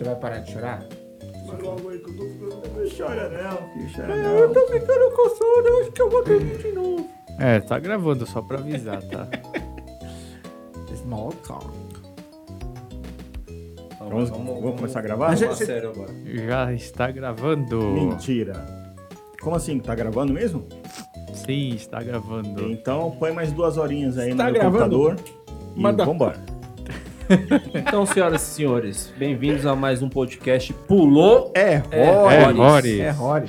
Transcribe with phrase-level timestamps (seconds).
[0.00, 0.82] Você vai parar de chorar?
[1.46, 2.62] Mas logo aí que eu tô ficando.
[2.74, 4.30] Não chora não, filho, chora É, não.
[4.38, 7.10] eu tô ficando com sono, eu acho que eu vou dormir de novo.
[7.38, 9.28] É, tá gravando só pra avisar, tá?
[10.96, 11.66] Small talk.
[13.98, 15.28] Vamos, vamos começar a gravar?
[15.28, 16.10] Mas Fala você- sério agora.
[16.46, 17.78] Já está gravando.
[17.78, 18.54] Mentira.
[19.42, 19.78] Como assim?
[19.80, 20.64] Tá gravando mesmo?
[21.34, 22.70] Sim, está gravando.
[22.72, 24.96] Então põe mais duas horinhas aí Tá no meu gravando?
[24.98, 25.16] computador.
[25.76, 26.38] E Manda- vambora.
[27.74, 31.52] Então, senhoras e senhores, bem-vindos a mais um podcast Pulou.
[31.54, 32.56] É, É, É, Rory.
[32.58, 33.00] Rory.
[33.02, 33.46] É Rory.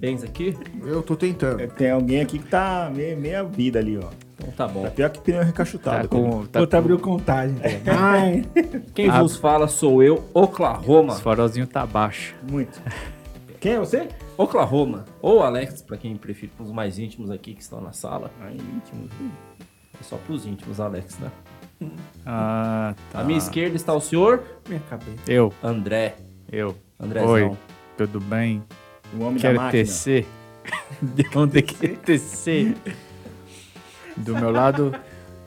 [0.00, 0.56] Bens aqui?
[0.84, 1.64] Eu tô tentando.
[1.74, 4.08] Tem alguém aqui que tá meia, meia vida ali, ó.
[4.36, 4.82] Então tá bom.
[4.82, 6.08] Tá pior que pneu Tá recachutado.
[6.08, 7.54] com, tá Vou com abriu contagem.
[7.86, 8.44] Ai.
[8.94, 9.20] Quem Ah.
[9.22, 11.12] vos fala sou eu, Oklahoma.
[11.14, 12.34] os farolzinhos tá baixo.
[12.50, 12.80] Muito.
[13.60, 14.08] Quem é você?
[14.36, 15.04] Oklahoma.
[15.22, 18.30] Ou Alex, pra quem prefere, os mais íntimos aqui que estão na sala.
[18.40, 19.08] Ai, íntimo.
[20.00, 21.30] É só pros íntimos, Alex, né?
[22.26, 23.20] Ah, tá.
[23.20, 25.18] À minha esquerda está o senhor Minha cabeça.
[25.26, 26.16] Eu, André.
[26.50, 26.74] eu.
[26.98, 27.28] Andrezão.
[27.30, 27.56] Oi,
[27.96, 28.62] tudo bem?
[29.12, 29.82] O homem da Quero máquina.
[29.84, 30.26] tecer.
[31.02, 32.74] De onde quer tecer?
[34.16, 34.94] Do meu lado,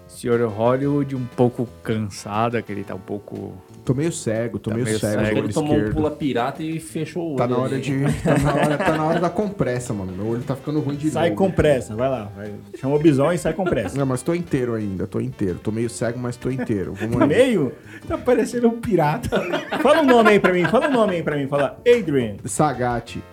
[0.07, 3.53] senhor Hollywood, um pouco cansado, que ele tá um pouco...
[3.87, 5.31] Tô meio cego, tô Tá meio, meio cego, cego.
[5.31, 5.95] Ele olho tomou um esquerdo.
[5.95, 7.37] pula pirata e fechou o olho.
[7.37, 7.93] Tá na hora de.
[8.21, 10.11] Tá na hora, tá na hora da compressa, mano.
[10.11, 11.41] Meu olho tá ficando ruim de Sai novo.
[11.41, 12.29] com pressa, vai lá.
[12.35, 12.53] Vai.
[12.75, 13.97] Chama o bisão e sai com pressa.
[13.97, 15.57] Não, mas tô inteiro ainda, tô inteiro.
[15.63, 16.95] Tô meio cego, mas tô inteiro.
[16.95, 17.27] Vamos aí.
[17.29, 17.71] Meio?
[18.05, 19.41] Tá parecendo um pirata.
[19.81, 21.47] Fala um nome aí pra mim, fala um nome aí pra mim.
[21.47, 22.35] Fala Adrian.
[22.43, 23.23] Sagat.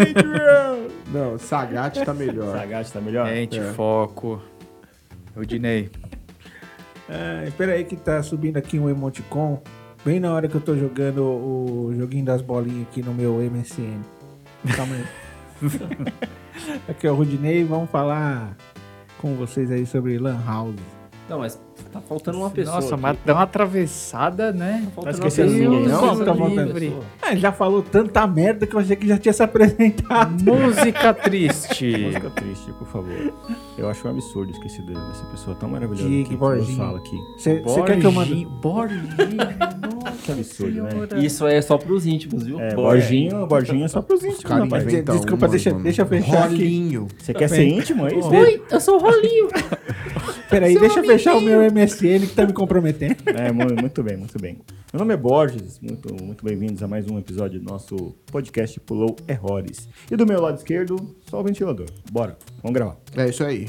[0.00, 0.88] Adrian!
[1.12, 2.56] Não, Sagat tá melhor.
[2.56, 3.28] Sagat tá melhor?
[3.28, 3.62] Gente, é.
[3.74, 4.40] foco.
[5.36, 5.90] Odinei,
[7.08, 9.60] Ah, espera aí que tá subindo aqui um emoticon.
[10.04, 14.00] Bem na hora que eu tô jogando o joguinho das bolinhas aqui no meu MSN.
[14.76, 15.04] Calma aí.
[16.88, 18.56] aqui é o Rudinei, vamos falar
[19.18, 20.76] com vocês aí sobre Lan House.
[21.28, 21.58] Não, mas
[21.94, 22.76] tá faltando uma pessoa.
[22.76, 23.02] Nossa, aqui.
[23.02, 24.86] mas dá uma atravessada, né?
[24.96, 26.24] Tá Tá esquecendo ninguém, não?
[26.24, 27.04] Tá faltando pessoa.
[27.22, 30.42] Ah, já falou tanta merda que eu achei que já tinha se apresentado.
[30.42, 31.96] Música triste.
[32.06, 33.32] Música triste, por favor.
[33.78, 36.76] Eu acho um absurdo esquecer dessa pessoa tão maravilhosa que, que Borginho.
[36.76, 37.16] fala aqui.
[37.38, 38.44] Você quer que eu mande?
[38.60, 39.04] Borginho.
[40.24, 41.22] Que absurdo, né?
[41.22, 42.58] Isso é só pros íntimos, viu?
[42.58, 44.84] É, Borginho, Borginho é só pros íntimos, rapaz.
[44.84, 46.54] Desculpa, deixa- deixa eu fechar aqui.
[46.54, 47.08] Rolinho.
[47.18, 48.30] Você quer ser íntimo, é isso?
[48.30, 49.48] Oi, eu sou o Rolinho.
[50.48, 53.16] Peraí, deixa eu fechar o meu MSN que tá me comprometendo.
[53.26, 54.58] É, mu- muito bem, muito bem.
[54.92, 59.16] Meu nome é Borges, muito, muito bem-vindos a mais um episódio do nosso podcast Pulou
[59.26, 59.88] Errores.
[60.10, 60.96] E do meu lado esquerdo,
[61.28, 61.86] só o ventilador.
[62.12, 62.96] Bora, vamos gravar.
[63.16, 63.68] É isso aí.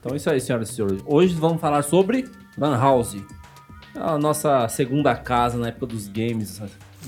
[0.00, 1.00] Então é isso aí, senhoras e senhores.
[1.06, 2.26] Hoje vamos falar sobre
[2.58, 3.16] Lan House.
[3.94, 6.60] A nossa segunda casa na época dos games.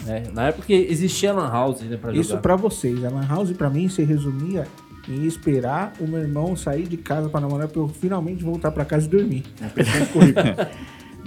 [0.07, 0.23] né?
[0.33, 2.21] Na época que existia Lan House né, pra jogar.
[2.23, 3.05] Isso pra vocês.
[3.05, 4.67] A Lan House pra mim se resumia
[5.09, 8.85] em esperar o meu irmão sair de casa pra namorar pra eu finalmente voltar pra
[8.85, 9.45] casa e dormir.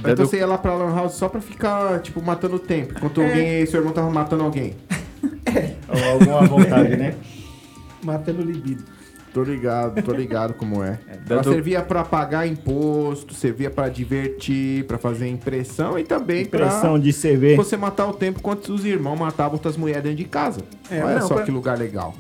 [0.04, 2.94] Então você ia lá pra Lan House só pra ficar, tipo, matando o tempo.
[2.98, 4.74] Enquanto alguém, seu irmão tava matando alguém.
[5.88, 7.14] Ou alguma vontade, né?
[8.04, 8.84] Matando libido.
[9.32, 10.98] Tô ligado, tô ligado como é.
[11.08, 16.94] Ela dando- servia pra pagar imposto, servia pra divertir, pra fazer impressão e também Impressão
[16.94, 17.56] pra de CV.
[17.56, 20.62] você matar o tempo enquanto os irmãos matavam outras mulheres dentro de casa.
[20.90, 22.16] É, Olha não, só pra- que lugar legal.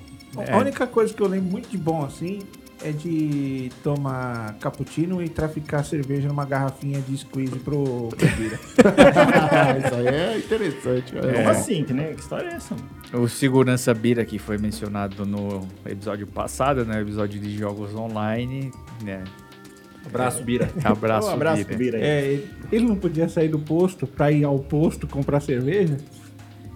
[0.51, 2.39] A única coisa que eu lembro muito de bom assim
[2.83, 8.59] é de tomar cappuccino e traficar cerveja numa garrafinha de squeeze pro, pro Bira.
[9.85, 11.15] Isso aí é interessante.
[11.15, 11.83] olha Como assim?
[11.83, 12.13] Que, né?
[12.13, 12.75] que história é essa?
[12.75, 13.23] mano?
[13.23, 17.01] O segurança Bira que foi mencionado no episódio passado, né?
[17.01, 18.71] Episódio de jogos online,
[19.03, 19.23] né?
[20.05, 20.67] Abraço, Bira.
[20.83, 21.77] Abraço, um abraço Bira.
[21.77, 22.03] Bira aí.
[22.03, 25.97] É, ele- ele não podia sair do posto pra ir ao posto comprar cerveja.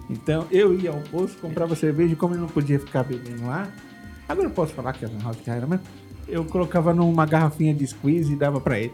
[0.10, 3.68] Então eu ia ao posto, comprava cerveja e como ele não podia ficar bebendo lá,
[4.30, 5.80] agora eu posso falar que a Lan House já era, mas
[6.28, 8.94] eu colocava numa garrafinha de squeeze e dava pra ele.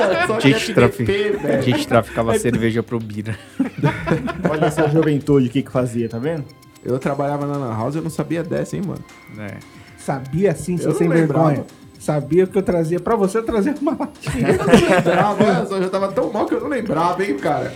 [0.00, 1.36] Olha só A que gente, FDP, trafi...
[1.36, 1.62] a velho.
[1.62, 3.38] gente traficava cerveja pro Bira.
[4.50, 6.44] Olha essa juventude aqui que fazia, tá vendo?
[6.84, 9.04] Eu trabalhava na Lan House e eu não sabia dessa, hein, mano.
[9.34, 9.58] Né?
[9.98, 11.48] Sabia Eu seu não sem lembrava.
[11.48, 11.66] vergonha.
[11.98, 14.48] Sabia que eu trazia pra você, eu trazia uma latinha.
[14.50, 17.74] Eu não lembrava, só, já tava tão mal que eu não lembrava, hein, cara.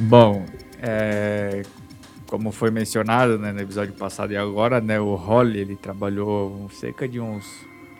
[0.00, 0.44] Bom,
[0.82, 1.62] é,
[2.26, 4.98] como foi mencionado né, no episódio passado e agora, né?
[4.98, 7.46] O Holly, ele trabalhou cerca de uns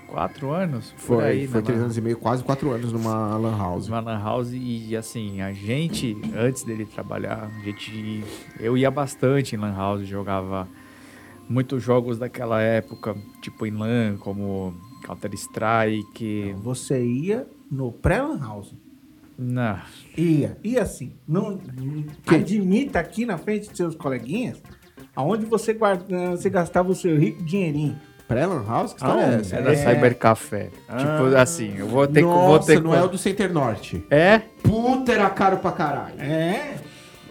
[0.09, 0.93] quatro anos.
[0.97, 3.89] Foi, aí, foi né, três anos e meio, quase quatro anos numa Lan House.
[3.89, 8.25] Uma lan house e assim, a gente, antes dele trabalhar, a gente.
[8.59, 10.69] Eu ia bastante em lan house, jogava
[11.49, 14.75] muitos jogos daquela época, tipo em LAN, como
[15.05, 16.57] Counter-Strike.
[16.63, 18.75] Você ia no pré-lan house.
[19.43, 19.79] Não.
[20.17, 21.13] Ia, ia sim.
[21.27, 21.59] Não,
[22.27, 24.63] admita aqui na frente de seus coleguinhas
[25.17, 27.99] aonde você, guarda, você gastava o seu rico dinheirinho.
[28.29, 28.93] Pré-Lan House?
[28.95, 29.57] Que história é Ah, essa?
[29.57, 29.77] Era É.
[29.77, 30.71] Cybercafé.
[30.97, 32.27] Tipo assim, eu vou ter que.
[32.27, 34.05] Vou Nossa, ter não que- é o do Center Norte.
[34.11, 34.39] É?
[34.63, 36.15] Puta, era caro pra caralho.
[36.19, 36.77] É.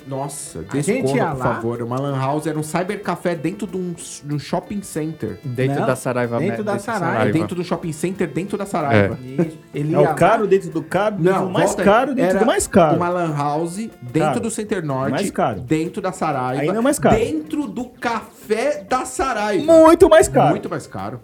[0.07, 1.35] Nossa, ia por lá.
[1.35, 1.81] favor.
[1.81, 5.39] Uma lan house era um cybercafé dentro de um, de um shopping center.
[5.43, 7.05] Dentro Não, da Saraiva dentro da Saraiva.
[7.13, 7.31] Saraiva.
[7.33, 9.17] Dentro do shopping center, dentro da Saraiva.
[9.21, 9.57] Isso.
[9.73, 12.97] Ele É o caro dentro do caro, dentro do mais caro dentro do mais caro.
[12.97, 14.39] Uma lan house dentro Caro.
[14.39, 15.11] do Center Norte.
[15.11, 15.59] Mais caro.
[15.61, 16.61] Dentro da Saraiva.
[16.61, 17.15] Ainda mais caro.
[17.15, 19.65] Dentro do café da Saraiva.
[19.65, 20.49] Muito mais caro.
[20.49, 21.21] Muito mais caro.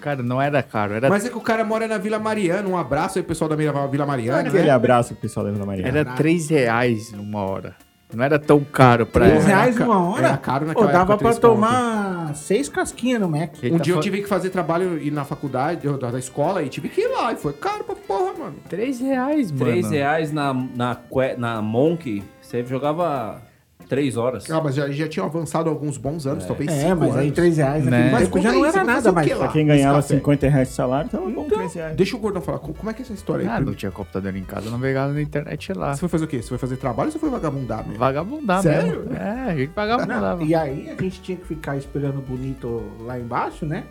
[0.00, 2.68] Cara, não era caro, era, Mas é que o cara mora na Vila Mariana.
[2.68, 4.48] Um abraço aí, pessoal da Vila Vila Mariana.
[4.48, 4.70] Aquele né?
[4.70, 5.86] abraço pro pessoal da Vila Maria.
[5.86, 7.74] era 3 reais uma hora.
[8.14, 10.26] Não era tão caro pra Três Era reais uma hora?
[10.28, 13.54] era caro Pô, naquela dava época, pra três tomar seis casquinhas no Mac.
[13.62, 16.10] Ele Um tá dia eu fa- tive que fazer trabalho ir na faculdade, eu- da,
[16.10, 17.32] da escola, e tive que ir lá.
[17.32, 18.56] E foi caro pra porra, mano.
[18.68, 19.64] 3 reais, mano.
[19.64, 23.42] 3 reais na, na, que- na Monk, você jogava
[23.88, 24.50] 3 horas.
[24.50, 27.34] Ah, mas já, já tinham avançado alguns bons anos, talvez É, cinco mas aí anos.
[27.34, 27.90] três reais Né?
[27.90, 29.26] naquele Mas tempo já conta não aí, era nada o mais.
[29.26, 29.44] quê lá?
[29.44, 30.18] Pra quem ganhava Esse café.
[30.20, 31.96] 50 reais de salário, tava bom 3 reais.
[31.96, 33.48] Deixa o Gordão falar, co- como é que é essa história aí?
[33.56, 35.94] Ah, não tinha computador em casa, não pegava na internet lá.
[35.94, 36.42] Você foi fazer o quê?
[36.42, 37.98] Você foi fazer trabalho ou você foi vagabundar mesmo?
[37.98, 39.00] Vagabundar Sério?
[39.00, 39.16] mesmo.
[39.16, 40.44] É, a gente vagabundava.
[40.44, 43.84] E aí a gente tinha que ficar esperando o bonito lá embaixo, né?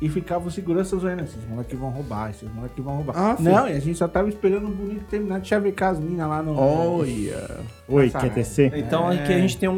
[0.00, 3.12] E ficava o segurança zoando, esses moleques vão roubar, esses moleques vão roubar.
[3.16, 6.26] Ah, não, e a gente só tava esperando o bonito terminar de chavecar as minas
[6.26, 6.56] lá no...
[6.58, 7.58] Olha.
[7.86, 8.34] Oi, Saraiva.
[8.34, 8.72] QTC?
[8.76, 9.74] Então aqui a gente tem um,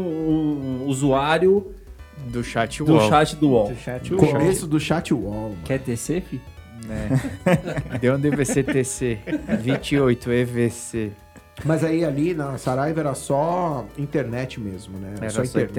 [0.83, 1.73] um usuário
[2.29, 3.09] Do chat do wall.
[3.09, 3.69] chat do UOL.
[3.71, 4.15] do chat.
[4.15, 5.57] Começo do chat wall, mano.
[5.65, 6.41] Quer TC, fi?
[6.87, 7.09] né?
[8.01, 9.19] Deu um DVC-TC.
[9.61, 11.13] 28 EVC.
[11.65, 15.15] Mas aí ali na Saraiva era só internet mesmo, né?
[15.21, 15.71] Era só só internet,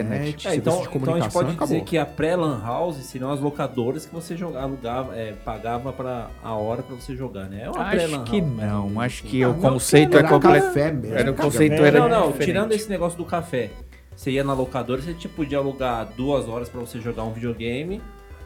[0.45, 0.47] internet.
[0.47, 1.67] É, então, de então a gente comunicação pode acabou.
[1.67, 6.29] dizer que a pré-lan house seriam as locadoras que você jogava, alugava, é, pagava pra,
[6.43, 7.63] a hora pra você jogar, né?
[7.65, 9.05] É uma Acho que house, não, né?
[9.05, 10.65] acho que Ah, o conceito é era completo.
[10.67, 11.15] café mesmo.
[11.17, 11.47] Era o Café.
[11.49, 12.45] conceito É, era Não, não, diferente.
[12.45, 13.69] tirando esse negócio do café.
[14.15, 17.99] Você ia na locadora, você tipo, podia alugar duas horas pra você jogar um videogame,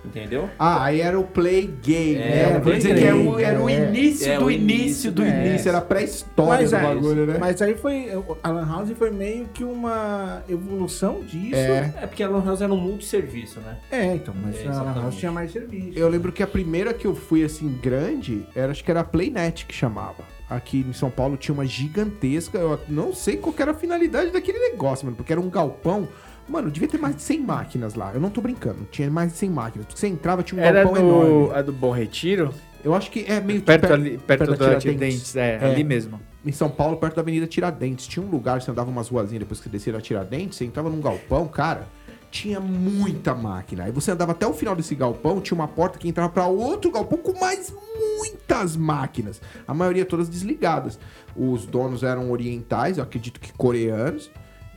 [0.08, 0.50] entendeu?
[0.58, 2.48] Ah, aí era o play game, É, né?
[2.48, 3.88] o Quer play dizer que era o, game, era o é.
[3.90, 5.48] início É, do o início do é.
[5.50, 7.38] início, era pré-história Mas do aí, bagulho, né?
[7.40, 8.08] mas aí foi.
[8.44, 11.56] A Lan House foi meio que uma evolução disso.
[11.56, 11.94] É.
[12.02, 13.78] É porque a lan house era um multisserviço, né?
[13.92, 15.98] É, então, mas É, a Lan House tinha mais serviço.
[15.98, 19.04] Eu lembro que a primeira que eu fui assim grande, era acho que era a
[19.04, 20.24] Playnet que chamava.
[20.50, 24.32] Aqui em São Paulo tinha uma gigantesca, eu não sei qual que era a finalidade
[24.32, 26.08] daquele negócio, mano, porque era um galpão.
[26.48, 28.12] Mano, devia ter mais de 100 máquinas lá.
[28.14, 29.88] Eu não tô brincando, tinha mais de 100 máquinas.
[29.94, 31.48] Você entrava, tinha um Era galpão enorme.
[31.48, 32.54] do, a do Bom Retiro?
[32.84, 35.36] Eu acho que é meio Perto, per- ali, perto, da da Tiradentes.
[35.36, 36.22] É, ali mesmo.
[36.46, 38.08] Em São Paulo, perto da Avenida Tiradentes.
[38.08, 41.02] Tinha um lugar, você andava umas ruazinhas depois que descia na Tiradentes, você entrava num
[41.02, 41.86] galpão, cara,
[42.32, 43.84] tinha muita máquina.
[43.86, 46.90] Aí você andava até o final desse galpão, tinha uma porta que entrava pra outro
[46.92, 47.74] galpão com mais
[48.20, 49.42] muitas máquinas.
[49.68, 50.98] A maioria todas desligadas.
[51.36, 54.32] Os donos eram orientais, eu acredito que coreanos.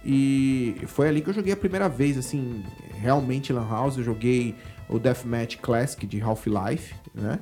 [0.05, 2.65] E foi ali que eu joguei a primeira vez, assim,
[2.95, 3.99] realmente Lan House.
[3.99, 4.55] Eu joguei
[4.89, 7.39] o Deathmatch Classic de Half-Life, né?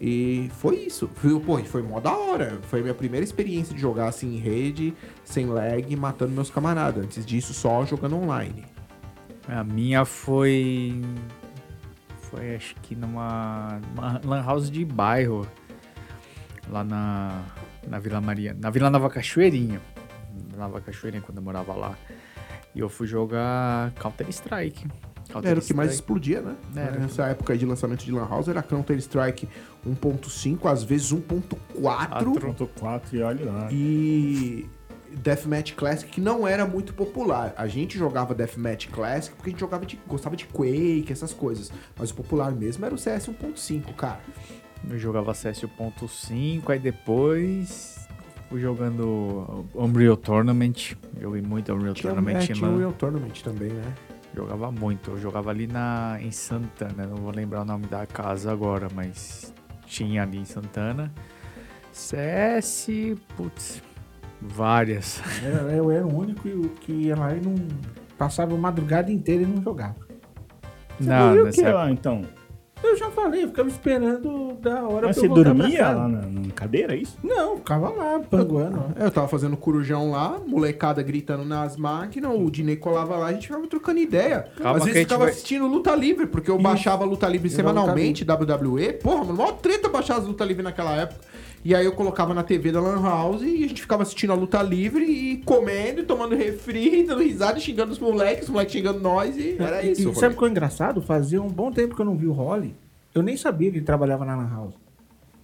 [0.00, 1.08] E foi isso.
[1.14, 2.58] Foi, pô, foi mó da hora.
[2.62, 4.94] Foi a minha primeira experiência de jogar assim em rede,
[5.24, 7.04] sem lag, matando meus camaradas.
[7.04, 8.64] Antes disso, só jogando online.
[9.46, 11.00] A minha foi.
[12.30, 15.46] Foi acho que numa, numa lan house de bairro.
[16.68, 17.44] Lá na,
[17.86, 18.56] na Vila Maria.
[18.58, 19.80] Na Vila Nova Cachoeirinha.
[20.56, 21.96] Nova Cachoeirinha, quando eu morava lá.
[22.74, 24.86] E eu fui jogar Counter-Strike.
[25.42, 26.56] Era o que mais explodia, né?
[26.74, 26.98] Era.
[26.98, 29.48] Nessa época aí de lançamento de Lan House era Counter-Strike
[29.86, 33.68] 1.5, às vezes 1.4 Pronto, 4 e olha lá.
[33.70, 34.68] e
[35.16, 37.54] Deathmatch Classic que não era muito popular.
[37.56, 41.70] A gente jogava Deathmatch Classic porque a gente jogava de, gostava de Quake, essas coisas.
[41.96, 44.20] Mas o popular mesmo era o CS 1.5, cara.
[44.88, 48.08] Eu jogava CS 1.5, aí depois
[48.58, 50.94] jogando Unreal Tournament.
[51.20, 52.78] Joguei muito Unreal Tinha, Tournament é, tinha o LAN.
[52.78, 53.94] Real Tournament também, né?
[54.34, 55.10] Jogava muito.
[55.10, 57.06] Eu jogava ali na, em Santana.
[57.06, 59.52] Não vou lembrar o nome da casa agora, mas
[59.86, 61.12] tinha ali em Santana.
[61.92, 62.88] CS,
[63.36, 63.82] putz,
[64.40, 65.20] várias.
[65.42, 66.48] Eu, eu era o único
[66.80, 67.54] que ia lá e não.
[68.16, 69.96] Passava a madrugada inteira e não jogava.
[70.98, 72.22] Você Não, fazia o nessa que lá, então?
[72.82, 75.78] Eu já falei, eu ficava esperando da hora Mas pra você eu voltar pra dormia
[75.78, 75.94] casa.
[75.98, 77.16] lá na, na cadeira, é isso?
[77.22, 78.84] Não, ficava lá, panguando.
[78.98, 83.46] Eu tava fazendo corujão lá, molecada gritando nas máquinas, o Dinei colava lá, a gente
[83.48, 84.46] ficava trocando ideia.
[84.56, 87.28] Calma Às que a vezes gente ficava vai- assistindo luta livre, porque eu baixava luta
[87.28, 88.92] livre Eu semanalmente, WWE.
[88.94, 91.20] Porra, mano, maior treta baixar as luta livre naquela época.
[91.64, 94.34] E aí eu colocava na TV da Lan House e a gente ficava assistindo a
[94.34, 98.98] luta livre e comendo, e tomando refri, dando risada, xingando os moleques, os moleques xingando
[98.98, 100.10] nós, e era isso.
[100.10, 101.00] E, sabe o que é engraçado?
[101.00, 102.74] Fazia um bom tempo que eu não vi o Holly.
[103.14, 104.74] Eu nem sabia que ele trabalhava na Lan House.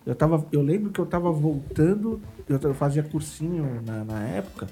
[0.05, 4.67] Eu, tava, eu lembro que eu tava voltando, eu, fazia cursinho na, na época.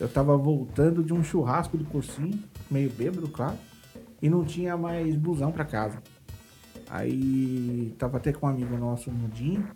[0.00, 2.38] Eu tava voltando de um churrasco de cursinho,
[2.70, 3.58] meio bêbado, claro.
[4.20, 6.02] E não tinha mais busão pra casa.
[6.88, 9.68] Aí tava até com um amigo nosso, o Mudinho.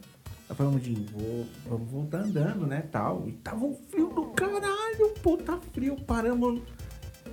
[0.49, 3.25] Eu falei, Mudinho, vou, vamos voltar andando, né, tal.
[3.27, 5.15] E tava um frio do caralho.
[5.23, 5.97] pô, tá frio.
[6.07, 6.61] Paramos,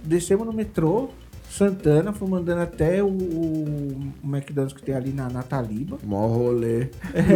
[0.03, 1.09] descemos no metrô,
[1.49, 5.97] Santana, fomos andando até o, o McDonald's que tem ali na, na Taliba.
[6.03, 6.89] Mó rolê.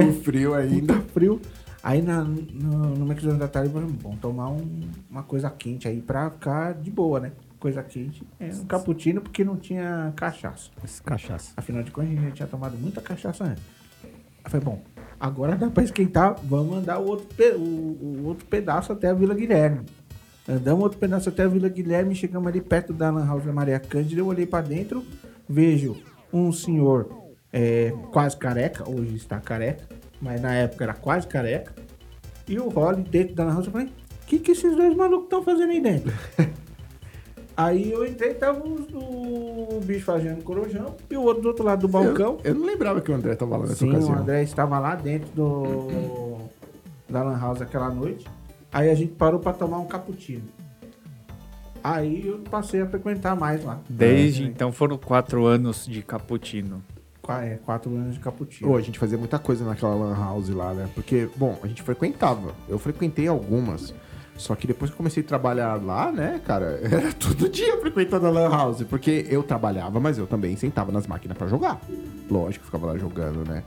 [0.05, 0.93] No frio ainda.
[0.93, 1.41] Puta frio.
[1.83, 6.31] Aí na, no, no McDonald's da Taliba, vamos tomar um- uma coisa quente aí pra
[6.31, 7.31] ficar de boa, né?
[7.59, 8.23] Coisa quente.
[8.39, 10.69] É um cappuccino porque não tinha cachaça.
[10.83, 11.51] Esse cachaça.
[11.57, 13.63] Afinal de contas, a gente já tinha tomado muita cachaça antes.
[14.43, 14.81] Aí foi bom.
[15.19, 16.35] Agora dá pra esquentar.
[16.43, 19.81] Vamos andar o outro, o, o outro pedaço até a Vila Guilherme.
[20.47, 22.15] Andamos outro pedaço até a Vila Guilherme.
[22.15, 24.21] Chegamos ali perto da Lan House da Maria Cândida.
[24.21, 25.03] Eu olhei pra dentro.
[25.47, 25.97] Vejo
[26.31, 27.09] um senhor
[27.51, 28.89] é, quase careca.
[28.89, 29.87] Hoje está careca.
[30.21, 31.73] Mas na época era quase careca.
[32.47, 33.65] E o Rolly dentro da Lan House.
[33.65, 36.13] Eu falei: O que, que esses dois malucos estão fazendo aí dentro?
[37.57, 41.63] Aí eu entrei e tava os- o bicho fazendo corujão e o outro do outro
[41.65, 42.37] lado do balcão.
[42.43, 44.15] Eu, eu não lembrava que o André tava lá nessa Sim, ocasião.
[44.15, 46.37] o André estava lá dentro do
[47.07, 48.25] da Lan House aquela noite.
[48.73, 50.43] Aí a gente parou pra tomar um cappuccino.
[51.83, 53.79] Aí eu passei a frequentar mais lá.
[53.87, 56.81] Desde É, então foram quatro anos de cappuccino.
[57.29, 58.69] é, quatro anos de cappuccino.
[58.71, 60.89] Pô, a gente fazia muita coisa naquela lan house lá, né?
[60.95, 62.53] Porque, bom, a gente frequentava.
[62.67, 63.93] Eu frequentei algumas.
[64.37, 68.27] Só que depois que eu comecei a trabalhar lá, né, cara, era todo dia frequentando
[68.27, 68.83] a lan house.
[68.83, 71.79] Porque eu trabalhava, mas eu também sentava nas máquinas pra jogar.
[72.29, 73.63] Lógico, ficava lá jogando, né?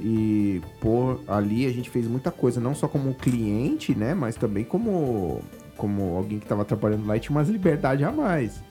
[0.00, 4.14] E, pô, ali a gente fez muita coisa, não só como cliente, né?
[4.14, 5.42] Mas também como,
[5.76, 8.62] como alguém que tava trabalhando lá e tinha umas liberdades a mais.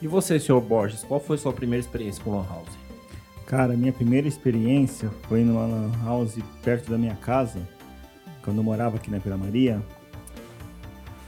[0.00, 2.86] E você, senhor Borges, qual foi a sua primeira experiência com Lan House?
[3.46, 7.60] Cara, minha primeira experiência foi numa lan house perto da minha casa,
[8.42, 9.80] quando eu morava aqui na Vila Maria.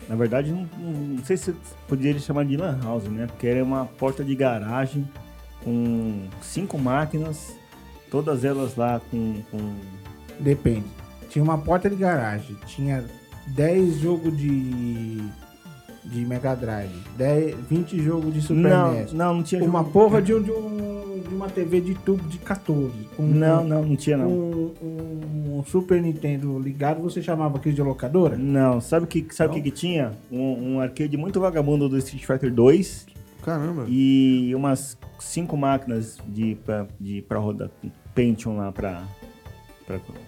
[0.08, 1.54] Na verdade, não, não- sei se
[1.86, 3.26] poderia chamar de lan house, né?
[3.26, 5.06] Porque era uma porta de garagem
[5.62, 7.54] com cinco máquinas,
[8.10, 9.74] todas elas lá com, com
[10.40, 10.86] Depende.
[11.28, 13.04] Tinha uma porta de garagem, tinha
[13.48, 15.22] 10 jogos de
[16.10, 19.12] de Mega Drive, 10, 20 jogos de Super não, NES.
[19.12, 22.22] não, não tinha Uma jogo- porra de, um- de, um- de uma TV de tubo
[22.28, 22.90] de 14.
[23.16, 24.28] Com, Não, não, não tinha não.
[24.28, 28.36] Um, um Super Nintendo ligado, você chamava aquilo de locadora?
[28.36, 30.12] Não, sabe o que, sabe o que, que tinha?
[30.30, 33.06] Um, um arcade muito vagabundo do Street Fighter 2
[33.42, 33.84] Caramba.
[33.88, 37.70] e umas cinco máquinas de pra, de pra rodar
[38.14, 39.02] Pentium lá pra,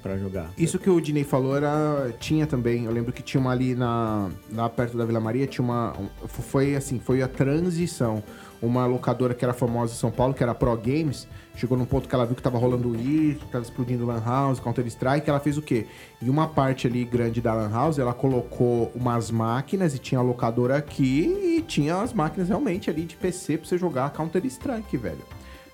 [0.02, 0.50] pra jogar.
[0.56, 2.12] Isso que o Dinei falou era.
[2.18, 2.84] Tinha também.
[2.86, 4.30] Eu lembro que tinha uma ali na.
[4.52, 5.92] Lá perto da Vila Maria, tinha uma.
[5.98, 8.22] um- foi assim, foi a transição.
[8.62, 11.26] Uma locadora que era famosa em São Paulo, que era Pro Games,
[11.56, 14.60] chegou num ponto que ela viu que tava rolando isso, que tava explodindo Lan House,
[14.60, 15.86] Counter Strike, ela fez o quê?
[16.20, 20.22] Em uma parte ali grande da Lan House, ela colocou umas máquinas e tinha a
[20.22, 24.94] locadora aqui e tinha as máquinas realmente ali de PC pra você jogar Counter Strike,
[24.98, 25.24] velho.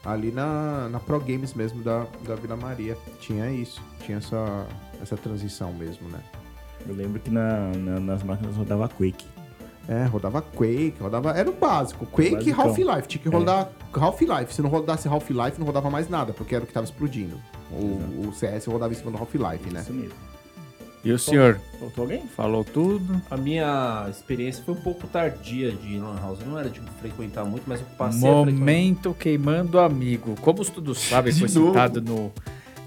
[0.06, 2.96] Ali na, na Pro Games mesmo da, da Vila Maria.
[3.20, 3.82] Tinha isso.
[4.04, 4.66] Tinha essa,
[5.02, 6.20] essa transição mesmo, né?
[6.88, 9.26] Eu lembro que na, na- nas máquinas rodava Quake.
[9.88, 11.30] É, rodava Quake, rodava.
[11.30, 12.06] Era o básico.
[12.06, 12.52] Quake e.
[12.52, 13.08] Half-Life.
[13.08, 14.54] Tinha que rodar Half-Life.
[14.54, 17.40] Se não rodasse Half-Life, não rodava mais nada, porque era o que tava explodindo.
[17.70, 19.80] O, o CS rodava em cima do Half-Life, né?
[19.80, 20.14] Isso mesmo.
[21.06, 21.60] E o senhor?
[21.78, 22.22] Faltou alguém?
[22.34, 23.22] Falou tudo?
[23.30, 26.40] A minha experiência foi um pouco tardia de Lan House.
[26.40, 28.28] Eu não era de frequentar muito, mas eu passei.
[28.28, 30.34] Momento queimando amigo.
[30.40, 31.68] Como todos sabem, foi novo.
[31.68, 32.32] citado no,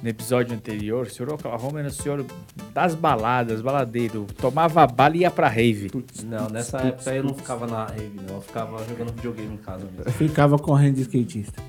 [0.03, 2.25] no episódio anterior, o senhor Oklahoma era o senhor
[2.73, 4.27] das baladas, baladeiro.
[4.37, 5.89] Tomava bala e ia pra rave.
[6.25, 8.35] Não, nessa época eu não ficava na rave, não.
[8.35, 10.11] Eu ficava jogando videogame em casa mesmo.
[10.11, 11.63] Ficava correndo de skatista.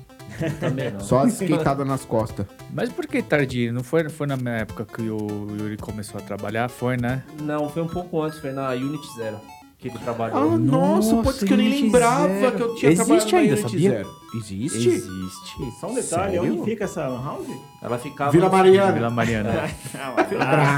[0.59, 0.99] Também não.
[0.99, 2.45] Só as skateadas nas costas.
[2.71, 3.73] Mas por que tardio?
[3.73, 6.69] Não foi, foi na minha época que o Yuri começou a trabalhar?
[6.69, 7.23] Foi, né?
[7.41, 9.39] Não, foi um pouco antes, foi na Unity Zero
[9.81, 10.37] que ele trabalhou.
[10.37, 12.55] Ah, nossa, Nossa, putz, que eu nem lembrava Zero.
[12.55, 13.89] que eu tinha Existe trabalhado na ainda, Unity sabia?
[13.89, 14.21] Zero.
[14.33, 14.87] Existe?
[14.87, 15.71] Existe.
[15.81, 16.43] Só um detalhe, Sério?
[16.53, 17.47] onde fica essa house?
[17.81, 18.31] Ela ficava.
[18.31, 18.91] Vila Mariana.
[18.93, 19.51] Vila Mariana.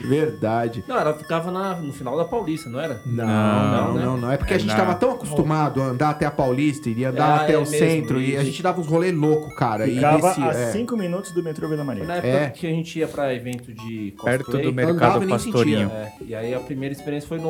[0.00, 0.84] Verdade.
[0.86, 3.00] Não, ela ficava na- no final da Paulista, não era?
[3.04, 4.04] Não, Não, não, né?
[4.04, 4.30] não, não.
[4.32, 7.10] É porque a É gente na- tava tão acostumado a andar até a Paulista, iria
[7.10, 9.84] andar É, até é o mesmo, centro, e a gente dava uns rolês loucos, cara.
[9.86, 10.72] Ficava e nesse, a é.
[10.72, 12.04] 5 minutos do metrô Vila Maria.
[12.04, 12.50] Foi na época É.
[12.50, 14.38] que a gente ia pra evento de cosplay.
[14.38, 15.90] Perto do Mercado e nem Pastorinho.
[15.90, 17.45] É, e aí a primeira experiência foi no,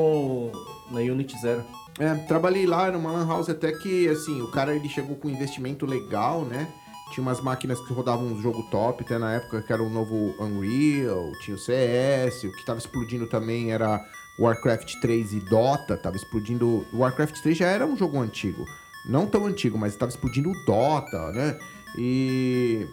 [0.90, 1.64] na Unity Zero.
[1.98, 5.30] É, trabalhei lá numa lan house até que, assim, o cara ele chegou com um
[5.30, 6.68] investimento legal, né?
[7.12, 10.34] Tinha umas máquinas que rodavam um jogo top, até na época que era o novo
[10.40, 14.04] Unreal, tinha o CS, o que tava explodindo também era
[14.38, 16.84] Warcraft 3 e Dota, tava explodindo...
[16.92, 18.64] Warcraft 3 já era um jogo antigo,
[19.08, 21.56] não tão antigo, mas tava explodindo o Dota, né?
[21.96, 22.86] E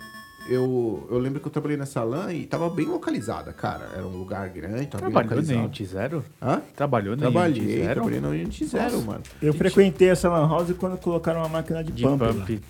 [0.49, 3.89] eu, eu lembro que eu trabalhei nessa LAN e tava bem localizada, cara.
[3.93, 5.59] Era um lugar grande, tava bem Trabalhou na localizado.
[5.59, 6.25] Unity Zero?
[6.41, 6.61] Hã?
[6.75, 7.93] Trabalhou na Unity Trabalhei, Zero?
[7.93, 9.21] trabalhei na Unity Zero, mano.
[9.41, 12.19] Eu frequentei essa lan house quando colocaram uma máquina de, De pump.
[12.25, 12.61] pump.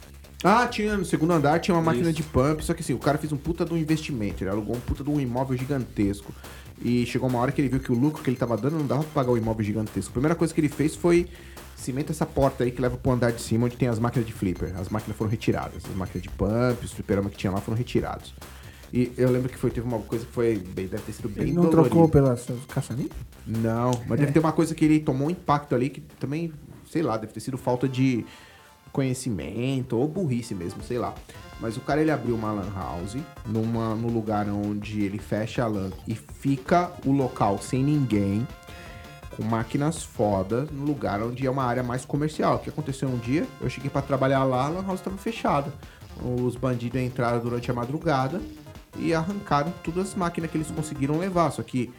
[0.44, 2.18] Ah, tinha no segundo andar, tinha uma máquina Isso.
[2.18, 4.76] de pump, só que assim, o cara fez um puta de um investimento, ele alugou
[4.76, 6.34] um puta de um imóvel gigantesco.
[6.84, 8.86] E chegou uma hora que ele viu que o lucro que ele tava dando não
[8.86, 10.10] dava pra pagar o imóvel gigantesco.
[10.10, 11.28] A primeira coisa que ele fez foi
[11.84, 14.34] cimenta essa porta aí que leva pro andar de cima, onde tem as máquinas de
[14.34, 14.74] flipper.
[14.80, 18.34] As máquinas foram retiradas, as máquinas de pump, os fliperama que tinha lá foram retirados.
[18.92, 21.46] E eu lembro que foi, teve uma coisa que foi, bem, deve ter sido bem
[21.46, 21.90] Ele não dolorido.
[21.90, 23.18] trocou pelas caçanitas?
[23.46, 26.54] Não, mas deve ter uma coisa que ele tomou um impacto ali que também,
[26.92, 28.24] sei lá, deve ter sido falta de
[28.92, 31.14] conhecimento ou burrice mesmo, sei lá.
[31.60, 35.68] Mas o cara ele abriu uma lan house numa, no lugar onde ele fecha a
[35.68, 38.48] lan e fica o local sem ninguém,
[39.36, 42.56] com máquinas fodas, no lugar onde é uma área mais comercial.
[42.56, 43.46] O que aconteceu um dia?
[43.62, 45.74] Eu cheguei pra trabalhar lá, a lan house estava fechada.
[46.22, 48.42] Os bandidos entraram durante a madrugada
[48.98, 51.52] e arrancaram todas as máquinas que eles conseguiram levar.
[51.52, 51.92] Só que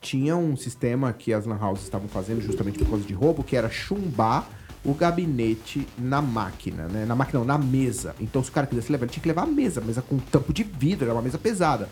[0.00, 3.56] tinha um sistema que as lan houses estavam fazendo justamente por causa de roubo, que
[3.56, 4.46] era chumbar
[4.84, 7.06] o gabinete na máquina, né?
[7.06, 8.14] Na máquina não, na mesa.
[8.20, 10.52] Então se o cara quisesse levar, ele tinha que levar a mesa, mesa com tampo
[10.52, 11.88] de vidro, era uma mesa pesada.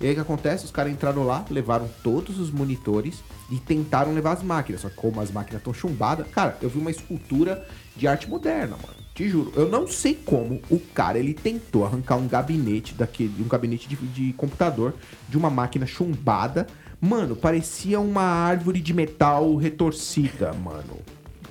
[0.00, 0.64] E aí o que acontece?
[0.64, 4.82] Os caras entraram lá, levaram todos os monitores e tentaram levar as máquinas.
[4.82, 8.76] Só que como as máquinas estão chumbadas, cara, eu vi uma escultura de arte moderna,
[8.76, 9.06] mano.
[9.14, 9.50] Te juro.
[9.56, 13.96] Eu não sei como o cara ele tentou arrancar um gabinete daquele, um gabinete de,
[13.96, 14.94] de computador
[15.26, 16.66] de uma máquina chumbada.
[17.00, 20.98] Mano, parecia uma árvore de metal retorcida, mano.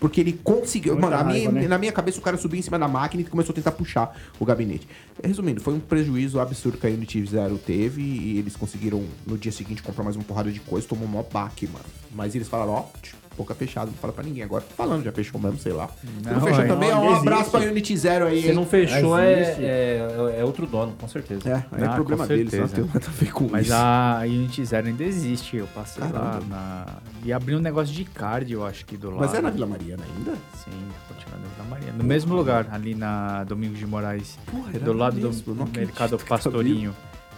[0.06, 0.94] Porque ele conseguiu.
[0.94, 1.68] Muita Mano, a minha- raiva, né?
[1.68, 4.16] na minha cabeça o cara subiu em cima da máquina e começou a tentar puxar
[4.40, 4.88] o gabinete.
[5.24, 9.52] Resumindo, foi um prejuízo absurdo que a Unity Zero teve e eles conseguiram no dia
[9.52, 11.86] seguinte comprar mais uma porrada de coisa, tomou um maior baque, mano.
[12.14, 14.44] Mas eles falaram, ó, tch, boca fechada, não fala pra ninguém.
[14.44, 15.89] Agora tô falando, já fechou mesmo, sei lá.
[16.24, 16.68] Não, Não, fechou é.
[16.68, 17.51] também, ó, um ainda abraço existe.
[17.60, 18.42] pra Unity Zero aí.
[18.44, 19.63] Se não fechou, é, Existe.
[19.63, 21.50] é, é outro dono, com certeza.
[21.50, 22.75] É, aí é Ah, problema com deles, não certeza.
[22.88, 23.75] tem nada a ver com Mas isso.
[23.75, 25.58] a Unity Zero ainda existe.
[25.58, 26.46] Eu passei lá Caramba.
[26.50, 26.86] na.
[27.24, 29.20] E abri um negócio de card, eu acho que do lado.
[29.22, 30.32] Mas é na Vila Mariana ainda?
[30.54, 30.72] Sim,
[31.08, 31.94] continua na Vila Maria.
[31.94, 34.38] No mesmo lugar, ali na Domingos de Moraes.
[34.46, 36.96] Porra, era do lado mesmo, do Mercado tá Pastorinho.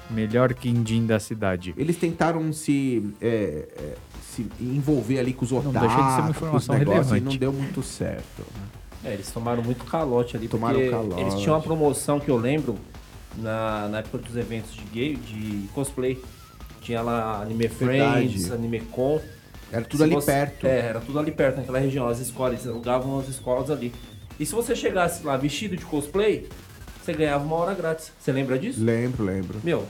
[0.09, 1.73] Melhor quindim da cidade.
[1.75, 3.93] Eles tentaram se, é, é,
[4.37, 7.23] se envolver ali com os otakus, deixa de ser uma informação negócios, e relevante.
[7.23, 8.43] não deu muito certo.
[9.03, 11.21] É, eles tomaram muito calote ali, Tomaram porque calote.
[11.21, 12.75] eles tinham uma promoção que eu lembro
[13.37, 16.21] na, na época dos eventos de gay, de cosplay.
[16.81, 18.27] Tinha lá Anime Verdade.
[18.29, 19.19] Friends, Anime Con.
[19.71, 20.65] Era tudo Se ali você- perto.
[20.67, 22.07] É, era tudo ali perto, naquela região.
[22.07, 23.93] As escolas, eles alugavam as escolas ali.
[24.39, 26.47] E se você chegasse lá vestido de cosplay,
[27.03, 28.11] você ganhava uma hora grátis.
[28.19, 28.83] Você lembra disso?
[28.83, 29.59] Lembro, lembro.
[29.63, 29.83] Meu,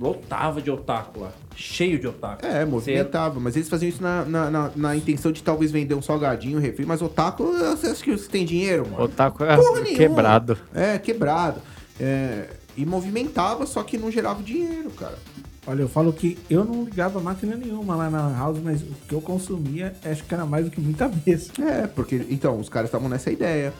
[0.00, 1.32] lotava de otaku lá.
[1.56, 2.44] Cheio de otaku.
[2.46, 5.94] É, Você movimentava, mas eles faziam isso na, na, na- na intenção de talvez vender
[5.94, 9.04] um salgadinho, um refri, mas otaku, você acha que você tem dinheiro, mano?
[9.04, 9.96] Otaku é Porra nenhuma.
[9.96, 10.58] quebrado.
[10.74, 11.60] É, quebrado.
[12.00, 15.18] É, e movimentava, só que não gerava dinheiro, cara.
[15.66, 19.14] Olha, eu falo que eu não ligava máquina nenhuma lá na house, mas o que
[19.14, 21.50] eu consumia, acho que era mais do que muita vez.
[21.60, 23.74] É, porque, então, os caras estavam nessa ideia.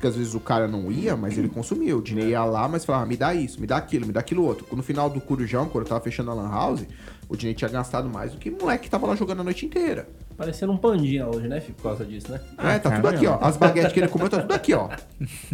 [0.00, 1.94] Porque às vezes o cara não ia, mas ele consumia.
[1.94, 4.20] O Dinei ia lá, mas falava, "Ah, me dá isso, me dá aquilo, me dá
[4.20, 4.66] aquilo outro.
[4.74, 6.86] No final do Corujão, quando eu tava fechando a Lan House,
[7.28, 9.66] o Dinei tinha gastado mais do que o moleque que tava lá jogando a noite
[9.66, 10.08] inteira.
[10.38, 12.40] Parecendo um pandinha hoje, né, Fico, por causa disso, né?
[12.56, 13.10] é, tá tudo caramba.
[13.10, 13.38] aqui, ó.
[13.42, 14.88] As baguetes que ele comeu, tá tudo aqui, ó.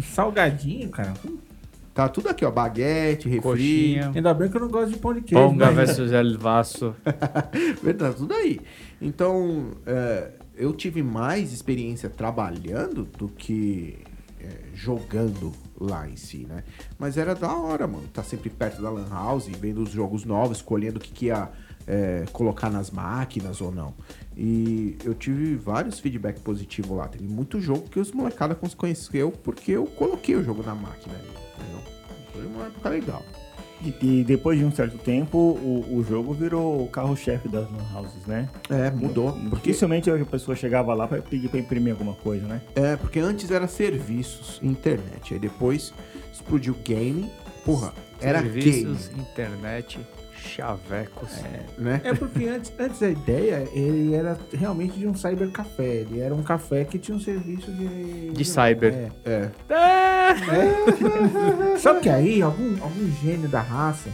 [0.01, 1.13] Salgadinho, cara.
[1.93, 2.51] Tá tudo aqui, ó.
[2.51, 3.41] Baguete, refri.
[3.41, 4.11] Coxinha.
[4.15, 5.43] Ainda bem que eu não gosto de pão de queijo.
[5.45, 6.95] Ponga mas- versus El Vaso.
[7.83, 8.61] Verdade, tudo aí.
[9.01, 13.97] Então, é, eu tive mais experiência trabalhando do que
[14.73, 16.63] jogando lá em si, né?
[16.97, 18.07] Mas era da hora, mano.
[18.13, 21.49] Tá sempre perto da Lan House, vendo os jogos novos, escolhendo o que, que ia
[21.85, 23.93] é, colocar nas máquinas ou não.
[24.35, 27.07] E eu tive vários feedback positivos lá.
[27.07, 31.15] Teve muito jogo que os molecada conheceu porque eu coloquei o jogo na máquina.
[31.15, 31.81] Entendeu?
[32.33, 33.23] Foi uma época legal.
[33.81, 37.83] E, e depois de um certo tempo, o, o jogo virou o carro-chefe das lan
[37.95, 38.49] houses, né?
[38.69, 39.33] É, mudou.
[39.49, 42.61] Porque Dificilmente a pessoa chegava lá para pedir para imprimir alguma coisa, né?
[42.75, 45.33] É, porque antes era serviços, internet.
[45.33, 45.93] Aí depois
[46.33, 47.29] explodiu game.
[47.63, 49.99] Porra, era game, Serviços, internet,
[50.47, 51.29] chavecos.
[51.77, 52.01] né?
[52.03, 55.97] É porque antes, antes a ideia, ele era realmente de um cybercafé.
[56.01, 58.31] Ele era um café que tinha um serviço de...
[58.31, 59.11] De cyber.
[59.25, 59.49] É.
[59.69, 61.77] É.
[61.77, 64.09] Só que aí, algum, algum gênio da raça,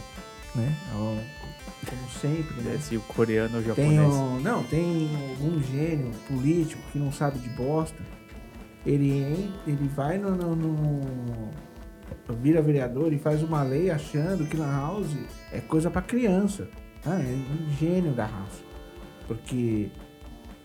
[0.54, 0.74] né?
[0.92, 2.74] Como sempre, né?
[2.76, 4.00] Esse o coreano ou japonês.
[4.00, 7.98] um, não, tem algum gênio político que não sabe de bosta.
[8.86, 11.50] Ele, ele vai no, no- no-
[12.32, 15.14] vira vereador e faz uma lei achando que na house
[15.52, 16.68] é coisa pra criança.
[17.04, 18.62] Ah, é um gênio da raça.
[19.28, 19.90] Porque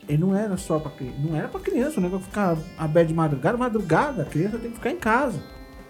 [0.08, 1.18] ele não era só pra criança.
[1.20, 3.58] Não era pra criança, o negócio ficar aberto de madrugada.
[3.58, 5.42] Madrugada, a criança tem que ficar em casa.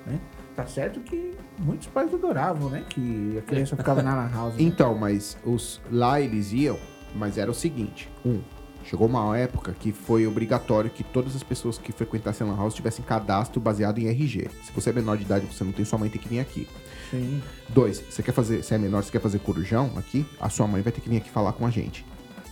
[0.06, 0.20] Né?
[0.56, 2.84] Tá certo que muitos pais adoravam, né?
[2.90, 4.56] Que a criança ficava na house.
[4.56, 4.62] né?
[4.62, 6.78] Então, mas os lá eles iam,
[7.16, 8.42] mas era o seguinte: um,
[8.90, 12.74] Chegou uma época que foi obrigatório que todas as pessoas que frequentassem a Lan House
[12.74, 14.50] tivessem cadastro baseado em RG.
[14.64, 16.68] Se você é menor de idade, você não tem, sua mãe tem que vir aqui.
[17.12, 17.40] Sim.
[17.68, 20.82] Dois, você quer fazer, se é menor, você quer fazer corujão aqui, a sua mãe
[20.82, 22.04] vai ter que vir aqui falar com a gente.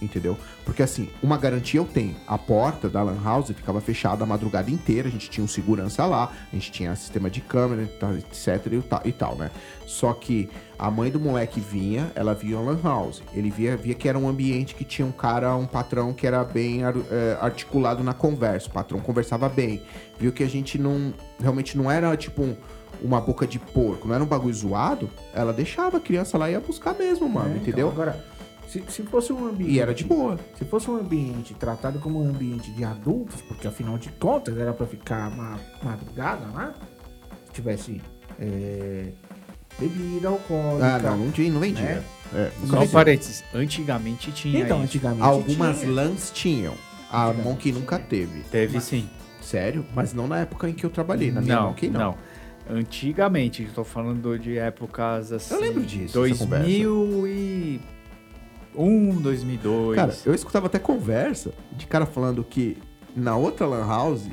[0.02, 0.38] Entendeu?
[0.64, 2.16] Porque assim, uma garantia eu tenho.
[2.28, 6.06] A porta da Lan House ficava fechada a madrugada inteira, a gente tinha um segurança
[6.06, 9.50] lá, a gente tinha sistema de câmera, etc e tal, e tal, né?
[9.88, 13.24] Só que a mãe do moleque vinha, ela via a Lan House.
[13.34, 16.44] Ele via, via que era um ambiente que tinha um cara, um patrão que era
[16.44, 18.68] bem é, articulado na conversa.
[18.68, 19.82] O patrão conversava bem.
[20.20, 21.14] Viu que a gente não.
[21.40, 22.56] Realmente não era tipo um-
[23.02, 25.10] uma boca de porco, não era um bagulho zoado.
[25.34, 27.90] Ela deixava a criança lá e ia buscar mesmo, mano, É, então, entendeu?
[27.90, 28.24] Agora,
[28.67, 29.71] se, se fosse um ambiente.
[29.71, 30.38] E era de boa.
[30.58, 34.73] Se fosse um ambiente tratado como um ambiente de adultos, porque afinal de contas era
[34.73, 36.73] pra ficar uma madrugada lá,
[37.45, 38.01] se tivesse
[38.39, 39.08] é,
[39.80, 40.95] bebida alcoólica.
[40.95, 41.84] Ah, não, não, tinha, não vendia.
[41.84, 42.03] Né?
[42.36, 44.86] É, Só um parênteses, antigamente tinha Então, isso.
[44.86, 45.23] antigamente.
[45.23, 45.91] Algumas tinha.
[45.91, 46.73] lãs tinham.
[47.10, 47.32] A.
[47.32, 48.41] Monkey nunca teve.
[48.51, 49.10] Teve sim.
[49.41, 49.86] Sério?
[49.95, 51.32] Mas não na época em que eu trabalhei.
[51.32, 51.99] Na minha Não, Monkey, não.
[52.01, 52.17] não.
[52.69, 55.53] Antigamente, estou falando de épocas assim.
[55.53, 56.67] Eu lembro disso, essa conversa.
[58.78, 59.96] 2001, 2002.
[59.96, 62.78] Cara, eu escutava até conversa de cara falando que
[63.16, 64.30] na outra lan house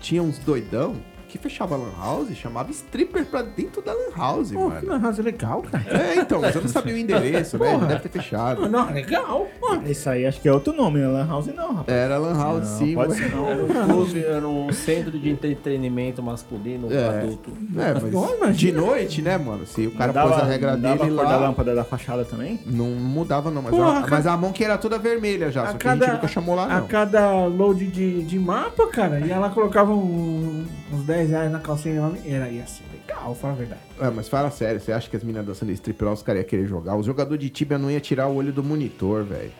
[0.00, 0.96] tinha uns doidão
[1.32, 4.84] que fechava a lan house e chamava stripper pra dentro da lan house, Pô, que
[4.84, 4.88] mano.
[4.88, 5.84] lan house legal, cara.
[5.88, 7.78] É, então, mas eu não sabia o endereço, né?
[7.88, 8.60] Deve ter fechado.
[8.68, 9.46] Não, não, legal.
[9.58, 9.74] Pô.
[9.86, 11.06] Isso aí acho que é outro nome, né?
[11.08, 11.96] Lan House não, rapaz.
[11.98, 12.94] Era lan house, Não, sim.
[12.94, 13.48] pode mas- ser não.
[13.48, 17.08] Era um clube, era um centro de entretenimento masculino É.
[17.20, 17.50] adulto.
[17.76, 18.02] É, mas
[18.36, 18.52] imagina.
[18.52, 19.66] de noite, né, mano?
[19.66, 21.46] Se o cara pôs dava- a regra não dava dele a cor da lá...
[21.46, 22.60] lâmpada da fachada também?
[22.66, 23.62] Não mudava, não.
[23.62, 25.66] Mas, Porra, a, a mas a mão que era toda vermelha já.
[25.68, 26.86] Só que a gente nunca chamou lá, a não.
[26.86, 32.12] cada load de, de mapa, cara, e ela colocava um- uns 10 reais na calcinha
[32.24, 33.80] era, ia ser legal, fala a verdade.
[34.00, 36.48] É, mas fala sério, você acha que as meninas dançando strip lá, os caras iam
[36.48, 36.96] querer jogar?
[36.96, 39.52] Os jogadores de Tibia não ia tirar o olho do monitor, velho.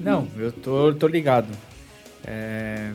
[0.00, 1.48] Não, eu tô, tô ligado.
[2.24, 2.92] É,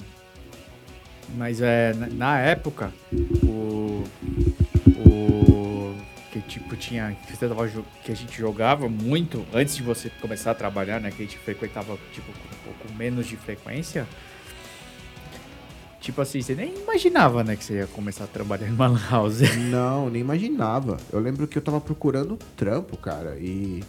[1.36, 2.92] Mas é, na, época,
[3.44, 4.04] o.
[5.06, 5.96] O.
[6.32, 7.16] Que tipo tinha.
[7.26, 7.70] Que, você tava
[8.04, 11.12] que a gente jogava muito antes de você começar a trabalhar, né?
[11.12, 14.08] Que a gente frequentava tipo, com pouco menos de frequência.
[16.06, 19.40] Tipo assim, você nem imaginava, né, que você ia começar a trabalhar numa lan house.
[19.72, 20.98] Não, nem imaginava.
[21.12, 23.84] Eu lembro que eu tava procurando trampo, cara, e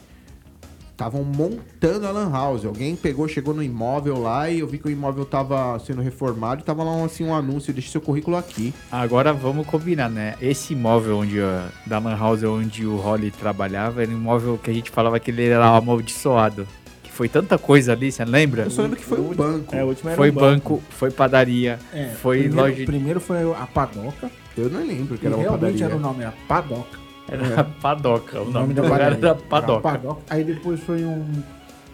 [0.91, 2.65] estavam montando a lan house.
[2.65, 6.63] Alguém pegou, chegou no imóvel lá e eu vi que o imóvel tava sendo reformado
[6.63, 8.73] e tava lá um, assim um anúncio, deixa seu currículo aqui.
[8.91, 10.37] Agora vamos combinar, né?
[10.41, 11.37] Esse imóvel onde
[11.87, 15.31] da Lan House onde o Holly trabalhava era um imóvel que a gente falava que
[15.31, 16.67] ele era amaldiçoado.
[17.17, 18.65] Foi tanta coisa ali, você lembra?
[18.65, 19.75] Eu só lembro que foi um banco.
[19.75, 22.85] É, o último era Foi um banco, foi padaria, É, foi primeiro, loja.
[22.85, 25.85] Primeiro foi a Padoca, Eu não lembro que era uma realmente padaria.
[25.87, 26.99] era o nome, era Padoca.
[27.29, 29.19] Era padoca, o nome do lugar padaria.
[29.19, 29.89] era padoca.
[29.89, 30.21] Era Padoca.
[30.29, 31.25] Aí depois foi um,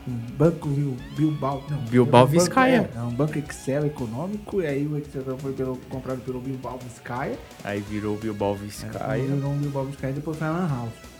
[0.08, 1.64] um banco Bil- Bilbao.
[1.70, 2.90] Não, Bilbao um banco- Vizcaya.
[2.92, 6.78] É, era um banco Excel econômico, e aí o Excel foi pelo, comprado pelo Bilbao
[6.82, 7.38] Vizcaya.
[7.62, 9.22] Aí virou Bilbao Aí Vizcaya.
[9.22, 11.11] virou um Bilbao Vizcaya e depois foi a Lan House.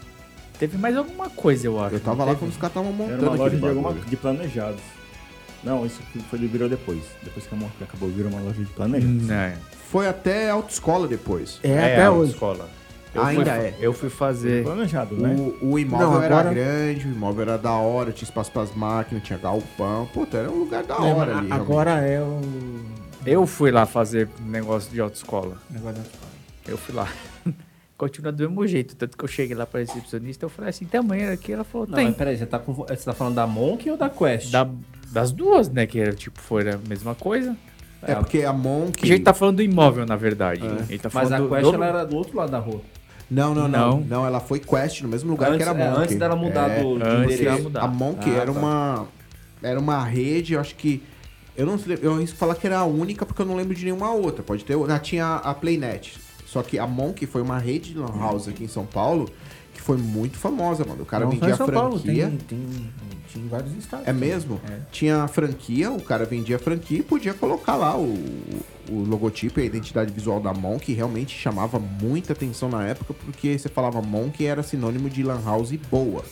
[0.59, 1.97] Teve mais alguma coisa, eu acho.
[1.97, 4.81] Eu tava lá quando os caras estavam montando Era uma loja de, alguma, de planejados.
[5.65, 7.03] Não, isso que foi, virou depois.
[7.23, 9.27] Depois que a Monkey acabou, virou uma loja de planejados.
[9.27, 9.53] Não,
[9.91, 11.59] Foi até autoescola depois.
[11.63, 12.33] É, até a hoje.
[12.33, 12.69] escola.
[13.15, 13.75] Eu Ainda fui, é.
[13.81, 14.65] Eu fui fazer...
[14.65, 15.35] Planejado, né?
[15.61, 18.75] O, o imóvel Não, era agora- grande, o imóvel era da hora, tinha espaço pras
[18.75, 20.09] máquinas, tinha galpão.
[20.15, 21.53] Puta, era um lugar da É, hora ali.
[21.53, 22.41] agora é o
[23.27, 25.59] Eu fui lá fazer negócio de autoescola.
[25.69, 26.33] negócio da escola.
[26.67, 27.09] Eu fui lá.
[28.03, 28.97] Continua do mesmo jeito.
[28.97, 31.53] Tanto que eu cheguei lá pra recepcionista, eu falei assim, tem amanhã aqui?
[31.53, 32.07] Ela falou, Não, tem.
[32.07, 34.51] mas peraí, você tá, com, você tá falando da Monk ou da Quest?
[34.51, 34.69] Da-
[35.13, 35.87] das duas, né?
[35.87, 37.57] Que era, tipo, foi a mesma coisa.
[38.03, 39.05] É porque a Monk.
[39.05, 40.67] A gente tá falando do imóvel, na verdade.
[40.67, 40.87] É.
[40.89, 42.81] Ele tá Mas a Quest do- ela era do outro lado da rua.
[43.31, 44.01] Não, não, não, Não.
[44.01, 44.27] não.
[44.27, 46.01] ela foi Quest no mesmo lugar antes, que era é, Monk.
[46.03, 47.43] antes dela mudar É, do, antes endereço.
[47.45, 47.81] dela mudar.
[47.83, 48.59] A Monk Ah, era tá.
[48.59, 49.07] uma.
[49.63, 51.01] Era uma rede, eu acho que.
[51.57, 54.11] Eu não sei, eu falar que era a única porque eu não lembro de nenhuma
[54.13, 54.43] outra.
[54.43, 54.77] Pode ter.
[54.91, 56.19] Ah, tinha a Playnet.
[56.53, 59.27] Só que a Monk foi uma rede de Lan House aqui em São Paulo
[59.73, 61.03] que foi muito famosa, mano.
[61.03, 62.27] O cara Não só vendia em São Paulo, franquia.
[62.29, 62.91] tem, tem,
[63.27, 64.07] tinha em vários estados.
[64.07, 64.61] É mesmo?
[64.69, 64.81] É.
[64.91, 68.15] Tinha a franquia, o cara vendia a franquia e podia colocar lá o,
[68.91, 73.15] o logotipo e a identidade visual da Monk, que realmente chamava muita atenção na época,
[73.15, 76.23] porque você falava Monk era sinônimo de Lan House boa,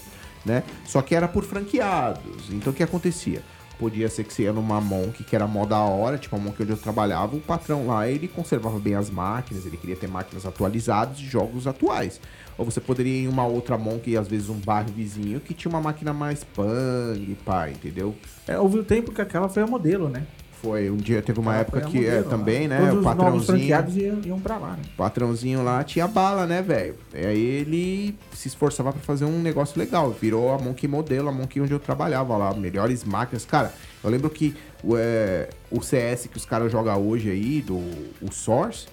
[0.45, 0.63] né?
[0.85, 2.51] Só que era por franqueados.
[2.51, 3.43] Então o que acontecia?
[3.81, 6.63] Podia ser que você ia numa Monk que era mó da hora, tipo a Monk
[6.63, 10.45] onde eu trabalhava, o patrão lá, ele conservava bem as máquinas, ele queria ter máquinas
[10.45, 12.21] atualizadas de jogos atuais.
[12.59, 15.71] Ou você poderia ir em uma outra Monk, às vezes um bairro vizinho, que tinha
[15.71, 18.15] uma máquina mais pang, pá, entendeu?
[18.47, 20.27] É, houve o tempo que aquela foi a modelo, né?
[20.63, 22.31] Foi, um dia teve uma época Foi a que é, modelo lá.
[22.31, 22.79] também, né?
[22.79, 23.45] Todos o os patrãozinho.
[23.47, 24.83] franqueados iam, iam pra lá, né?
[24.93, 26.97] O patrãozinho lá tinha bala, né, velho?
[27.15, 30.11] E aí ele se esforçava pra fazer um negócio legal.
[30.11, 32.53] Virou a Monkey Modelo, a Monkey onde eu trabalhava lá.
[32.53, 33.45] Melhores máquinas.
[33.47, 33.73] Cara,
[34.05, 37.77] eu lembro que o, é, o CS que os caras jogam hoje aí, do
[38.21, 38.87] o Source,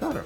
[0.00, 0.24] cara,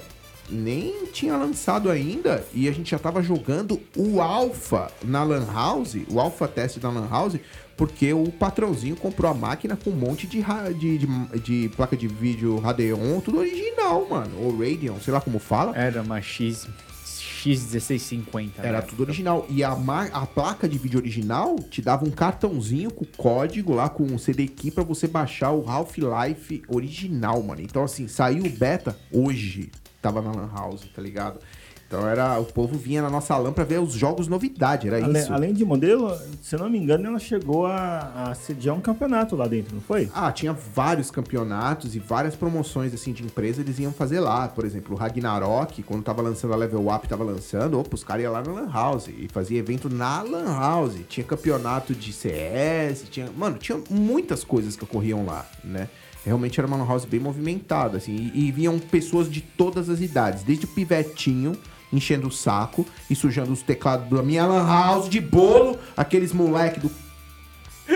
[0.49, 2.45] nem tinha lançado ainda.
[2.55, 6.89] E a gente já tava jogando o Alpha na Lan House, o Alpha Test da
[6.91, 7.37] Lan House,
[7.77, 10.43] porque o patrãozinho comprou a máquina com um monte de,
[10.79, 14.43] de, de, de placa de vídeo Radeon, tudo original, mano.
[14.43, 15.77] Ou Radeon, sei lá como fala.
[15.77, 16.67] Era uma X,
[17.05, 18.53] X1650.
[18.59, 18.83] Era né?
[18.83, 19.47] tudo original.
[19.51, 19.77] E a,
[20.13, 24.49] a placa de vídeo original te dava um cartãozinho com código lá, com um CD
[24.49, 27.61] key pra você baixar o Half-Life original, mano.
[27.61, 29.71] Então, assim, saiu o beta hoje.
[30.01, 31.41] Tava na Lan House, tá ligado?
[31.87, 32.39] Então era.
[32.41, 35.33] O povo vinha na nossa LAN pra ver os jogos novidade, era isso.
[35.33, 39.37] além de modelo, se eu não me engano, ela chegou a, a sediar um campeonato
[39.37, 40.11] lá dentro, não foi?
[40.13, 44.49] Ah, tinha vários campeonatos e várias promoções assim de empresa eles iam fazer lá.
[44.49, 48.25] Por exemplo, o Ragnarok, quando tava lançando a Level Up, tava lançando, opa, os caras
[48.25, 50.97] iam lá na Lan House e fazia evento na Lan House.
[51.09, 53.31] Tinha campeonato de CS, tinha.
[53.37, 55.89] Mano, tinha muitas coisas que ocorriam lá, né?
[56.25, 60.01] Realmente era uma Lan House bem movimentada, assim, e, e vinham pessoas de todas as
[60.01, 61.57] idades, desde o pivetinho
[61.97, 66.81] enchendo o saco e sujando os teclados da minha Lan House de bolo, aqueles moleque
[66.81, 66.91] do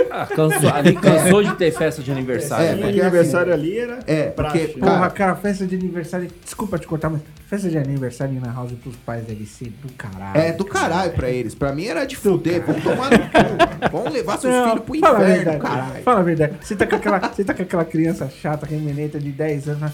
[0.09, 2.65] Ah, cansou, ali cansou de ter festa de aniversário.
[2.67, 2.83] É, né?
[2.83, 4.67] Porque aniversário ali era É, porque, né?
[4.79, 6.31] Cara- Porra, cara, festa de aniversário.
[6.45, 10.39] Desculpa te cortar, mas festa de aniversário na house pros pais deve ser do caralho.
[10.41, 11.57] É do caralho pra eles.
[11.57, 12.65] Pra mim era de fuder.
[12.65, 13.91] Vamos tomar no cu.
[13.91, 15.61] Vamos levar seus Não, filhos pro fala inferno, verdade.
[15.61, 16.03] caralho.
[16.05, 16.55] Fala a verdade.
[16.63, 19.81] Você tá com aquela, você tá com aquela criança chata, aquele meneta de 10 anos.
[19.81, 19.93] mas,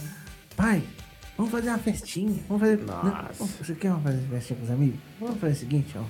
[0.55, 0.83] Pai,
[1.37, 2.37] vamos fazer uma festinha.
[2.49, 2.79] Vamos fazer.
[2.85, 3.05] Nossa.
[3.41, 5.01] Não, você quer uma fazer festinha com os amigos?
[5.21, 6.03] Vamos fazer o seguinte, ó.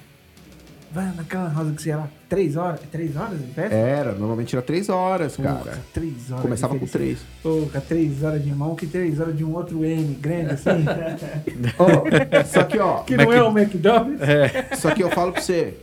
[0.93, 2.81] Vai naquela house que você ia lá, 3 horas.
[2.91, 3.75] 3 horas de festa?
[3.75, 5.79] Era, normalmente era três horas, Porra, cara.
[5.93, 6.43] 3 horas.
[6.43, 7.19] Começava com três.
[7.43, 10.71] Porra, 3 horas de mão que 3 horas de um outro M grande assim.
[11.77, 14.21] Ó, só que, ó, que não é o McDonald's.
[14.79, 15.75] só que eu falo pra você.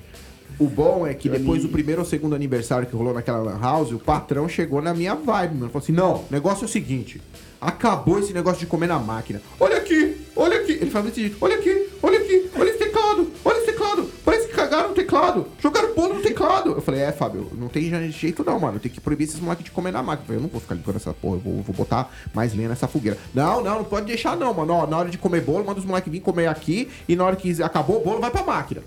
[0.59, 3.91] O bom é que depois do primeiro ou segundo aniversário que rolou naquela lan house,
[3.91, 5.71] o patrão chegou na minha vibe, mano.
[5.71, 7.21] Falou assim: não, o negócio é o seguinte.
[7.59, 9.41] Acabou esse negócio de comer na máquina.
[9.59, 10.73] Olha aqui, olha aqui.
[10.73, 14.09] Ele falava desse jeito: olha aqui, olha aqui, olha esse teclado, olha esse teclado.
[14.23, 16.71] Parece que cagaram no teclado, jogaram bolo no teclado.
[16.71, 18.79] Eu falei: é, Fábio, não tem jeito não, mano.
[18.79, 20.23] Tem que proibir esses moleques de comer na máquina.
[20.23, 22.69] Eu falei: eu não vou ficar limpando essa porra, eu vou, vou botar mais lenha
[22.69, 23.17] nessa fogueira.
[23.33, 24.73] Não, não, não pode deixar não, mano.
[24.73, 27.35] Ó, na hora de comer bolo, manda os moleques vir comer aqui e na hora
[27.35, 28.83] que acabou o bolo, vai pra máquina.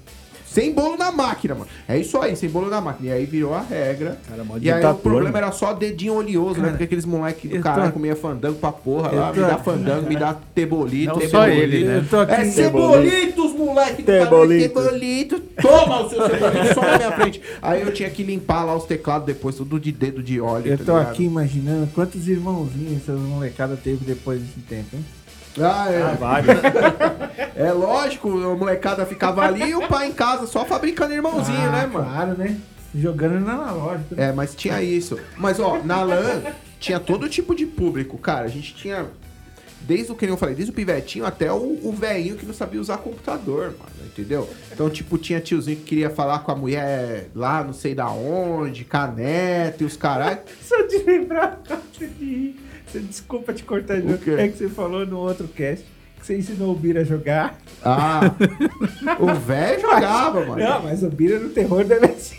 [0.57, 1.67] Sem bolo na máquina, mano.
[1.87, 3.11] É isso aí, sem bolo na máquina.
[3.11, 4.19] E aí virou a regra.
[4.27, 5.37] Cara, mó e aí o problema mano.
[5.37, 6.61] era só dedinho oleoso, né?
[6.61, 9.33] Cara, Porque aqueles moleques do eu tô- caralho comia fandango pra porra lá.
[9.35, 11.13] tô- Me dá fandango, me dá tebolito.
[11.13, 11.31] Não tebolito.
[11.31, 11.99] só ele, né?
[11.99, 12.33] Eu tô aqui.
[12.33, 14.25] É cebolitos, moleque do caralho.
[14.31, 14.75] Tebolito.
[14.83, 15.41] Tebolito.
[15.61, 17.43] Toma o seu cebolito só na minha frente.
[17.61, 20.73] Aí eu tinha que limpar lá os teclados depois, tudo de dedo de óleo.
[20.73, 21.13] Eu tá tô ligado?
[21.13, 25.05] aqui imaginando quantos irmãozinhos essas molecadas teve depois desse tempo, hein?
[25.61, 26.03] Ah, é.
[26.03, 26.57] Ah, vários.
[27.57, 31.71] É lógico, a molecada ficava ali e o pai em casa só fabricando irmãozinho, Ah,
[31.73, 32.05] né, mano?
[32.07, 32.59] Claro, né?
[32.95, 34.15] Jogando na analógico.
[34.15, 34.29] né?
[34.29, 35.19] É, mas tinha isso.
[35.39, 36.43] Mas, ó, na LAN
[36.79, 38.45] tinha todo tipo de público, cara.
[38.45, 39.07] A gente tinha.
[39.81, 42.81] Desde o que eu falei, desde o pivetinho até o, o velhinho que não sabia
[42.81, 44.49] usar computador, mano, entendeu?
[44.73, 48.85] Então, tipo, tinha tiozinho que queria falar com a mulher lá, não sei da onde,
[48.85, 50.41] caneta e os caralho.
[50.63, 51.63] Só de lembrar
[51.99, 52.61] de rir.
[52.87, 54.19] Você- Desculpa te cortar, Ju.
[54.19, 54.31] quê?
[54.39, 55.85] É que você falou no outro cast
[56.19, 57.59] que você ensinou o Bira a jogar.
[57.85, 58.21] Ah,
[59.21, 60.57] o velho jogava, mano.
[60.63, 62.37] Não, mas o Bira no terror da MSN.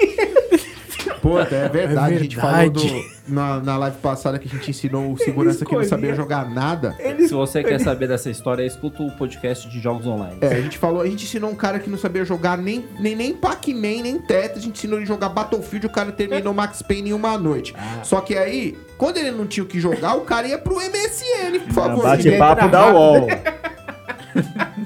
[1.21, 2.81] Pô, é verdade, É a gente falou do,
[3.27, 6.95] na, na live passada que a gente ensinou o segurança que não sabia jogar nada.
[6.99, 10.37] Ele Se você quer saber dessa história, escuta o podcast de jogos online.
[10.41, 13.15] É, a gente falou, a gente ensinou um cara que não sabia jogar nem, nem,
[13.15, 16.81] nem Pac-Man, nem Tetris, a gente ensinou ele a jogar Battlefield, o cara terminou Max
[16.81, 17.73] Payne em uma noite.
[18.03, 21.59] Só que aí, quando ele não tinha o que jogar, o cara ia pro MSN,
[21.65, 22.03] por favor.
[22.03, 23.27] Bate-papo da UOL.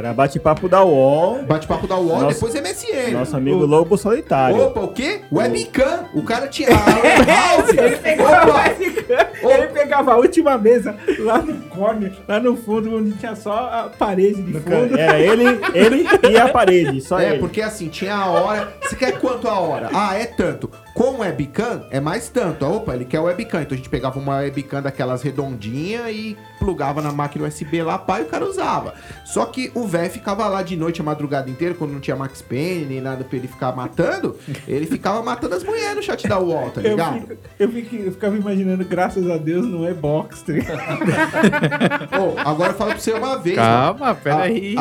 [0.00, 1.42] Era bate-papo da UOL.
[1.42, 3.10] Bate-papo da UOL, Nossa- depois MSN.
[3.12, 4.58] Nosso amigo Lobo Solitário.
[4.58, 5.20] Opa, o quê?
[5.30, 6.06] Webcam.
[6.14, 7.68] O cara tinha a house.
[7.68, 13.52] Opa, Ele pegava a última mesa lá no corner, lá no fundo, onde tinha só
[13.52, 14.98] a parede de fundo.
[14.98, 17.38] Era ele, ele e a parede, só É, ele.
[17.38, 18.72] porque assim, tinha a hora.
[18.80, 19.90] Você quer quanto a hora?
[19.92, 20.70] Ah, é tanto.
[20.94, 22.64] Com webcam, é mais tanto.
[22.66, 23.62] Opa, ele quer webcam.
[23.62, 28.20] Então a gente pegava uma webcam daquelas redondinhas e plugava na máquina USB lá, pá,
[28.20, 28.92] e o cara usava.
[29.24, 32.42] Só que o velho ficava lá de noite, a madrugada inteira, quando não tinha Max
[32.42, 34.36] Payne, nem nada pra ele ficar matando,
[34.68, 37.20] ele ficava matando as mulheres no chat da UOL, tá Eu, ligado?
[37.20, 40.80] fico- eu, fico- eu ficava imaginando, graças a Deus, não é box, tá ligado?
[42.20, 43.56] Ô, agora eu falo pra você uma vez.
[43.56, 44.74] Calma, peraí.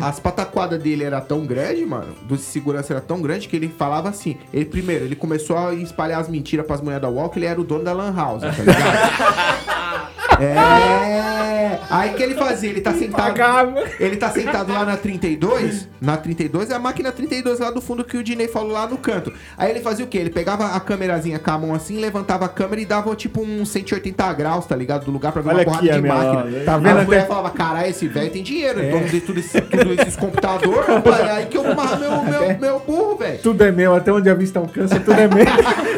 [0.00, 4.08] As pataquadas dele era tão grande, mano, do segurança era tão grande que ele falava
[4.08, 4.36] assim.
[4.52, 7.64] Ele primeiro, ele começou a espalhar as mentiras pras mulheres da que ele era o
[7.64, 10.10] dono da Lan House, tá ligado?
[10.42, 11.78] é.
[11.88, 12.70] Aí que ele fazia?
[12.70, 13.16] Ele tá sentado.
[13.16, 13.84] Pagava.
[14.00, 15.88] Ele tá sentado lá na 32.
[16.00, 18.96] Na 32 é a máquina 32 lá do fundo que o Dinei falou lá no
[18.98, 19.32] canto.
[19.56, 20.18] Aí ele fazia o quê?
[20.18, 23.68] Ele pegava a câmerazinha com a mão assim, levantava a câmera e dava tipo uns
[23.70, 25.04] 180 graus, tá ligado?
[25.04, 26.42] Do lugar pra ver Olha uma porrada de máquina.
[26.44, 26.58] loja.
[26.64, 26.98] Tá Tá vendo?
[26.98, 28.90] A mulher até- falava, caralho, esse velho tem dinheiro, é.
[28.90, 31.20] dono de tudo, esse, tudo esses computadores, rapaz.
[31.20, 33.38] É aí que eu vou amarrar meu, meu, meu burro, velho.
[33.42, 35.24] Tudo é meu, até onde a vista alcança, tudo é.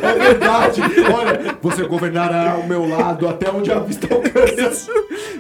[0.09, 0.81] É verdade.
[1.13, 4.91] Olha, você governará ao meu lado até onde a vista alcança.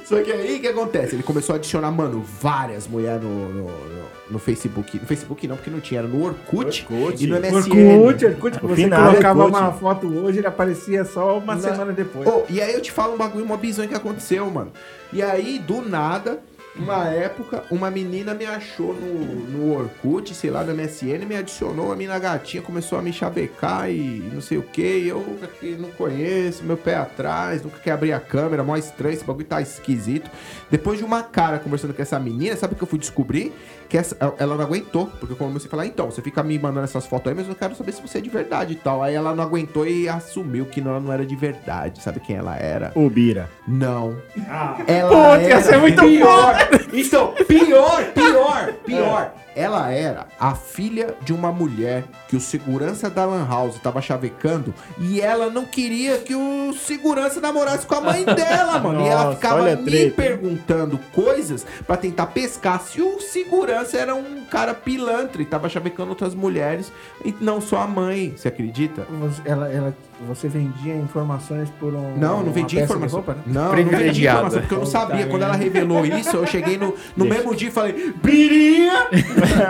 [0.04, 1.14] Só que aí o que acontece?
[1.14, 4.98] Ele começou a adicionar, mano, várias mulheres no, no, no- no Facebook.
[4.98, 7.24] No Facebook não, porque não tinha, era no Orkut, Orkut.
[7.24, 7.98] e no MSN.
[8.04, 9.58] Orkut, Orkut, que você Afinal, colocava Orkut.
[9.62, 12.28] uma foto hoje, ele aparecia só uma Na- semana depois.
[12.28, 14.70] Oh, e aí eu te falo um bagulho, uma bizonha que aconteceu, mano.
[15.12, 16.40] E aí, do nada,
[16.78, 21.92] uma época, uma menina me achou no, no Orkut, sei lá, no MSN, me adicionou,
[21.92, 25.06] a mina gatinha começou a me chavecar e não sei o que.
[25.06, 29.24] Eu que não conheço, meu pé atrás, nunca quer abrir a câmera, mó estranho, esse
[29.24, 30.30] bagulho tá esquisito.
[30.70, 33.52] Depois de uma cara conversando com essa menina, sabe o que eu fui descobrir?
[33.88, 36.84] Que essa, ela não aguentou, porque eu comecei a falar, então, você fica me mandando
[36.84, 39.02] essas fotos aí, mas eu quero saber se você é de verdade e tal.
[39.02, 42.02] Aí ela não aguentou e assumiu que não, ela não era de verdade.
[42.02, 42.92] Sabe quem ela era?
[42.94, 43.48] O Bira.
[43.66, 44.16] Não.
[44.48, 44.76] Ah.
[44.86, 46.56] Ela Puta, ia era ser muito pior.
[46.92, 49.32] Então, pior, pior, pior.
[49.54, 54.72] Ela era a filha de uma mulher que o segurança da Lan House tava chavecando
[55.00, 59.04] e ela não queria que o segurança namorasse com a mãe dela, mano.
[59.04, 60.38] e ela Nossa, ficava me treta.
[60.58, 66.10] Perguntando coisas pra tentar pescar se o segurança era um cara pilantra e tava chavecando
[66.10, 66.92] outras mulheres
[67.24, 68.34] e não só a mãe.
[68.36, 69.06] Você acredita?
[69.20, 72.16] Você, ela, ela, você vendia informações por um.
[72.16, 73.18] Não, não vendia informação.
[73.20, 73.42] roupa, né?
[73.46, 75.26] Não, não vendia informação, porque eu não sabia.
[75.26, 77.38] Quando ela revelou isso, eu cheguei no, no Deixa.
[77.38, 79.06] mesmo dia e falei: Birinha!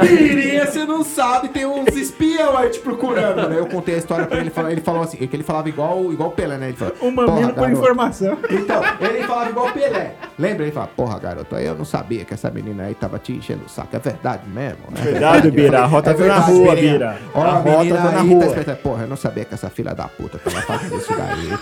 [0.01, 3.48] Birinha, você não sabe, tem uns espião aí te procurando.
[3.48, 6.31] Aí eu contei a história pra ele, ele falou, assim, que ele falava igual, igual
[6.31, 6.68] o Pelé, né?
[6.68, 8.38] Ele falou, O mamilo "Porra, por garoto." informação.
[8.51, 10.14] Então, ele falava igual o Pelé.
[10.38, 10.62] Lembra?
[10.64, 13.64] Ele falava, porra, garoto, aí eu não sabia que essa menina aí tava te enchendo
[13.64, 13.95] o saco.
[13.95, 14.79] É verdade mesmo?
[14.97, 15.81] É Verdade, Bira.
[15.81, 16.75] A rota é tá na rua.
[16.77, 17.19] Bira.
[17.35, 18.45] Ó, A rota menina tá na tá rua.
[18.47, 18.77] esperta.
[18.77, 21.59] Porra, eu não sabia que essa filha da puta tava fazendo isso daí.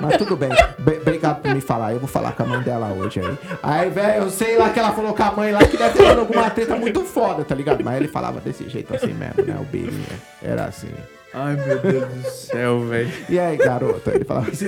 [0.00, 0.50] Mas tudo bem.
[0.78, 1.92] Obrigado por me falar.
[1.92, 3.38] Eu vou falar com a mãe dela hoje aí.
[3.62, 6.04] Aí, velho, eu sei lá que ela falou com a mãe lá que deve ter
[6.04, 7.82] dado alguma treta muito foda, tá ligado?
[7.84, 9.56] Mas ele falava desse jeito assim mesmo, né?
[9.60, 10.04] O Birinha.
[10.42, 10.90] Era assim.
[11.34, 13.12] Ai, meu Deus do céu, velho.
[13.28, 14.08] E aí, garoto?
[14.10, 14.66] Ele falava assim.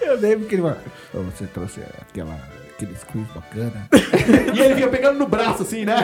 [0.00, 0.76] Eu lembro que ele falou:
[1.14, 2.36] "Ô, Você trouxe aquela,
[2.76, 3.88] aqueles quiz bacana.
[4.54, 5.96] E ele vinha pegando no braço assim, né?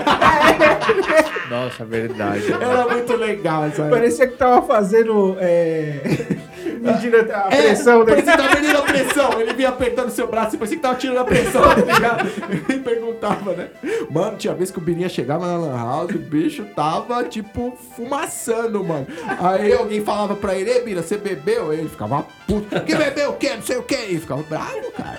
[1.50, 2.52] Nossa, verdade.
[2.52, 3.90] Era muito legal isso aí.
[3.90, 5.36] Parecia que tava fazendo.
[5.40, 6.00] É...
[6.82, 8.04] medindo a É, pressão né?
[8.06, 9.40] parecia que tava medindo a pressão.
[9.40, 12.28] Ele vinha apertando seu braço e parecia que tava tirando a pressão, tá ligado?
[12.68, 13.68] Ele perguntava, né?
[14.10, 18.82] Mano, tinha vez que o Birinha chegava na Lan House, o bicho tava, tipo, fumaçando,
[18.84, 19.06] mano.
[19.40, 21.72] Aí alguém falava pra ele, ei, Bira, você bebeu?
[21.72, 22.80] Ele ficava puto.
[22.82, 23.54] Que bebeu o quê?
[23.54, 24.06] Não sei o quê.
[24.10, 25.18] E ficava bravo, cara.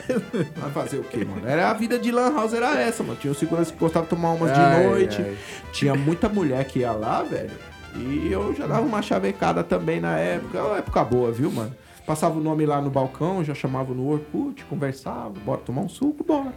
[0.57, 1.47] Vai fazer o quê, mano?
[1.47, 3.17] Era a vida de Lan House, era essa, mano.
[3.19, 5.21] Tinha um segurança que gostava de tomar umas de Ai, noite.
[5.21, 5.35] ai.
[5.71, 7.51] Tinha muita mulher que ia lá, velho.
[7.95, 10.57] E eu já dava uma chavecada também na época.
[10.57, 11.73] É uma época boa, viu, mano?
[12.05, 16.23] Passava o nome lá no balcão, já chamava no Orkut, conversava, bora tomar um suco,
[16.23, 16.53] bora.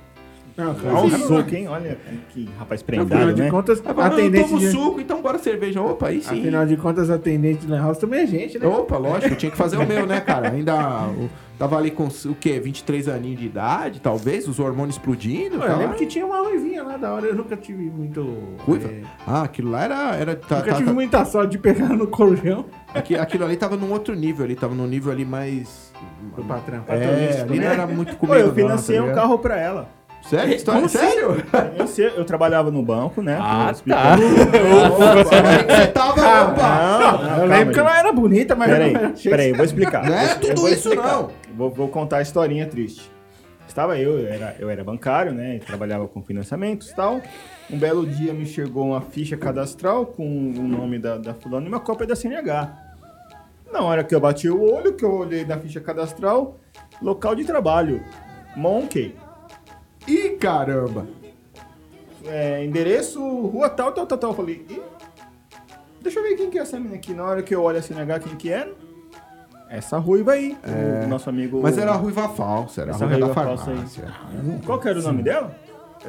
[0.57, 1.69] Não, cara, Olha o suco, hein?
[1.69, 1.99] Olha
[2.31, 3.51] que rapaz Afinal prendado, de né?
[3.51, 4.71] contas, Aí falava, eu tomo de...
[4.71, 5.83] suco, então bora cerveja.
[5.83, 6.41] Opa, aí sim.
[6.41, 8.67] Afinal de contas, atendente de Lan House também é gente, né?
[8.67, 10.51] Opa, lógico, eu tinha que fazer o meu, né, cara?
[10.51, 12.59] Ainda o- tava ali com o quê?
[12.59, 15.59] 23 aninhos de idade, talvez, os hormônios explodindo.
[15.59, 18.23] Pô, Eu lembro que tinha uma ruivinha lá da hora, eu nunca tive muito.
[18.61, 18.89] Ruiva?
[18.89, 20.17] é, Ah, aquilo lá era.
[20.17, 22.65] era tá- nunca tá- tive tá- muita sorte de pegar no colchão
[22.95, 25.93] aqui- aquilo ali tava num outro nível ali, tava num nível ali mais.
[26.35, 26.83] do patrão.
[26.89, 28.39] É, ali não era muito Pô, comigo.
[28.41, 29.89] eu não, financei tá um carro pra ela.
[30.29, 30.55] Sério?
[30.55, 30.89] História?
[30.89, 31.37] Sério?
[31.79, 33.39] Eu, sei, eu trabalhava no banco, né?
[33.41, 34.23] Ah, explicando.
[34.23, 36.13] Você tava.
[36.53, 36.99] Opa!
[36.99, 39.65] Não, não, eu calma, lembro que ela era bonita, mas eu Peraí, não peraí, vou
[39.65, 40.05] explicar.
[40.05, 41.13] Não é Eu tudo vou isso, explicar.
[41.13, 41.31] não.
[41.57, 43.11] Vou, vou contar a historinha triste.
[43.69, 45.57] Estava eu, eu era, eu era bancário, né?
[45.57, 47.21] e Trabalhava com financiamentos e tal.
[47.71, 51.69] Um belo dia me chegou uma ficha cadastral com o nome da, da fulana e
[51.69, 52.73] uma cópia da CNH.
[53.73, 56.59] Na hora que eu bati o olho, que eu olhei na ficha cadastral,
[57.03, 58.03] local de trabalho,
[58.57, 59.15] Monkey.
[60.07, 61.07] Ih, caramba!
[62.25, 64.31] É, endereço, rua tal, tal, tal, tal.
[64.31, 64.83] Eu falei, Ih,
[66.01, 67.13] deixa eu ver quem que é essa menina aqui.
[67.15, 68.73] Na hora que eu olho a CNH, quem que era?
[69.69, 70.57] Essa ruiva aí,
[71.05, 71.59] o nosso amigo...
[71.59, 71.63] É.
[71.63, 73.77] Mas era a ruiva falsa, era a Essa ruiva da ruiva falsa aí.
[73.77, 74.15] farmácia.
[74.65, 75.57] Qual que era o nome dela?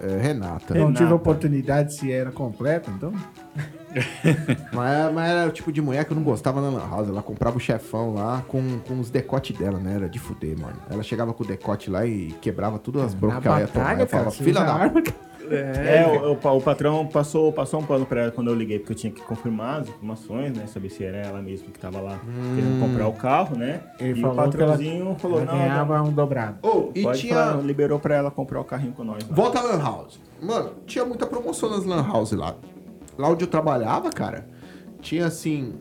[0.02, 0.74] É, Renata.
[0.74, 1.16] Não tive Renata.
[1.16, 3.14] oportunidade se era completa, então.
[4.72, 7.08] Mas, mas era o tipo de mulher que eu não gostava na Lan House.
[7.10, 9.96] Ela comprava o chefão lá com, com os decotes dela, né?
[9.96, 10.76] Era de fuder, mano.
[10.90, 14.00] Ela chegava com o decote lá e quebrava todas as broncas que ela ia tomar.
[14.00, 15.02] Eu falava, filha da arma.
[15.56, 18.80] É, o, o pa- o patrão passou, passou um pano pra ela quando eu liguei,
[18.80, 20.66] porque eu tinha que confirmar as informações, né?
[20.68, 22.20] Saber se era ela mesma que tava lá
[22.56, 23.82] querendo comprar o carro, né?
[24.00, 26.58] Ele e falou o patrãozinho que ela, falou, ela não, ganhava um dobrado.
[26.62, 27.36] Oh, e tinha.
[27.36, 29.28] falar, liberou pra ela comprar o carrinho com nós.
[29.28, 29.36] lá.
[29.36, 30.20] Volta a Lan House.
[30.42, 32.56] Mano, tinha muita promoção nas Lan House lá.
[33.18, 34.48] Lá onde eu trabalhava, cara,
[35.02, 35.74] tinha assim.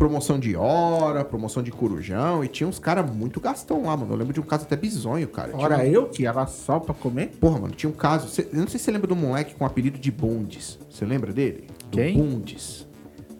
[0.00, 4.14] Promoção de hora, promoção de corujão, e tinha uns caras muito gastão lá, mano.
[4.14, 5.50] Eu lembro de um caso até bizonho, cara.
[5.52, 7.32] Tinha Ora um- eu que ela só pra comer?
[7.38, 8.26] Porra, mano, tinha um caso.
[8.26, 10.78] cê- eu não sei se você lembra do moleque com o apelido de Bundes.
[10.88, 11.64] Você lembra dele?
[11.90, 12.16] Do Quem?
[12.16, 12.88] Bundes.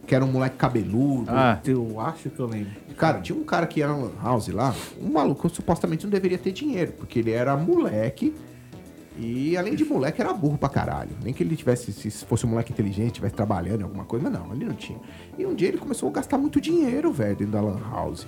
[0.07, 1.31] Que era um moleque cabeludo.
[1.31, 2.73] Ah, Eu acho que eu lembro.
[2.95, 6.53] Cara, tinha um cara que era Lan House lá, um maluco supostamente não deveria ter
[6.53, 8.35] dinheiro, porque ele era moleque
[9.21, 11.11] e além de moleque era burro pra caralho.
[11.23, 14.41] Nem que ele tivesse, se fosse um moleque inteligente, tivesse trabalhando em alguma coisa, mas
[14.41, 14.99] não, ele não tinha.
[15.39, 18.27] E um dia ele começou a gastar muito dinheiro, velho, dentro da Lan House.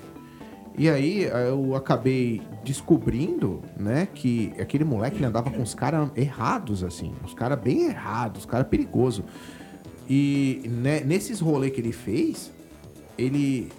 [0.76, 6.10] E aí eh, eu acabei descobrindo, né, que aquele moleque ele andava com os caras
[6.16, 9.24] errados, assim, os caras bem errados, os caras perigosos.
[10.08, 12.50] E né, nesses rolês que ele fez,
[13.18, 13.70] ele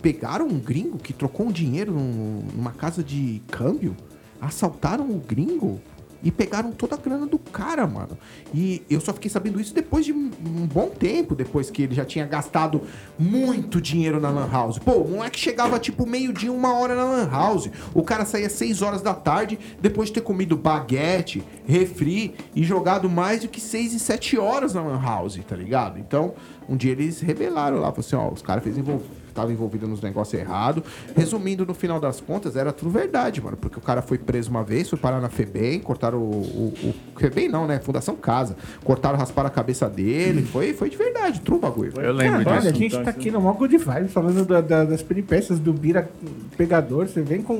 [0.00, 3.96] pegaram um gringo que trocou um dinheiro num- numa casa de câmbio,
[4.40, 5.80] assaltaram o gringo
[6.22, 8.16] e pegaram toda a grana do cara, mano.
[8.52, 10.30] E eu só fiquei sabendo isso depois de um
[10.72, 12.82] bom tempo, depois que ele já tinha gastado
[13.18, 14.78] muito dinheiro na Lan House.
[14.78, 17.70] Pô, o moleque chegava tipo meio-dia, uma hora na Lan House.
[17.94, 23.08] O cara saía seis horas da tarde, depois de ter comido baguete, refri e jogado
[23.08, 25.98] mais do que seis e sete horas na Lan House, tá ligado?
[25.98, 26.34] Então,
[26.68, 29.02] um dia eles revelaram lá, falaram assim, ó, os caras fez envol...
[29.30, 30.82] estavam envolvidos nos negócios errados.
[31.16, 33.56] Resumindo, no final das contas, era tudo verdade, mano.
[33.56, 36.22] Porque o cara foi preso uma vez, foi parar na FEBEM, cortaram o...
[36.22, 36.94] o, o...
[37.18, 37.78] FEBEM não, né?
[37.80, 38.56] Fundação Casa.
[38.84, 40.42] Cortaram, rasparam a cabeça dele.
[40.42, 41.92] Foi, foi de verdade, true bagulho.
[42.00, 42.76] eu lembro Cara, olha, a disso.
[42.94, 46.10] gente tá aqui no mó good vibe falando da- da- das peripécias do Bira
[46.56, 47.06] pegador.
[47.08, 47.58] Você vem com,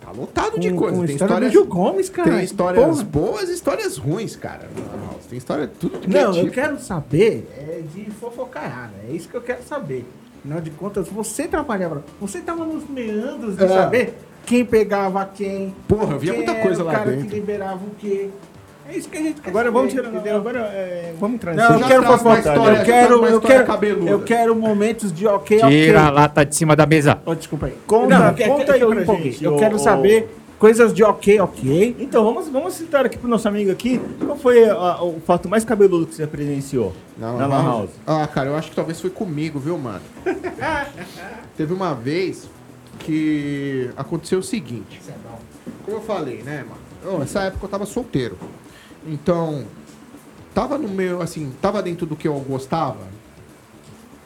[0.00, 1.04] Tá lotado de com coisa.
[1.06, 2.30] Tem história do histórias, Gil Gomes, cara.
[2.30, 3.04] tem histórias Porra.
[3.04, 4.66] boas e histórias ruins, cara.
[5.28, 6.46] Tem história tudo de Não, tipo.
[6.46, 8.92] eu quero saber é de fofocaiada.
[9.06, 10.06] É isso que eu quero saber.
[10.40, 12.04] Afinal de contas, você trabalhava.
[12.20, 13.68] Você tava nos meandros de É.
[13.68, 14.14] saber
[14.46, 15.74] quem pegava quem.
[15.86, 17.26] Porra, eu via quem muita coisa o lá cara dentro.
[17.28, 18.30] que liberava o quê.
[18.90, 20.08] É isso que a gente quer Agora saber, vamos tirar.
[20.08, 20.36] entendeu?
[20.36, 22.38] Agora é, vamos entrar Não, eu quero fofoca.
[22.38, 24.10] história, Eu quero, eu história quero, cabeluda.
[24.10, 25.68] eu quero momentos de ok, ok.
[25.68, 27.18] Tira a lata de cima da mesa.
[27.26, 27.74] Oh, desculpa aí.
[27.86, 31.02] Conta- Não, é- conta é- aí eu pra gente, Eu ô- quero saber coisas de
[31.04, 31.96] ok, ok.
[31.98, 34.00] Então, vamos, vamos citar aqui pro nosso amigo aqui.
[34.24, 37.90] Qual foi a- o fato mais cabeludo que você presenciou Na na Lan House?
[38.06, 40.00] Ah, cara, eu acho que talvez foi comigo, viu, mano?
[41.56, 42.48] Teve uma vez
[43.00, 45.00] que aconteceu o seguinte.
[45.84, 47.18] Como eu falei, né, mano?
[47.20, 48.36] Nessa época eu tava solteiro.
[49.06, 49.64] Então,
[50.54, 53.06] tava no meu, assim, tava dentro do que eu gostava.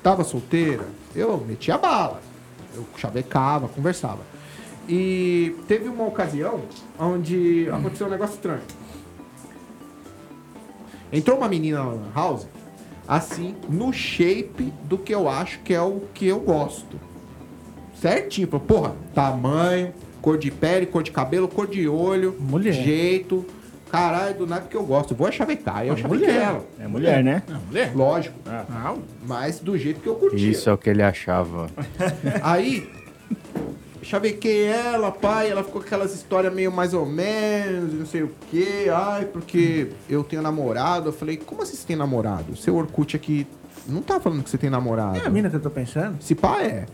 [0.03, 0.85] Tava solteira.
[1.15, 2.21] Eu metia bala.
[2.75, 4.21] Eu chavecava, conversava.
[4.89, 6.61] E teve uma ocasião
[6.99, 8.61] onde aconteceu um negócio estranho.
[11.13, 12.47] Entrou uma menina na House,
[13.07, 16.99] assim, no shape do que eu acho que é o que eu gosto.
[18.01, 18.49] Certinho.
[18.49, 22.73] Falou, porra, tamanho, cor de pele, cor de cabelo, cor de olho, Mulher.
[22.73, 23.45] jeito.
[23.91, 25.15] Caralho, do nada que eu gosto.
[25.15, 25.79] Vou chavecar.
[25.81, 26.35] Aí eu É mulher.
[26.41, 26.65] ela.
[26.81, 27.43] É mulher, né?
[27.69, 27.93] mulher.
[27.95, 28.35] Lógico.
[28.71, 29.03] Não.
[29.27, 30.51] Mas do jeito que eu curtia.
[30.51, 31.67] Isso é o que ele achava.
[32.43, 32.91] Aí,
[34.03, 38.31] chavequei ela, pai, ela ficou com aquelas histórias meio mais ou menos, não sei o
[38.51, 38.91] quê.
[38.93, 41.09] Ai, porque eu tenho namorado.
[41.09, 42.57] Eu falei, como assim você tem namorado?
[42.57, 43.47] Seu Orkut aqui
[43.87, 45.19] não tá falando que você tem namorado.
[45.19, 46.23] É a mina que eu tô pensando.
[46.23, 46.87] Se pá, é.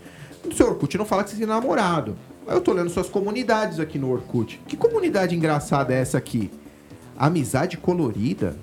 [0.44, 2.16] No seu Orkut não fala que você tem namorado.
[2.46, 4.60] Aí eu tô olhando suas comunidades aqui no Orkut.
[4.66, 6.50] Que comunidade engraçada é essa aqui?
[7.16, 8.56] Amizade colorida?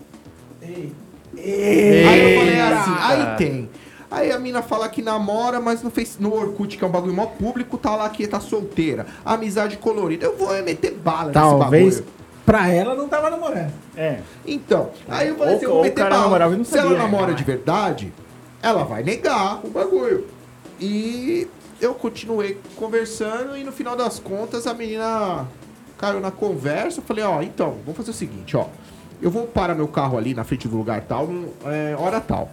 [0.61, 0.93] Aí
[1.37, 3.69] eu falei assim, aí tem.
[4.09, 7.13] Aí a mina fala que namora, mas no, face, no Orkut, que é um bagulho
[7.13, 9.05] mó público, tá lá que tá solteira.
[9.25, 10.25] Amizade colorida.
[10.25, 12.15] Eu vou meter bala Talvez nesse bagulho.
[12.45, 13.73] pra ela não tava namorando.
[13.97, 14.19] É.
[14.45, 16.21] Então, aí eu falei assim, eu vou meter bala.
[16.21, 17.03] namorava não Se ela sabia.
[17.03, 18.13] namora de verdade,
[18.61, 20.27] ela vai negar o bagulho.
[20.79, 21.47] E
[21.81, 25.47] eu continuei conversando e no final das contas a menina
[25.97, 26.99] caiu na conversa.
[26.99, 28.65] Eu falei, ó, então, vamos fazer o seguinte, ó.
[29.21, 31.27] Eu vou parar meu carro ali na frente do lugar tal,
[31.65, 32.51] é, hora tal.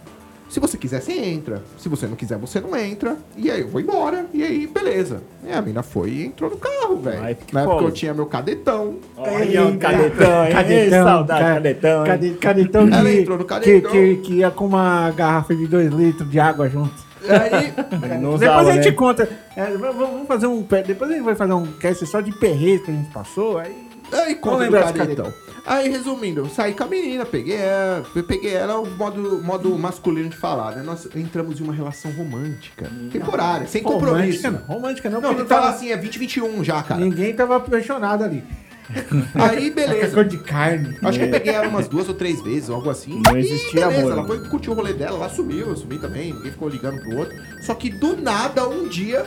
[0.53, 1.63] Se você quiser, você entra.
[1.79, 3.17] Se você não quiser, você não entra.
[3.35, 4.27] E aí eu vou embora.
[4.31, 5.23] E aí, beleza.
[5.43, 7.35] E a mina foi e entrou no carro, velho.
[7.47, 8.97] Que Na época eu tinha meu cadetão.
[9.17, 10.51] Olha o cadetão, hein?
[10.53, 11.99] Cadetão, Saudade, ca- cadetão.
[11.99, 12.05] hein?
[12.11, 13.91] Cade- Cadetão que, Ela entrou no que, cadetão.
[13.91, 16.93] que, que ia com uma garrafa de 2 litros de água junto.
[17.27, 18.91] Aí, Depois usava, a gente né?
[18.91, 19.29] conta.
[19.55, 20.61] É, vamos fazer um.
[20.85, 23.57] Depois a gente vai fazer um cast só de perreiro que a gente passou.
[23.57, 23.87] Aí.
[24.11, 25.33] Aí, conta do desse cadetão.
[25.65, 30.35] Aí, resumindo, saí com a menina, peguei ela, peguei ela, o modo, modo masculino de
[30.35, 30.83] falar, né?
[30.83, 34.41] Nós entramos em uma relação romântica, temporária, sem compromisso.
[34.45, 34.75] Romântica não.
[34.75, 36.99] Romântica não, Não, fala tava- assim, é 2021 já, cara.
[36.99, 38.43] ninguém tava apaixonado ali.
[39.35, 40.13] Aí, beleza.
[40.13, 40.97] cor de carne.
[41.01, 43.21] Acho que eu peguei ela umas duas ou três vezes, algo assim.
[43.25, 45.97] Não E existia beleza, amor, Ela foi curtir o rolê dela, ela sumiu, eu sumi
[45.97, 47.33] também, ninguém ficou ligando pro outro.
[47.61, 49.25] Só que do nada, um dia.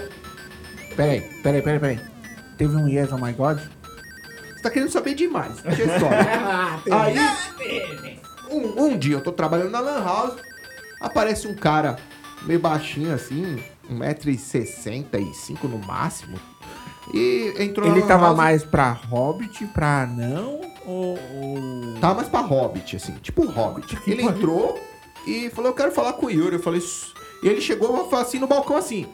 [0.95, 2.01] Peraí, peraí, peraí, peraí.
[2.59, 3.59] Teve um Yes, oh my God?
[4.67, 5.61] Tá querendo saber demais.
[5.63, 6.27] Deixa eu história.
[6.91, 8.19] Aí,
[8.51, 10.35] um, um dia eu tô trabalhando na Lan House,
[11.01, 11.97] aparece um cara
[12.43, 16.37] meio baixinho assim, 1,65m no máximo.
[17.15, 21.17] E entrou Ele tava House, mais pra Hobbit, pra anão ou...
[21.17, 22.01] ou...
[22.01, 23.97] Tava mais pra Hobbit, assim, tipo Hobbit.
[24.05, 24.77] Ele entrou
[25.25, 26.57] e falou: Eu quero falar com o Yuri.
[26.57, 26.83] Eu falei.
[27.41, 29.07] E ele chegou assim no balcão assim: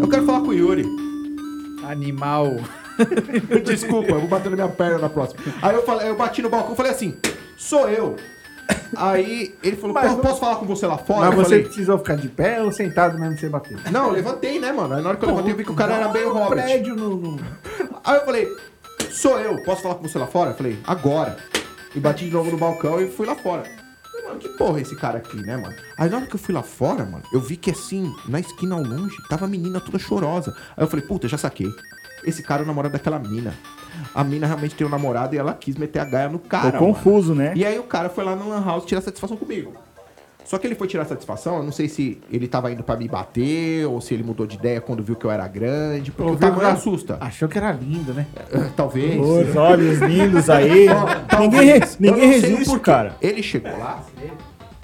[0.00, 0.86] Eu quero falar com o Yuri.
[1.84, 2.56] Animal.
[3.64, 5.40] Desculpa, eu vou bater na minha perna na próxima.
[5.62, 7.16] Aí eu, falei, eu bati no balcão e falei assim:
[7.56, 8.16] Sou eu.
[8.96, 11.20] Aí ele falou: Mas "Posso- Posso falar com você lá fora?
[11.20, 13.78] Mas Eu você falei, precisou ficar de pé ou sentado mesmo sem bater?
[13.90, 14.94] Não, eu levantei, né, mano?
[14.94, 16.62] Aí na hora que eu levantei, eu vi que o cara era meio Um Hobbit.
[16.62, 17.16] prédio no...
[17.16, 17.40] no-
[18.04, 18.48] Aí eu falei,
[19.10, 20.50] sou eu, posso falar com você lá fora?
[20.50, 21.36] Eu falei, agora.
[21.94, 23.62] E bati de novo no balcão e fui lá fora.
[24.12, 25.74] Falei, mano, que porra é esse cara aqui, né, mano?
[25.98, 28.74] Aí na hora que eu fui lá fora, mano, eu vi que assim, na esquina
[28.74, 30.54] ao longe, tava a menina toda chorosa.
[30.76, 31.68] Aí eu falei, puta, já saquei.
[32.28, 33.54] Esse cara é o namorado daquela mina.
[34.14, 36.72] A mina realmente tem um namorado e ela quis meter a gaia no cara.
[36.72, 36.94] Tô mano.
[36.94, 37.52] confuso, né?
[37.56, 39.72] E aí o cara foi lá no Lan House tirar satisfação comigo.
[40.44, 43.06] Só que ele foi tirar satisfação, eu não sei se ele tava indo pra me
[43.06, 46.32] bater ou se ele mudou de ideia quando viu que eu era grande, porque o
[46.32, 46.74] Ouviu, tamanho mano?
[46.78, 47.18] assusta.
[47.20, 48.26] Achou que era lindo, né?
[48.74, 49.20] Talvez.
[49.20, 50.86] Os olhos lindos aí.
[51.38, 52.84] ninguém ninguém o resiste, porquê.
[52.84, 53.16] cara.
[53.20, 54.02] Ele chegou lá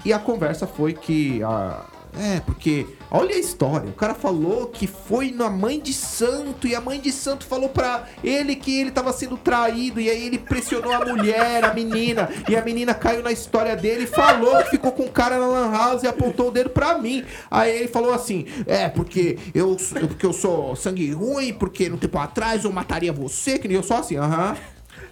[0.05, 1.41] e a conversa foi que.
[1.43, 1.81] ah,
[2.15, 2.85] é, porque.
[3.17, 3.87] Olha a história.
[3.89, 7.69] O cara falou que foi na mãe de santo e a mãe de santo falou
[7.69, 10.01] pra ele que ele tava sendo traído.
[10.01, 12.27] E aí ele pressionou a mulher, a menina.
[12.49, 15.47] E a menina caiu na história dele e falou que ficou com o cara na
[15.47, 17.23] Lan House e apontou o dedo pra mim.
[17.49, 19.77] Aí ele falou assim: É, porque eu,
[20.09, 23.83] porque eu sou sangue ruim, porque no tempo atrás eu mataria você, que nem eu
[23.83, 24.57] sou assim, aham.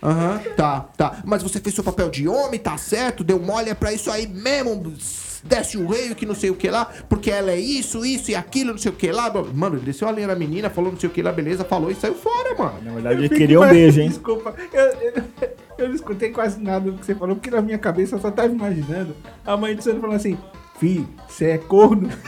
[0.04, 1.22] Aham, tá, tá.
[1.24, 3.24] Mas você fez seu papel de homem, tá certo?
[3.24, 4.94] Deu mole é pra isso aí mesmo.
[5.44, 8.36] Desce o rei, que não sei o que lá, porque ela é isso, isso e
[8.36, 9.32] aquilo, não sei o que lá.
[9.54, 11.92] Mano, ele desceu a linha da menina, falou não sei o que lá, beleza, falou
[11.92, 12.82] e saiu fora, mano.
[12.84, 14.10] Na verdade, ele queria um beijo, hein?
[14.10, 15.24] Desculpa, eu, eu,
[15.80, 18.32] eu não escutei quase nada do que você falou, porque na minha cabeça eu só
[18.32, 19.16] tava imaginando
[19.46, 20.38] a mãe de santo falando assim,
[20.80, 22.10] Fi, você é corno.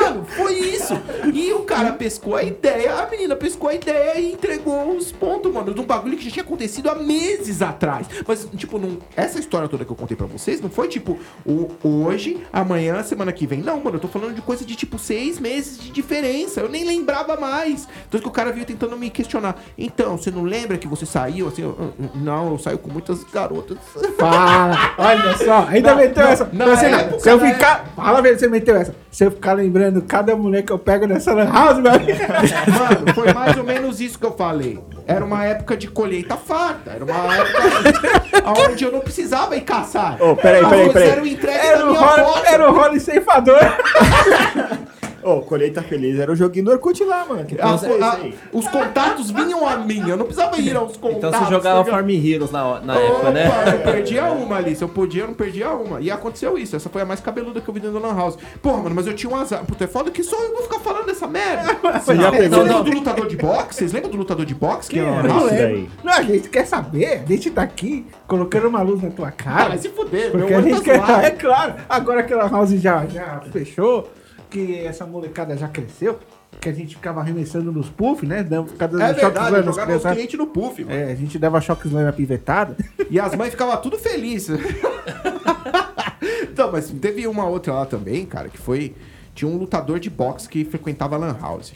[0.00, 0.94] Mano, foi isso.
[1.32, 5.52] E o cara pescou a ideia, a menina pescou a ideia e entregou os pontos,
[5.52, 8.06] mano, de um bagulho que já tinha acontecido há meses atrás.
[8.26, 11.68] Mas, tipo, não, essa história toda que eu contei pra vocês não foi tipo o,
[11.82, 13.60] hoje, amanhã, semana que vem.
[13.60, 16.60] Não, mano, eu tô falando de coisa de tipo seis meses de diferença.
[16.60, 17.86] Eu nem lembrava mais.
[18.10, 19.60] Tanto que o cara veio tentando me questionar.
[19.78, 21.62] Então, você não lembra que você saiu assim?
[21.62, 23.78] Eu, "Eu- não, eu saio com muitas garotas.
[24.18, 26.48] Fala, olha só, ainda Não, meteu não, essa.
[26.52, 27.92] na Você- época, se eu ficar.
[27.94, 28.94] Fala, velho, você meteu essa.
[29.10, 32.12] Se eu ficar lembrando cada mulher que eu pego nessa lan house, meu amigo.
[32.12, 34.78] Mano, foi mais ou menos isso que eu falei.
[35.06, 36.90] Era uma época de colheita farta.
[36.92, 40.16] Era uma época onde eu não precisava ir caçar.
[40.22, 41.08] Ô, peraí, peraí, peraí.
[41.10, 42.48] eram entregues Era na o minha porta.
[42.50, 43.58] era o Rony ceifador.
[45.24, 47.44] Ô, Colheita Feliz era o joguinho do Orkut lá, mano.
[47.44, 48.18] Que A- troço é a-
[48.52, 50.08] os contatos vinham a mim.
[50.08, 51.18] Eu não precisava ir aos contatos.
[51.28, 53.12] Então você jogava tá Farm Heroes na, na ligado?
[53.14, 53.48] época, né?
[53.48, 54.76] Opa, eu perdia uma ali.
[54.76, 56.00] Se eu podia, eu não perdia uma.
[56.00, 56.76] E aconteceu isso.
[56.76, 58.36] Essa foi a mais cabeluda que eu vi dentro da Lan House.
[58.60, 59.64] Porra, mano, mas eu tinha um azar.
[59.64, 61.74] Puta, é foda que só eu vou ficar falando dessa merda.
[62.00, 62.62] Você já Você pegou?
[62.62, 63.78] lembra do lutador de boxe?
[63.78, 64.90] Vocês lembram do lutador de boxe?
[64.90, 65.50] Que Quem era era house?
[65.50, 65.88] daí?
[66.02, 67.22] Não, a gente quer saber.
[67.24, 69.68] A gente tá aqui colocando uma luz na tua Ah, cara.
[69.70, 70.30] vai se fuder.
[70.30, 71.24] Porque meu a olho gente tá quer.
[71.24, 74.10] É claro, agora aquela house já, já fechou,
[74.54, 76.16] que essa molecada já cresceu,
[76.60, 78.44] que a gente ficava arremessando nos puff, né?
[78.68, 80.12] Ficava dando É verdade, jogava os crianças.
[80.12, 80.96] clientes no puff, mano.
[80.96, 82.76] É, a gente dava choque slam na pivetada.
[83.10, 84.58] E as mães ficavam tudo felizes.
[86.50, 88.94] então, mas teve uma outra lá também, cara, que foi.
[89.34, 91.74] Tinha um lutador de boxe que frequentava a Lan House.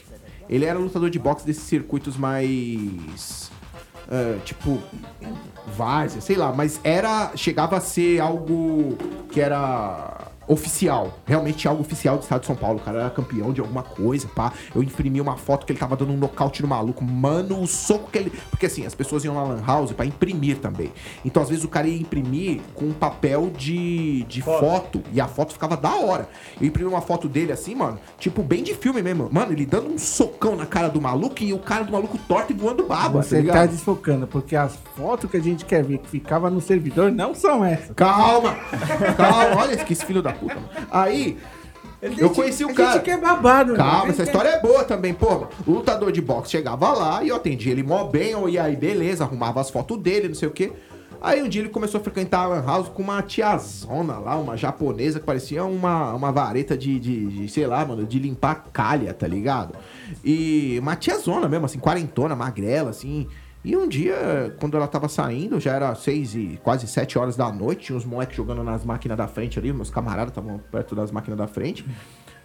[0.49, 3.51] Ele era lutador de boxe desses circuitos mais.
[4.09, 4.79] ah, tipo.
[5.77, 7.31] Várzea, sei lá, mas era.
[7.35, 8.97] Chegava a ser algo
[9.31, 12.79] que era oficial, realmente algo oficial do estado de São Paulo.
[12.79, 14.51] O cara era campeão de alguma coisa, pá.
[14.73, 17.03] Eu imprimi uma foto que ele tava dando um nocaute no maluco.
[17.05, 18.33] Mano, o soco que ele.
[18.49, 20.91] Porque assim, as pessoas iam na Lan House pra imprimir também.
[21.23, 25.03] Então, às vezes, o cara ia imprimir com um papel de, de foto.
[25.13, 26.27] e a foto ficava da hora.
[26.59, 29.29] Eu imprimi uma foto dele assim, mano, tipo, bem de filme mesmo.
[29.31, 32.51] Mano, ele dando um socão na cara do maluco e o cara do maluco torto
[32.51, 33.21] e voando baba.
[33.21, 36.59] Você tá tá desfocando, porque as fotos que a gente quer ver que ficava no
[36.59, 37.91] servidor não são essas.
[37.95, 38.55] Calma!
[39.15, 40.57] Calma, olha que esse filho da puta.
[40.91, 41.37] Aí,
[42.01, 42.93] eu conheci o cara.
[42.93, 44.11] gente quer babado, Calma, mano.
[44.11, 45.47] essa história é boa também, pô.
[45.67, 49.23] O lutador de boxe chegava lá e eu atendia ele mó bem, e aí, beleza,
[49.23, 50.71] arrumava as fotos dele, não sei o quê.
[51.21, 54.55] Aí um dia ele começou a frequentar a Lan House com uma tiazona lá, uma
[54.55, 59.13] japonesa que parecia uma, uma vareta de, de, de, sei lá, mano, de limpar calha,
[59.13, 59.75] tá ligado?
[60.23, 63.27] E uma tiazona mesmo, assim, quarentona, magrela, assim.
[63.63, 67.51] E um dia, quando ela tava saindo, já era seis e quase sete horas da
[67.51, 71.11] noite, tinha uns moleques jogando nas máquinas da frente ali, meus camaradas estavam perto das
[71.11, 71.85] máquinas da frente.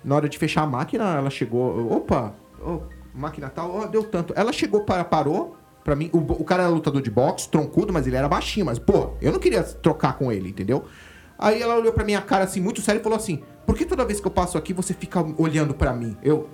[0.03, 2.81] Na hora de fechar a máquina, ela chegou, opa, ô,
[3.15, 4.35] máquina tal, ó, deu tanto.
[4.37, 8.09] Ela chegou, para, parou, pra mim, o, o cara era lutador de boxe, troncudo, mas
[8.09, 10.85] ele era baixinho, mas, pô, eu não queria trocar com ele, entendeu?
[11.39, 14.05] Aí ela olhou pra minha cara assim, muito sério, e falou assim, por que toda
[14.05, 16.17] vez que eu passo aqui, você fica olhando pra mim?
[16.25, 16.49] Eu...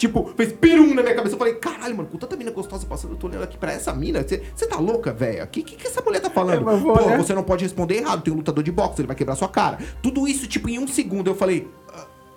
[0.00, 1.34] Tipo, fez pirum na minha cabeça.
[1.34, 3.92] Eu falei, caralho, mano, com tanta mina gostosa passando, eu tô olhando aqui pra essa
[3.92, 4.24] mina.
[4.26, 5.44] Você tá louca, velho?
[5.44, 6.70] O que, que, que essa mulher tá falando?
[6.70, 7.18] É, Pô, olhar.
[7.18, 8.22] você não pode responder errado.
[8.22, 9.78] Tem um lutador de boxe, ele vai quebrar sua cara.
[10.02, 11.28] Tudo isso, tipo, em um segundo.
[11.28, 11.68] Eu falei,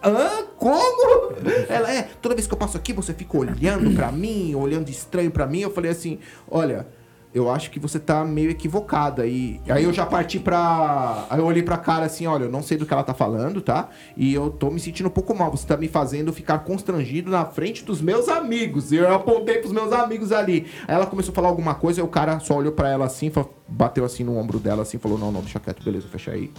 [0.04, 0.44] hã?
[0.58, 1.32] Como?
[1.70, 5.32] Ela é, toda vez que eu passo aqui, você fica olhando pra mim, olhando estranho
[5.32, 5.62] pra mim.
[5.62, 6.20] Eu falei assim,
[6.52, 6.86] olha.
[7.34, 9.26] Eu acho que você tá meio equivocada.
[9.26, 11.26] E aí eu já parti pra.
[11.30, 13.60] Aí eu olhei pra cara assim: olha, eu não sei do que ela tá falando,
[13.60, 13.90] tá?
[14.16, 15.50] E eu tô me sentindo um pouco mal.
[15.50, 18.92] Você tá me fazendo ficar constrangido na frente dos meus amigos.
[18.92, 20.68] E eu apontei pros meus amigos ali.
[20.88, 23.32] Aí ela começou a falar alguma coisa e o cara só olhou pra ela assim,
[23.68, 26.52] bateu assim no ombro dela assim, falou: não, não, deixa quieto, beleza, fecha aí.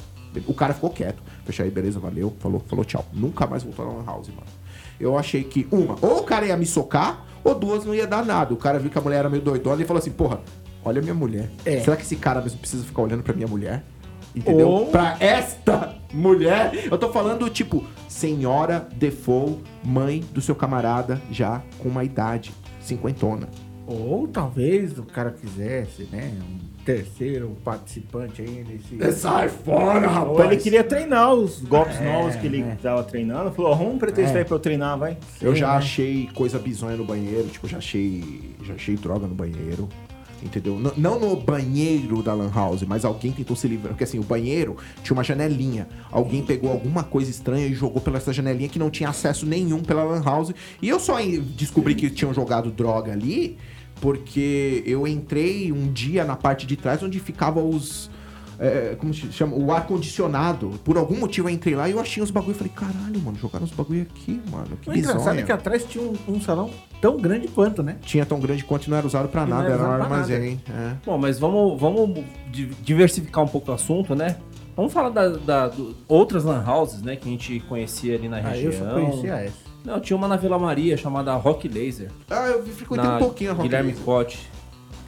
[0.49, 1.23] O cara ficou quieto.
[1.45, 2.35] Fecha aí, beleza, valeu.
[2.41, 3.05] Falou, falou tchau.
[3.13, 4.65] Nunca mais voltou na Lan House, mano.
[4.99, 8.25] Eu achei que, uma, ou o cara ia me socar, ou duas, não ia dar
[8.25, 8.55] nada.
[8.55, 10.41] O cara viu que a mulher era meio doidona e falou assim, porra,
[10.85, 11.49] olha a minha mulher.
[11.65, 11.81] É.
[11.81, 13.83] Será que esse cara mesmo precisa ficar olhando pra minha mulher?
[14.35, 14.69] Entendeu?
[14.69, 16.87] Ou- Pra esta mulher.
[16.91, 23.49] Eu tô falando, tipo, senhora Defoe, mãe do seu camarada, já com uma idade, cinquentona.
[23.87, 26.33] Ou talvez o cara quisesse, né?
[26.41, 29.13] Um terceiro participante aí nesse.
[29.19, 30.29] Sai fora, rapaz!
[30.39, 32.77] Ou ele queria treinar os golpes É, novos que ele é.
[32.83, 33.53] tava treinando.
[33.53, 34.39] Falou, arruma um pretexto É.
[34.39, 35.19] aí pra eu treinar, vai.
[35.41, 35.77] Eu Sim, já né?
[35.77, 39.87] achei coisa bizonha no banheiro, tipo, já achei, já achei droga no banheiro.
[40.45, 40.79] Entendeu?
[40.79, 43.93] N- não no banheiro da Lan House, mas alguém tentou se livrar.
[43.93, 45.89] Porque assim, o banheiro tinha uma janelinha.
[46.11, 49.83] Alguém pegou alguma coisa estranha e jogou pela essa janelinha que não tinha acesso nenhum
[49.83, 50.53] pela Lan House.
[50.83, 51.17] E eu só
[51.57, 53.57] descobri que tinham jogado droga ali
[54.01, 58.11] porque eu entrei um dia na parte de trás onde ficava os.
[58.59, 59.57] É, como se chama?
[59.57, 60.71] O ar-condicionado.
[60.85, 63.37] Por algum motivo eu entrei lá e eu achei os bagulho e falei, caralho, mano,
[63.39, 64.77] jogaram os bagulho aqui, mano.
[64.81, 65.41] Que O engraçado bizonho.
[65.41, 67.97] é que atrás tinha um, um salão tão grande quanto, né?
[68.03, 70.61] Tinha tão grande quanto e não era usado pra E nada, era era um armazém.
[70.71, 70.95] É.
[71.05, 74.37] Bom, mas vamos, vamos di- diversificar um pouco o assunto, né?
[74.77, 77.17] Vamos falar da, da- do- outras lan houses, né?
[77.17, 78.73] Que a gente conhecia ali na Ah, região.
[78.73, 79.65] eu só conhecia essa.
[79.85, 82.11] Não, tinha uma na Vila Maria chamada Rock Laser.
[82.31, 84.05] Ah, eu frequentei um pouquinho a Rock Guilherme Laser.
[84.05, 84.51] Cote.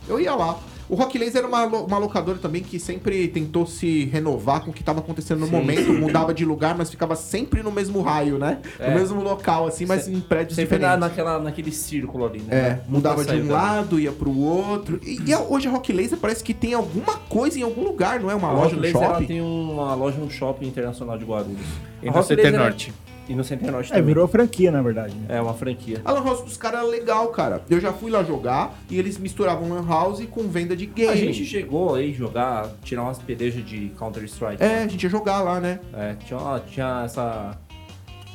[0.06, 0.56] Eu ia lá.
[0.88, 4.72] O Rock Laser era uma, uma locadora também que sempre tentou se renovar com o
[4.72, 5.52] que estava acontecendo no Sim.
[5.52, 8.58] momento, mudava de lugar, mas ficava sempre no mesmo raio, né?
[8.78, 8.88] É.
[8.90, 11.00] No mesmo local, assim, mas Se- em prédios Sempre diferentes.
[11.00, 12.56] naquela, naquele círculo ali, né?
[12.56, 15.00] É, mudava de um lado, ia pro outro.
[15.02, 18.20] E, e a- hoje a Rock Laser parece que tem alguma coisa em algum lugar,
[18.20, 18.34] não é?
[18.36, 19.26] Uma A loja Rock no Laser ela shopping?
[19.26, 21.66] tem uma loja no shopping internacional de Guarulhos.
[22.02, 22.92] E no Rock Laser é- Norte.
[23.28, 24.06] E no Center Norte É, também.
[24.06, 25.14] virou franquia, na verdade.
[25.14, 25.36] né?
[25.36, 26.00] É uma franquia.
[26.04, 27.62] A Lan House dos caras era legal, cara.
[27.68, 31.10] Eu já fui lá jogar e eles misturavam Lan House com venda de game.
[31.12, 34.62] A gente chegou aí jogar, tirar umas pelejas de Counter-Strike.
[34.62, 35.80] É, a gente ia jogar lá, né?
[35.92, 36.38] É, tinha,
[36.70, 37.58] tinha essa,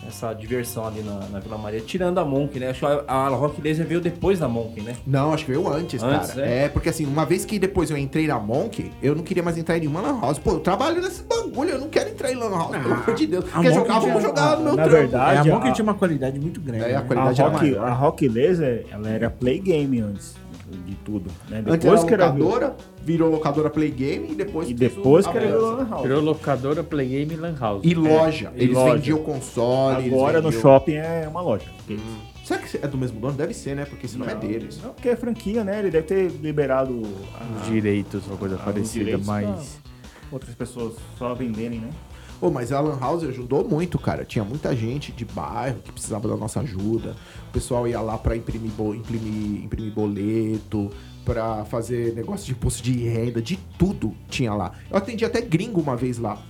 [0.07, 2.69] essa diversão ali na, na Vila Maria, tirando a Monk, né?
[2.69, 4.95] Acho que a, a Rock Laser veio depois da Monk, né?
[5.05, 6.47] Não, acho que veio antes, Antes, cara.
[6.47, 6.63] é?
[6.65, 6.69] É?
[6.69, 9.77] porque assim, uma vez que depois eu entrei na Monk, eu não queria mais entrar
[9.77, 10.39] em nenhuma Lan House.
[10.39, 13.27] Pô, eu trabalho nesse bagulho, eu não quero entrar em Lan House, pelo amor de
[13.27, 13.45] Deus.
[13.53, 14.97] a Quer jogar, tinha- vamos jogar no meu na trampo.
[14.97, 16.83] verdade, é, a a- Monk tinha uma qualidade muito grande.
[16.85, 17.05] É, a né?
[17.07, 17.87] qualidade A era Rock, maior.
[17.87, 20.35] a Rock Laser, ela era play game antes
[20.77, 21.29] de tudo.
[21.49, 21.59] Né?
[21.59, 25.37] Antes Depois era que era locadora, virou locadora Play Game e depois E depois que
[25.37, 25.55] era.
[25.57, 26.01] Lan House.
[26.03, 27.81] Virou locadora, Play Game e Lan House.
[27.83, 28.51] E loja.
[28.55, 28.95] E eles loja.
[28.95, 30.07] vendiam console.
[30.07, 31.65] Agora no vendiam- shopping é uma loja.
[32.43, 33.33] Será que é do mesmo dono?
[33.33, 33.85] Deve ser, né?
[33.85, 34.79] Porque senão é deles.
[34.83, 35.79] Não, porque é franquia, né?
[35.79, 39.79] Ele deve ter liberado Os a- direitos ou coisa Ah, os parecida, mas...
[40.31, 41.89] outras pessoas só venderem, né?
[42.41, 44.25] Pô, mas a Lan House ajudou muito, cara.
[44.25, 47.15] Tinha muita gente de bairro que precisava da nossa ajuda.
[47.49, 50.89] O pessoal ia lá pra imprimir, bo- imprimir, imprimir boleto,
[51.23, 54.71] pra fazer negócio de imposto de renda, de tudo tinha lá.
[54.89, 56.41] Eu atendi até gringo uma vez lá.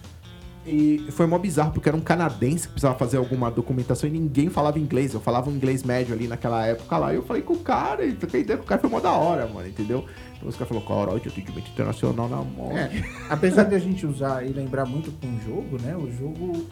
[0.65, 4.47] E foi mó bizarro, porque era um canadense que precisava fazer alguma documentação e ninguém
[4.49, 5.13] falava inglês.
[5.13, 7.11] Eu falava um inglês médio ali naquela época lá.
[7.11, 9.11] E eu falei com o cara, e troquei ideia com o cara, foi mó da
[9.11, 10.05] hora, mano, entendeu?
[10.37, 12.77] Então os caras falaram, caralho, de atendimento internacional na mão.
[12.77, 12.91] É,
[13.29, 15.95] apesar de a gente usar e lembrar muito com o jogo, né?
[15.95, 16.65] O jogo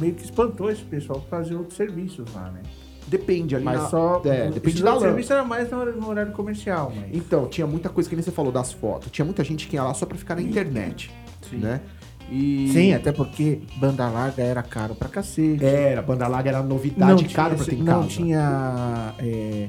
[0.00, 2.62] meio que espantou esse pessoal pra fazer outros serviços lá, né?
[3.06, 4.22] Depende ali Mas na- só.
[4.24, 5.00] É, depende da lã.
[5.00, 7.06] serviço era mais no horário, no horário comercial, mas.
[7.12, 9.10] Então, tinha muita coisa que nem você falou das fotos.
[9.10, 11.10] Tinha muita gente que ia lá só pra ficar na internet,
[11.52, 11.82] né?
[12.30, 12.70] E...
[12.72, 15.64] Sim, até porque banda larga era caro pra cacete.
[15.64, 18.08] Era, banda larga era novidade, caro pra ter em não casa.
[18.08, 19.68] tinha é,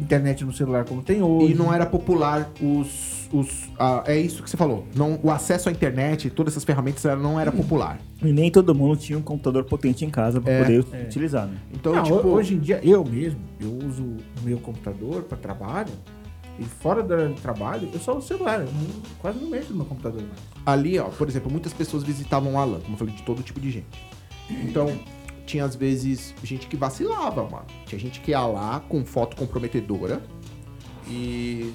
[0.00, 1.52] internet no celular como tem hoje.
[1.52, 3.28] E não era popular os.
[3.32, 4.86] os ah, é isso que você falou.
[4.94, 7.98] Não, o acesso à internet, todas essas ferramentas não era popular.
[8.22, 11.56] E nem todo mundo tinha um computador potente em casa pra É, poder utilizar, né?
[11.72, 12.28] Então, Não, tipo.
[12.28, 15.90] hoje em dia, eu mesmo, eu uso o meu computador para trabalho.
[16.58, 18.60] E fora do horário de trabalho, eu só uso o celular.
[18.60, 20.34] Eu não- quase não mexo no meu computador mais.
[20.64, 23.60] ali, ó, por exemplo, muitas pessoas visitavam o Alan, como eu falei, de todo tipo
[23.60, 23.86] de gente.
[24.48, 24.90] Então,
[25.46, 27.64] tinha às vezes gente que vacilava, mano.
[27.86, 30.22] Tinha gente que ia lá com foto comprometedora
[31.08, 31.72] e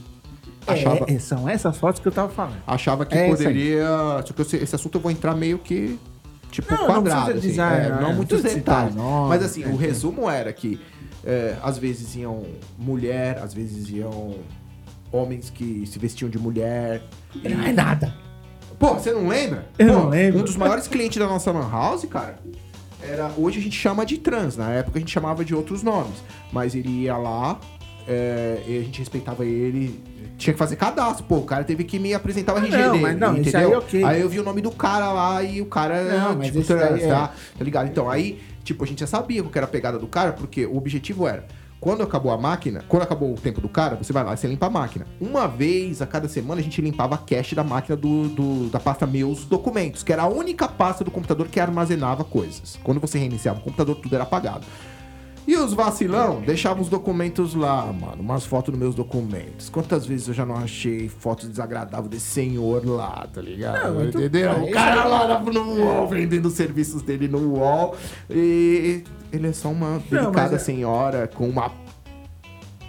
[0.65, 2.61] achava, É, é, são essas fotos que eu tava falando.
[2.65, 3.85] achava que É poderia.
[4.25, 5.99] Só que esse assunto eu vou entrar meio que.
[6.51, 7.25] Tipo, Não, não quadrado.
[7.25, 7.47] precisa assim.
[7.49, 7.95] design, É, né?
[8.01, 8.95] não Não muitos detalhes.
[8.95, 9.67] nome, Mas assim, é.
[9.67, 10.79] o resumo era que
[11.23, 12.43] é, às vezes iam
[12.77, 14.33] mulher, às vezes iam
[15.11, 17.01] homens que se vestiam de mulher.
[17.43, 18.13] Não é nada.
[18.77, 19.67] Pô, você não lembra?
[19.77, 20.39] Eu Pô, não lembro.
[20.39, 22.37] Um dos maiores clientes da nossa Lan House, cara,
[23.01, 23.31] era.
[23.37, 26.23] Hoje a gente chama de trans, na época a gente chamava de outros nomes.
[26.51, 27.59] Mas ele ia lá,
[28.07, 30.01] é, e a gente respeitava ele.
[30.37, 31.35] Tinha que fazer cadastro, pô.
[31.39, 33.03] O cara teve que me apresentar o Ah, RG não, dele.
[33.03, 33.69] mas não, isso entendeu?
[33.71, 34.03] aí ok.
[34.05, 36.65] Aí eu vi o nome do cara lá e o cara Não, mas tipo, daí
[36.65, 37.33] trans, é- tá?
[37.57, 37.87] Tá ligado?
[37.89, 40.65] Então, aí, tipo, a gente já sabia qual que era a pegada do cara, porque
[40.65, 41.45] o objetivo era.
[41.79, 44.47] Quando acabou a máquina, quando acabou o tempo do cara, você vai lá e você
[44.47, 45.07] limpa a máquina.
[45.19, 48.79] Uma vez a cada semana a gente limpava a cache da máquina do, do- da
[48.81, 52.77] pasta Meus Documentos, que era a única pasta do computador que armazenava coisas.
[52.83, 54.65] Quando você reiniciava o computador, tudo era apagado.
[55.47, 58.17] E os vacilão deixavam os documentos lá, mano.
[58.21, 59.67] Umas fotos nos meus documentos.
[59.69, 63.95] Quantas vezes eu já não achei fotos desagradáveis desse senhor lá, tá ligado?
[63.95, 64.51] Não, Entendeu?
[64.65, 67.95] O cara lá no UOL, vendendo os serviços dele no UOL.
[68.29, 71.71] E ele é só uma delicada é- senhora com uma.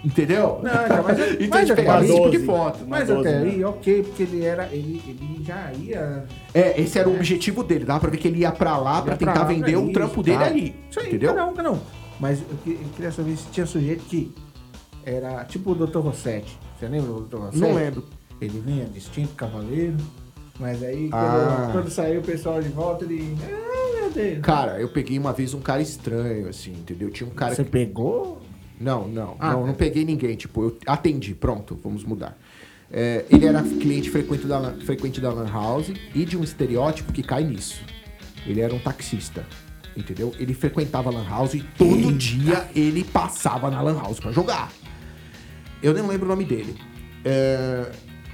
[0.03, 0.59] Entendeu?
[0.63, 2.79] Não, já, mas, então mas até esse tipo de foto.
[2.87, 3.51] Mas Uma até dose, né?
[3.51, 4.65] aí, ok, porque ele era.
[4.71, 6.25] Ele, ele já ia.
[6.55, 7.85] É, esse era o objetivo dele.
[7.85, 9.79] Dava pra ver que ele ia pra lá pra ia tentar pra lá, vender pra
[9.79, 10.45] o isso, trampo dele tá?
[10.45, 10.75] ali.
[10.89, 11.35] Isso aí, entendeu?
[11.35, 11.79] Cada um.
[12.19, 14.33] Mas eu, eu queria saber se tinha sujeito que
[15.05, 15.99] era tipo o Dr.
[15.99, 16.57] Rossetti.
[16.79, 17.37] Você lembra do Dr.
[17.37, 17.59] Rossetti?
[17.59, 18.03] Não lembro.
[18.39, 19.97] Ele vinha distinto cavaleiro.
[20.59, 21.69] Mas aí, quando, Ah.
[21.71, 23.37] quando saiu o pessoal de volta, ele.
[23.43, 23.80] Ah,
[24.15, 24.39] meu Deus.
[24.41, 27.09] Cara, eu peguei uma vez um cara estranho, assim, entendeu?
[27.09, 27.69] Tinha um cara Você que.
[27.69, 28.41] pegou?
[28.79, 30.35] Não, não, Ah, não, não peguei ninguém.
[30.35, 32.37] Tipo, eu atendi, pronto, vamos mudar.
[32.91, 37.13] É, ele era cliente frequente da, Lan- frequente da Lan House e de um estereótipo
[37.13, 37.81] que cai nisso.
[38.45, 39.45] Ele era um taxista,
[39.95, 40.33] entendeu?
[40.39, 44.71] Ele frequentava a Lan House e todo dia ele passava na Lan House pra jogar.
[45.81, 46.75] Eu nem lembro o nome dele.
[47.23, 47.91] É,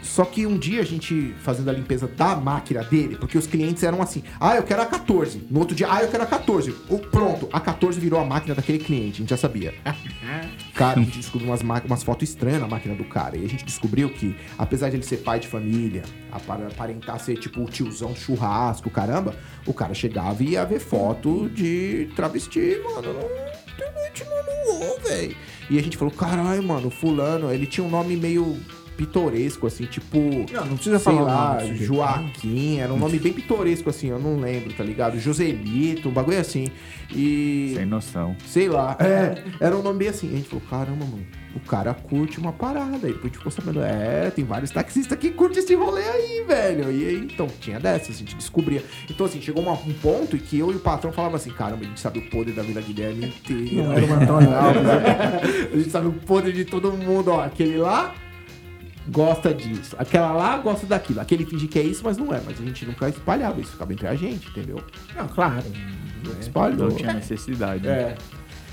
[0.08, 3.84] Só que um dia a gente fazendo a limpeza da máquina dele, porque os clientes
[3.84, 5.46] eram assim: ah, eu quero a 14.
[5.52, 6.74] No outro dia, ah, eu quero a 14.
[6.90, 9.74] O- pronto, a 14 virou a máquina daquele cliente, a gente já sabia.
[10.74, 13.36] Cara, a gente descobriu umas, ma- umas fotos estranhas na máquina do cara.
[13.38, 17.38] E a gente descobriu que, apesar de ele ser pai de família, apar- aparentar ser
[17.38, 19.36] tipo o tiozão churrasco, caramba,
[19.66, 23.14] o cara chegava e ia ver foto de travesti, mano.
[23.14, 25.36] Não internet, mano, velho.
[25.70, 28.58] E a gente falou: caralho, mano, fulano, ele tinha um nome meio
[28.98, 30.18] pitoresco, assim, tipo.
[30.52, 31.84] Não, não precisa sei falar lá, sujeito.
[31.84, 35.20] Joaquim, era um nome bem pitoresco, assim, eu não lembro, tá ligado?
[35.20, 36.68] Joselito, um bagulho assim.
[37.16, 37.74] E.
[37.76, 38.36] Sem noção.
[38.46, 38.98] Sei lá.
[39.00, 40.28] É, era um nome bem assim.
[40.34, 41.26] A gente falou, caramba, mano,
[41.56, 43.08] o cara curte uma parada.
[43.08, 46.44] Aí depois a gente ficou sabendo, é, tem vários taxistas que curtem esse rolê aí,
[46.48, 46.92] velho.
[46.92, 48.84] E aí, então, tinha dessas, a gente descobria.
[49.10, 51.84] Então, assim, chegou uma- um ponto em que eu e o patrão falava assim, caramba,
[51.84, 53.84] a gente sabe o poder da Vila Guilherme inteira.
[53.84, 54.82] Não era o Antônio Alves.
[55.74, 57.44] a gente sabe o poder de todo mundo, ó.
[57.44, 58.14] Aquele lá
[59.10, 59.96] gosta disso.
[59.98, 61.20] Aquela lá gosta daquilo.
[61.22, 62.42] Aquele finge que é isso, mas não é.
[62.46, 63.72] Mas a gente nunca espalhava isso.
[63.72, 64.82] Ficava entre a gente, entendeu?
[65.16, 65.64] Não, claro.
[66.40, 66.90] Espalhou.
[66.90, 67.88] Não tinha necessidade.
[67.88, 68.16] É.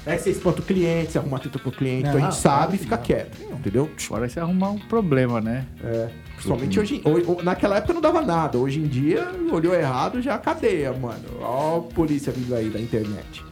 [0.07, 2.75] Aí você espanta o cliente, você arruma treta pro cliente, então a Não, gente sabe
[2.77, 3.03] e fica não.
[3.03, 3.91] quieto, entendeu?
[3.97, 5.65] Fora se arrumar um problema, né?
[5.83, 6.11] É.
[6.35, 7.01] Principalmente hoje.
[7.07, 8.59] ho- ho- Naquela época não dava nada.
[8.59, 11.25] Hoje em dia, olhou errado, já cadeia, mano.
[11.41, 13.43] Ó, a polícia vindo aí da internet.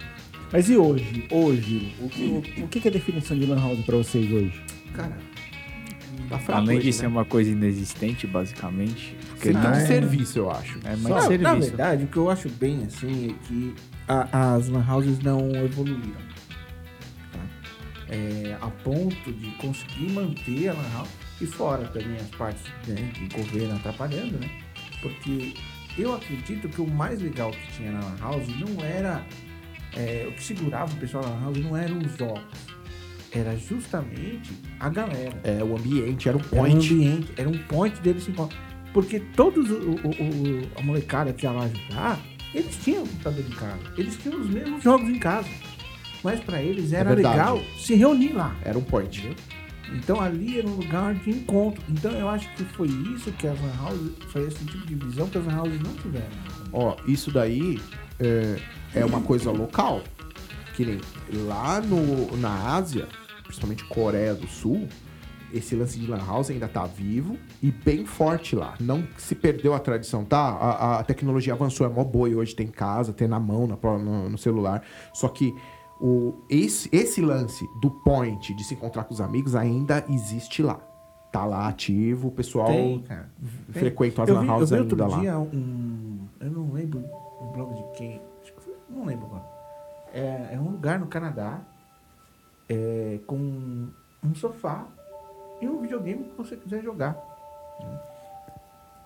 [0.52, 1.26] Mas e hoje?
[1.32, 4.62] Hoje, o que, o, o que é a definição de Lan House pra vocês hoje?
[4.92, 5.16] Cara,
[6.38, 7.08] tá fraco Além de ser né?
[7.08, 9.16] uma coisa inexistente, basicamente.
[9.30, 10.78] Porque Serviço não de é, serviço, eu acho.
[10.84, 11.68] é mais Não, na serviço.
[11.68, 13.74] verdade, o que eu acho bem assim é que
[14.08, 16.12] a- as lan houses não evoluíram.
[17.32, 17.38] tá?
[18.08, 21.08] É, a ponto de conseguir manter a lan house
[21.40, 24.48] e fora também as partes né, de governo atrapalhando, né?
[25.00, 25.54] Porque
[25.98, 29.24] eu acredito que o mais legal que tinha na lan house não era
[29.96, 32.42] é, o que segurava o pessoal na lan house não eram os jogos,
[33.34, 35.40] era justamente a galera.
[35.44, 36.92] É, o ambiente era um Era um point.
[36.94, 38.58] ambiente, era um point deles se encontrar.
[38.92, 42.20] Porque todos o, o- o- a molecada que ia lá jogar,
[42.54, 43.78] eles tinham computador em casa.
[43.96, 45.48] Eles tinham os mesmos jogos em casa.
[46.22, 47.36] Mas pra eles era verdade.
[47.38, 48.54] legal se reunir lá.
[48.62, 49.34] Era um point.
[49.94, 51.82] Então ali era um lugar de encontro.
[51.88, 55.26] Então eu acho que foi isso que as lan houses, foi esse tipo de visão
[55.28, 56.26] que as lan houses não tiveram.
[56.72, 57.80] Ó, isso daí
[58.20, 58.56] é,
[58.94, 60.02] é uma coisa local.
[60.76, 61.00] Que nem
[61.46, 63.06] lá no, na Ásia,
[63.52, 64.88] principalmente Coreia do Sul,
[65.52, 68.74] esse lance de Lan House ainda tá vivo e bem forte lá.
[68.80, 70.38] Não se perdeu a tradição, tá?
[70.38, 73.76] A, a tecnologia avançou, é mó boi hoje, tem em casa, tem na mão, na,
[73.98, 74.82] no, no celular.
[75.12, 75.54] Só que
[76.00, 80.80] o, esse, esse lance do point de se encontrar com os amigos ainda existe lá.
[81.30, 83.04] Tá lá ativo, o pessoal Tem,
[83.70, 85.20] frequenta as eu Lan Houses vi ainda outro lá.
[85.20, 86.28] dia um.
[86.40, 87.00] Eu não lembro
[87.40, 88.20] o blog de quem.
[88.42, 89.44] Acho que foi, não lembro agora.
[90.12, 91.62] É, é um lugar no Canadá
[92.72, 94.86] é, com um sofá
[95.60, 97.16] e um videogame que você quiser jogar.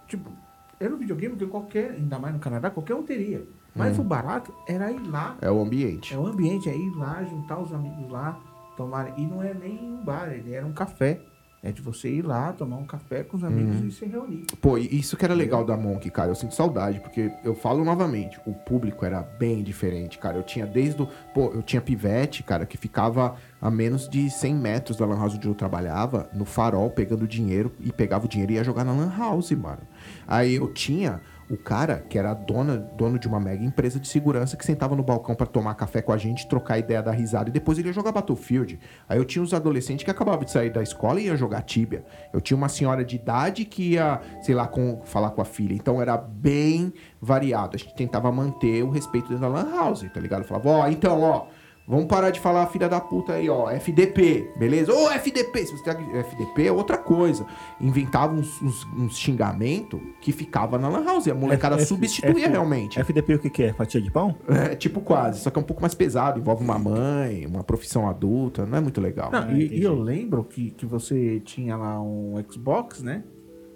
[0.07, 0.31] Tipo,
[0.79, 3.45] era um videogame que qualquer, ainda mais no Canadá, qualquer um teria.
[3.75, 5.37] Mas o barato era ir lá.
[5.41, 6.15] É o ambiente.
[6.15, 8.41] É o ambiente, é ir lá, juntar os amigos lá,
[8.75, 9.19] tomar.
[9.19, 11.21] E não é nem um bar, ele era um café.
[11.63, 14.47] É de você ir lá, tomar um café com os amigos e se reunir.
[14.61, 16.31] Pô, e isso que era legal da Monk, cara.
[16.31, 20.37] Eu sinto saudade, porque eu falo novamente, o público era bem diferente, cara.
[20.37, 21.09] Eu tinha desde o.
[21.35, 23.37] Pô, eu tinha pivete, cara, que ficava
[23.67, 27.73] a menos de 100 metros da Lan House onde eu trabalhava, no farol, pegando dinheiro,
[27.81, 29.81] e pegava o dinheiro e ia jogar na Lan House, mano.
[30.25, 34.57] Aí eu tinha o cara que era dona, dono de uma mega empresa de segurança
[34.57, 37.53] que sentava no balcão pra tomar café com a gente, trocar ideia da risada e
[37.53, 38.79] depois ele ia jogar Battlefield.
[39.09, 42.05] Aí eu tinha os adolescentes que acabavam de sair da escola e ia jogar Tibia.
[42.33, 45.75] Eu tinha uma senhora de idade que ia, sei lá, com, falar com a filha.
[45.75, 47.75] Então era bem variado.
[47.75, 50.43] A gente tentava manter o respeito dentro da Lan House, tá ligado?
[50.43, 51.47] Eu falava, ó, então, ó.
[51.89, 53.71] Vamos parar de falar filha da puta aí, ó.
[53.71, 54.93] FDP, beleza?
[54.93, 55.67] Ô, FDP!
[55.67, 57.47] Se você tem FDP é outra coisa.
[57.81, 61.27] Inventava uns, uns, uns xingamentos que ficava na Lan House.
[61.27, 62.99] E a molecada F- substituía F- realmente.
[62.99, 63.73] FDP o que, que é?
[63.73, 64.35] Fatia de pão?
[64.49, 66.41] É, tipo quase, só que é um pouco mais pesado.
[66.41, 68.67] Envolve uma mãe, uma profissão adulta.
[68.67, 69.31] Não é muito legal.
[69.31, 73.23] Não, Ah, e, e eu lembro que, que você tinha lá um Xbox, né?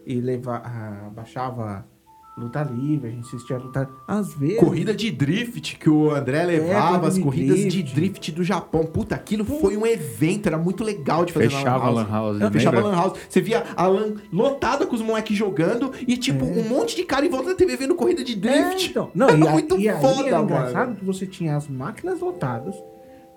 [0.05, 1.87] E leva, ah, baixava
[2.41, 3.89] luta livre, a gente assistia a luta.
[4.07, 4.59] Às vezes.
[4.59, 7.95] Corrida de drift que o André levava, corrida as corridas de drift.
[7.95, 8.85] drift do Japão.
[8.85, 12.41] Puta, aquilo foi um evento, era muito legal de fazer Fechava na a Lan House,
[12.41, 12.83] É, Fechava a?
[12.83, 13.19] Lan House.
[13.29, 17.25] Você via a Lan lotada com os moleques jogando e, tipo, um monte de cara
[17.25, 18.91] em volta da TV vendo corrida de É, drift.
[18.91, 19.11] então.
[19.15, 20.45] Não, Era e, a- muito e aí foda, era mano.
[20.51, 22.75] engraçado que você tinha as máquinas lotadas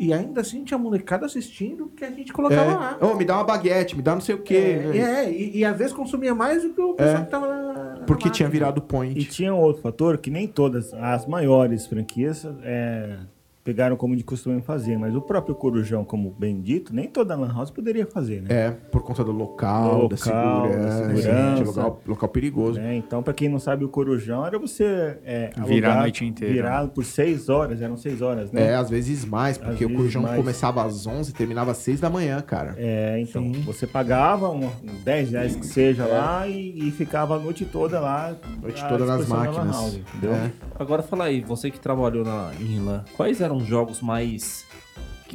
[0.04, 2.98] e ainda assim tinha molecada assistindo que a gente colocava lá.
[3.00, 3.06] É.
[3.06, 4.80] Ô, me dá uma baguete, me dá não sei o quê.
[4.94, 7.74] É, é, e, e às vezes consumia mais do que o pessoal que tava na,
[7.74, 9.26] na Porque tinha virado E point.
[9.26, 13.18] tinha um outro fator que nem todas as maiores franquias é,
[13.64, 17.54] pegaram como de costume fazer, mas o próprio Corujão, como bem dito, nem toda Lan
[17.54, 18.48] House poderia fazer, né?
[18.50, 21.64] É, por conta do local, da Local, da segurança, segurança.
[21.82, 22.80] local, local perigoso.
[22.80, 22.96] Né?
[22.96, 26.54] Então, pra quem não sabe, o Corujão era você é, Virar a alugar- noite inteira.
[26.54, 28.68] Virar por seis horas, eram seis horas, né?
[28.72, 30.36] É, às vezes mais, porque Às o Corujão mais.
[30.36, 32.76] começava às 11 e terminava às 6 da manhã, cara.
[32.78, 37.40] É, então, você pagava um, um 10 reais que seja lá e, e ficava a
[37.40, 38.36] noite toda lá.
[38.62, 39.76] Noite à toda nas da máquinas.
[39.76, 40.34] House, entendeu?
[40.34, 40.52] É.
[40.78, 44.66] Agora fala aí, você que trabalhou na, em LAN, quais eram os jogos mais.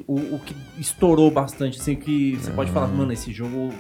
[0.06, 3.72] o, o que estourou bastante, assim, que você pode falar, mano, esse jogo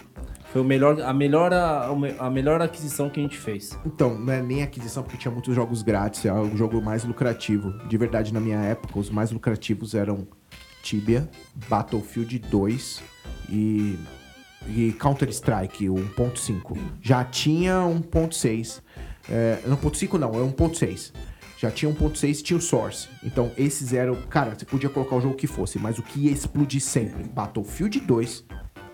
[0.52, 3.78] foi o melhor, a, melhor, a, melhor aquisição que a gente fez.
[3.84, 7.72] Então, não é nem aquisição, porque tinha muitos jogos grátis, é o jogo mais lucrativo.
[7.86, 10.26] De verdade, na minha época, os mais lucrativos eram
[10.82, 11.28] Tibia,
[11.68, 13.02] Battlefield 2
[13.50, 13.98] e,
[14.66, 16.78] e Counter-Strike, o 1.5.
[17.02, 18.80] Já tinha 1.6.
[19.30, 21.12] É, não, 1.5 não, é 1.6.
[21.58, 23.08] Já tinha 1.6 e tinha o Source.
[23.24, 24.14] Então, esses eram...
[24.30, 27.24] Cara, você podia colocar o jogo que fosse, mas o que ia explodir sempre?
[27.24, 28.44] Battlefield 2,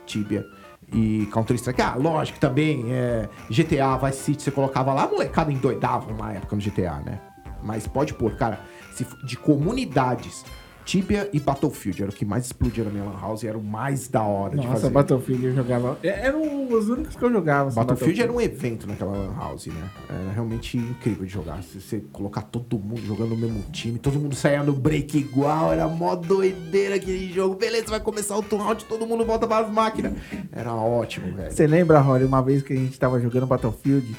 [0.07, 0.47] Tibia
[0.91, 1.83] e Counter-Strike.
[1.83, 6.57] Ah, lógico, também é, GTA, Vice City, você colocava lá, a molecada endoidava uma época
[6.57, 7.21] no GTA, né?
[7.63, 8.61] Mas pode pôr, cara,
[8.95, 10.45] se de comunidades,
[10.85, 13.63] Tibia e Battlefield era o que mais explodia na minha lan house e era o
[13.63, 14.91] mais da hora de Nossa, fazer.
[14.91, 15.99] Battlefield eu jogava.
[16.03, 17.69] é- Eram os únicos que eu jogava.
[17.69, 19.91] assim, Battlefield era um evento naquela lan house, né?
[20.09, 21.63] Era realmente incrível de jogar.
[21.63, 25.73] Se você colocar todo mundo jogando no mesmo time, todo mundo saia no break igual,
[25.73, 27.55] era mó doideira aquele jogo.
[27.55, 30.13] Beleza, vai começar outro round, todo mundo volta para as máquinas.
[30.53, 31.51] Era ótimo, velho.
[31.51, 34.15] Você lembra, Rory, uma vez que a gente tava jogando Battlefield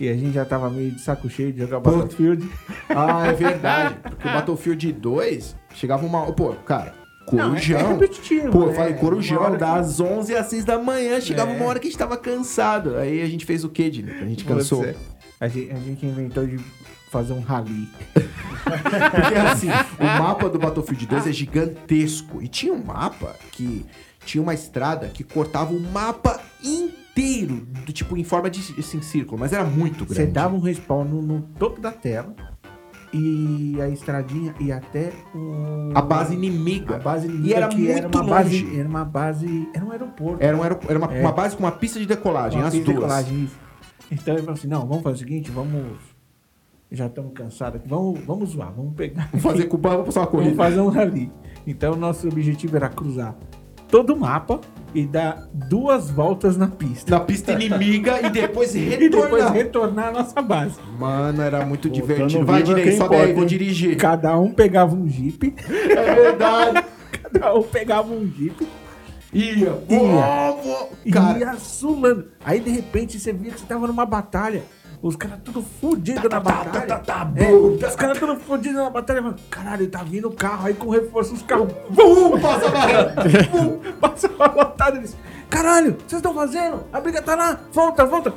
[0.00, 1.80] e a gente já tava meio de saco cheio de jogar.
[1.80, 2.48] Battlefield?
[2.88, 3.96] Ah, é verdade.
[4.02, 6.30] Porque o Battlefield 2 chegava uma.
[6.32, 6.94] Pô, cara,
[7.32, 7.88] Não, é- Corujão.
[7.98, 11.20] repetitivo, Pô, eu é, falei, Corujão, hora que- das 11 às 6 da manhã.
[11.20, 11.56] Chegava É.
[11.56, 12.96] uma hora que a gente tava cansado.
[12.96, 14.10] Aí a gente fez o quê, Dini?
[14.10, 14.84] A gente cansou.
[15.40, 16.58] A gente, a gente inventou de
[17.10, 17.88] fazer um rally.
[18.64, 22.42] Porque assim, o mapa do Battlefield 2 é gigantesco.
[22.42, 23.84] E tinha um mapa que
[24.24, 29.38] tinha uma estrada que cortava o mapa inteiro, do, tipo, em forma de assim, círculo,
[29.38, 30.14] mas era muito grande.
[30.14, 32.34] Você dava um respawn no, no topo da tela
[33.12, 35.92] e a estradinha ia até um...
[35.94, 36.96] a base inimiga.
[36.96, 38.80] A base inimiga E era que era muito uma base, longe.
[38.80, 40.42] era uma base, era um aeroporto.
[40.44, 41.20] Era, um era uma, É.
[41.20, 43.08] uma base com uma pista de decolagem, Uma as pista de duas.
[43.08, 43.50] decolagem.
[44.10, 46.14] Então ele falou assim, não, vamos fazer o seguinte, vamos...
[46.90, 49.28] Já estamos cansados aqui, vamos, vamos zoar, vamos pegar...
[49.32, 50.56] Vamos fazer o vamos passar uma Vamos corrida.
[50.56, 51.32] fazer um rally.
[51.66, 53.34] Então, o nosso objetivo era cruzar
[53.88, 54.60] todo o mapa
[54.94, 57.10] e dar duas voltas na pista.
[57.10, 59.52] Na pista inimiga e depois E depois retornar.
[59.52, 60.78] retornar à nossa base.
[60.98, 62.44] Mano, era muito Voltando divertido.
[62.44, 63.96] Vai, quem sobe aí, vou dirigir.
[63.96, 65.54] Cada um pegava um jeep.
[65.68, 66.84] É verdade.
[67.32, 68.66] Cada um pegava um jeep.
[69.32, 69.82] Ia.
[69.90, 71.12] Ia.
[71.12, 72.26] Cara, ia sulando.
[72.44, 74.62] Aí de repente você via que você tava numa batalha.
[75.04, 76.86] Os caras tudo fudidos na tá, tá, batalha.
[76.86, 79.20] tá, tá, É, os caras tudo fudidos na batalha.
[79.20, 79.36] Mano.
[79.50, 80.66] Caralho, tá vindo o carro.
[80.66, 81.70] Aí com reforço os carros.
[81.90, 83.14] Vum, passa barra.
[83.52, 84.96] Bum, Passava lotado.
[84.96, 85.14] Eles.
[85.50, 86.84] Caralho, vocês estão fazendo?
[86.90, 87.60] A briga tá lá.
[87.70, 88.32] Volta, volta.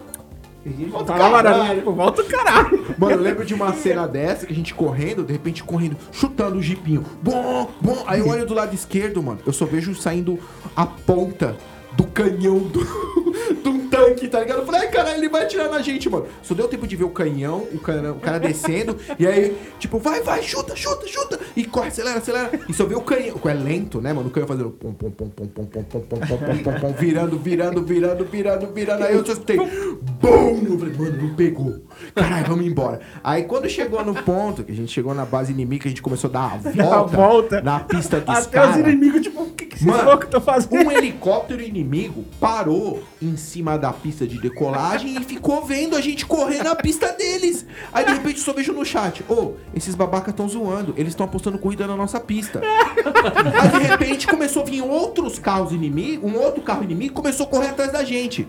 [0.90, 1.76] Volta, falava, caralho.
[1.78, 2.96] tipo, volta o caralho.
[2.98, 6.58] Mano, eu lembro de uma cena dessa que a gente correndo, de repente correndo, chutando
[6.58, 7.06] o jipinho.
[7.24, 8.04] Bom, bom.
[8.06, 9.40] Aí eu olho do lado esquerdo, mano.
[9.46, 10.38] Eu só vejo saindo
[10.76, 11.56] a ponta
[11.94, 12.82] do canhão do,
[13.70, 14.60] um tanque, tá ligado?
[14.60, 16.28] Eu falei, ai, caralho, ele vai atirar na gente, mano.
[16.42, 20.00] Só deu tempo de ver o canhão, o cara, o cara descendo, e aí, tipo,
[20.00, 21.40] vai, vai, chuta, chuta, chuta.
[21.56, 22.52] E corre, acelera, acelera.
[22.68, 23.40] E só vê o canhão.
[23.46, 24.28] É lento, né, mano?
[24.28, 26.94] O canhão fazendo pom, pom, pom, pom, pom, pom, pom, pom, pom, pom, pom, pom,
[26.94, 29.04] virando, virando, virando, virando, virando.
[29.04, 30.66] Aí eu só escutei, bum!
[30.68, 31.82] Eu falei, mano, não pegou.
[32.14, 33.00] Caralho, vamos embora.
[33.24, 36.30] Aí quando chegou no ponto, que a gente chegou na base inimiga, a gente começou
[36.30, 37.62] a dar a volta, volta.
[37.62, 40.76] na pista dos Até os inimigos, tipo, o que, que Mano, estão fazendo?
[40.76, 46.26] Um helicóptero inimigo parou em cima da pista de decolagem e ficou vendo a gente
[46.26, 47.66] correr na pista deles.
[47.94, 51.58] Aí de repente só vejo no chat: Ô, esses babacas estão zoando, eles estão apostando
[51.58, 52.62] corrida na nossa pista.
[52.62, 57.50] Aí de repente começou a vir outros carros inimigos, um outro carro inimigo começou a
[57.50, 58.48] correr atrás da gente.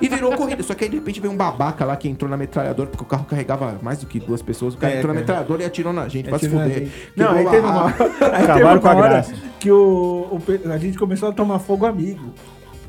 [0.00, 0.62] E virou corrida.
[0.62, 3.06] Só que aí de repente veio um babaca lá que entrou na metralhadora, porque o
[3.06, 4.74] carro carregava mais do que duas pessoas.
[4.74, 6.88] O cara É, entrou na metralhadora e atirou na gente, pra se fuder.
[7.16, 7.86] Não, aí teve uma,
[8.38, 9.34] Acabaram com a graça.
[9.58, 12.32] Que o, o a gente começou a tomar fogo amigo.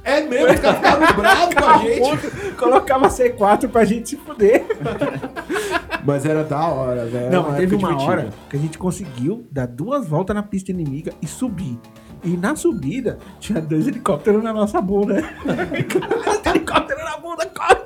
[0.03, 2.51] É mesmo, os caras ficaram bravos com a gente.
[2.55, 4.65] Colocava C4 pra gente se fuder.
[6.05, 7.31] Mas era da hora, velho.
[7.31, 8.11] Não, Era mas teve uma divertida.
[8.11, 11.77] hora que a gente conseguiu dar duas voltas na pista inimiga e subir.
[12.23, 15.23] E na subida, tinha dois helicópteros na nossa bunda.
[16.45, 17.79] Helicóptero na bunda, corre!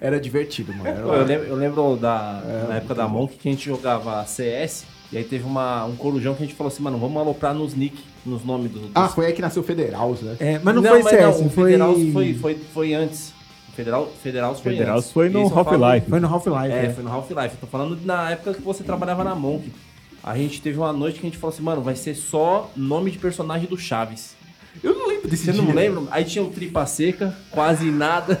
[0.00, 0.88] Era divertido, mano.
[0.88, 4.84] Era eu, lembro, eu lembro da, na época da Monk que a gente jogava CS
[5.12, 7.74] e aí teve uma, um corujão que a gente falou assim, mano, vamos aloprar nos
[7.74, 8.82] nick, nos nomes dos.
[8.94, 10.36] Ah, foi aí que nasceu o Federals, né?
[10.40, 11.72] É, mas não, foi CS, o foi...
[11.72, 13.32] Federal foi, foi, foi antes.
[13.68, 15.12] O Federal, Federal foi Federal antes.
[15.12, 16.08] foi no Half-Life.
[16.08, 16.72] Foi no Half-Life.
[16.72, 17.54] É, É, foi no Half-Life.
[17.54, 19.70] Eu tô falando na época que você trabalhava na Monk.
[20.22, 23.10] A gente teve uma noite que a gente falou assim, mano, vai ser só nome
[23.10, 24.34] de personagem do Chaves.
[24.82, 25.74] Eu não lembro desse Você não dia.
[25.74, 26.04] lembra?
[26.10, 28.40] Aí tinha o Tripa Seca, quase nada.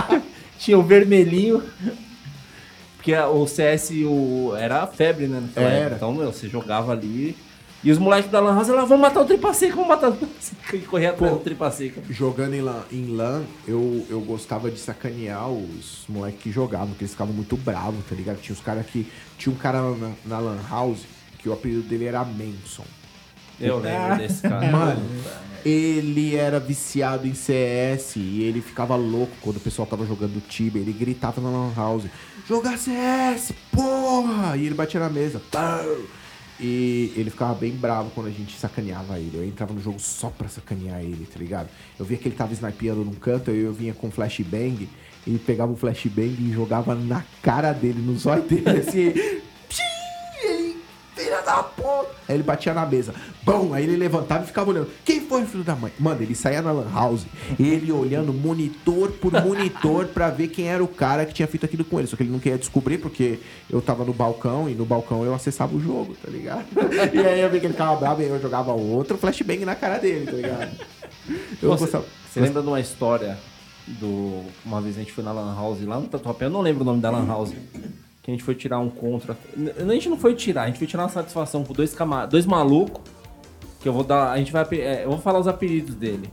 [0.58, 1.62] tinha o Vermelhinho.
[3.06, 5.38] Porque a- o CS o, era a febre, né?
[5.40, 5.76] naquela Era.
[5.82, 5.94] época.
[5.96, 7.36] Então, meu, você jogava ali.
[7.84, 10.12] E os moleques da Lan House, lá, vamos matar o Tripa Seca, vamos matar o
[10.12, 10.56] Tripa Seca.
[10.76, 11.38] E correr atrás Pô.
[11.38, 12.02] do Tripa Seca.
[12.10, 17.04] Jogando em LAN, em LAN eu, eu gostava de sacanear os moleques que jogavam, porque
[17.04, 18.40] eles ficavam muito bravos, tá ligado?
[18.40, 19.06] Tinha os caras que.
[19.38, 21.02] Tinha um cara na, na Lan House
[21.38, 22.82] que o apelido dele era Manson.
[23.60, 24.66] Eu lembro desse cara.
[24.66, 25.02] Mano,
[25.64, 30.82] ele era viciado em CS e ele ficava louco quando o pessoal tava jogando Tibia.
[30.82, 32.04] Ele gritava na Lan House:
[32.48, 34.56] Jogar CS, porra!
[34.56, 35.42] E ele batia na mesa.
[35.50, 35.84] Pau!
[36.60, 39.36] E ele ficava bem bravo quando a gente sacaneava ele.
[39.36, 41.68] Eu entrava no jogo só pra sacanear ele, tá ligado?
[41.98, 44.88] Eu via que ele tava snipeando num canto, aí eu vinha com flashbang.
[45.26, 49.12] Ele pegava o flashbang e jogava na cara dele, no zóio dele, assim.
[51.46, 52.10] Da puta!
[52.28, 53.14] Aí ele batia na mesa.
[53.44, 54.90] Bom, aí ele levantava e ficava olhando.
[55.04, 55.92] Quem foi, filho da mãe?
[55.96, 57.24] Mano, ele saía na Lan House,
[57.58, 61.84] ele olhando monitor por monitor pra ver quem era o cara que tinha feito aquilo
[61.84, 62.08] com ele.
[62.08, 63.38] Só que ele não queria descobrir porque
[63.70, 66.66] eu tava no balcão e no balcão eu acessava o jogo, tá ligado?
[67.14, 69.76] E aí eu vi que ele ficava bravo e aí eu jogava outro flashbang na
[69.76, 70.70] cara dele, tá ligado?
[71.62, 72.04] Eu Você, gostava.
[72.28, 73.38] você lembra de uma história
[73.86, 74.42] do.
[74.64, 76.84] Uma vez a gente foi na Lan House lá no Tatuapé, eu não lembro o
[76.84, 77.52] nome da Lan House.
[78.26, 79.36] Que a gente foi tirar um contra.
[79.78, 82.26] A gente não foi tirar, a gente foi tirar uma satisfação com dois, cama...
[82.26, 83.00] dois malucos.
[83.80, 84.32] Que eu vou dar.
[84.32, 84.66] A gente vai.
[84.72, 86.28] é, eu vou falar os apelidos dele.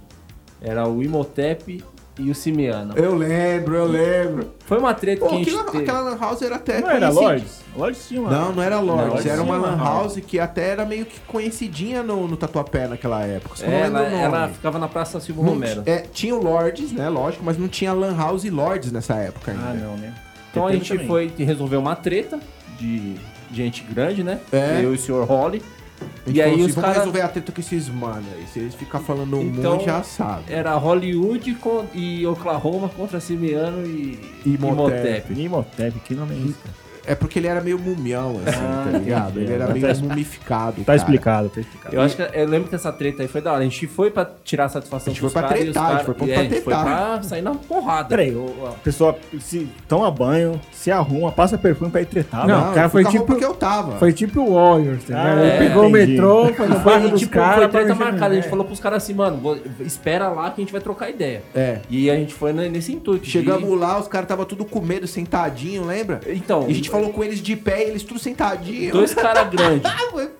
[0.60, 1.84] Era o Imhotep
[2.18, 2.98] e o Simiano.
[2.98, 4.56] Eu lembro, eu lembro.
[4.66, 5.84] Foi uma treta Pô, que a gente aquela, teve.
[5.84, 7.10] aquela Lan House era até Não era.
[7.12, 7.62] Lords?
[7.78, 8.32] Lords tinha uma...
[8.32, 12.02] Não, não era Lords, Lords era uma Lan House que até era meio que conhecidinha
[12.02, 13.56] no, no Tatuapé naquela época.
[13.56, 15.84] Só não Ela, ela ficava na Praça Silva Não Romero.
[15.86, 17.08] é, tinha o Lords, né?
[17.08, 19.64] Lógico, mas não tinha Lan House e Lords nessa época ainda.
[19.64, 20.12] Ah, não, né?
[20.54, 21.08] Então a gente também.
[21.08, 22.40] foi resolver uma treta
[22.80, 23.16] de
[23.52, 24.40] gente grande, né?
[24.52, 24.82] É.
[24.84, 25.24] Eu e o Sr.
[25.26, 25.64] Holly.
[26.00, 26.98] A gente E aí assim, os caras.
[26.98, 28.46] resolver a treta com esses mano aí.
[28.46, 30.44] Se eles ficar falando Então, muito, já sabe.
[30.54, 31.58] Era Hollywood
[31.94, 35.34] e Oklahoma contra Simiano e E Imhotep.
[35.34, 35.42] Imhotep.
[35.42, 36.54] Imhotep, que nome é esse?
[36.54, 36.83] cara?
[37.06, 39.40] É porque ele era meio mumião, assim, Ah, tá ligado?
[39.40, 40.78] Ele era Tá meio mumificado.
[40.78, 40.96] Tá cara.
[40.98, 41.96] explicado, tá explicado.
[41.96, 43.62] Eu acho que eu lembro que essa treta aí foi da hora.
[43.62, 45.94] A gente foi pra tirar satisfação A gente foi pra caras e os tretar, a
[45.96, 46.86] gente foi pra- é, pra a gente foi tretar.
[47.20, 48.08] pra sair na porrada.
[48.10, 52.48] Peraí, o- a pessoa se toma banho, se arruma, passa perfume pra ir tretar.
[52.48, 53.98] Não, o cara foi a tipo- que eu tava.
[53.98, 55.28] Foi tipo o Warriors, tá ligado?
[55.38, 56.04] Ah, Ele é, pegou entendi.
[56.04, 57.56] o metrô, foi no Foi, bairro dos tipo, caras.
[57.58, 58.28] foi treta marcada.
[58.28, 58.50] A gente é.
[58.50, 61.44] falou pros caras assim, mano, espera lá que a gente vai trocar ideia.
[61.54, 61.80] É.
[61.90, 63.26] E a gente foi ne- nesse intuito.
[63.26, 66.22] Chegamos lá, os caras estavam tudo com medo, sentadinho, lembra?
[66.28, 68.92] Então, E a gente falou com eles de pé e eles tudo sentadinho.
[68.94, 69.84] dois caras grandes.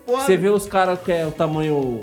[0.06, 0.20] Ah.
[0.26, 2.00] Você vê os caras que é o tamanho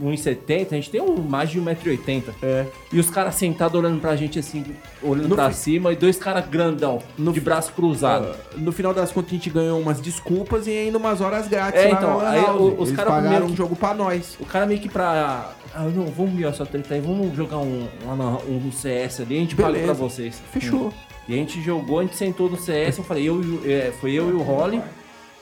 [0.00, 2.24] 1,70, a gente tem um, mais de 1,80m.
[2.42, 2.66] É.
[2.92, 4.64] E os caras sentados olhando pra gente assim,
[5.02, 8.34] olhando No pra fi- cima, e dois caras grandão, de braço cruzado.
[8.56, 11.90] No final das contas, a gente ganhou umas desculpas e ainda umas horas grátis É,
[11.90, 14.36] então, aí o- os caras pagaram meio um que- jogo pra nós.
[14.40, 15.52] O cara meio que pra.
[15.76, 17.86] Ah, não, vamos ver essa treta aí, vamos jogar um,
[18.16, 19.84] na- um CS ali, a gente paga Beleza.
[19.86, 20.42] pra vocês.
[20.52, 20.92] Fechou.
[21.28, 24.12] E a gente jogou, a gente sentou no CS, eu falei, eu, o- é, foi
[24.12, 24.80] eu e o Holly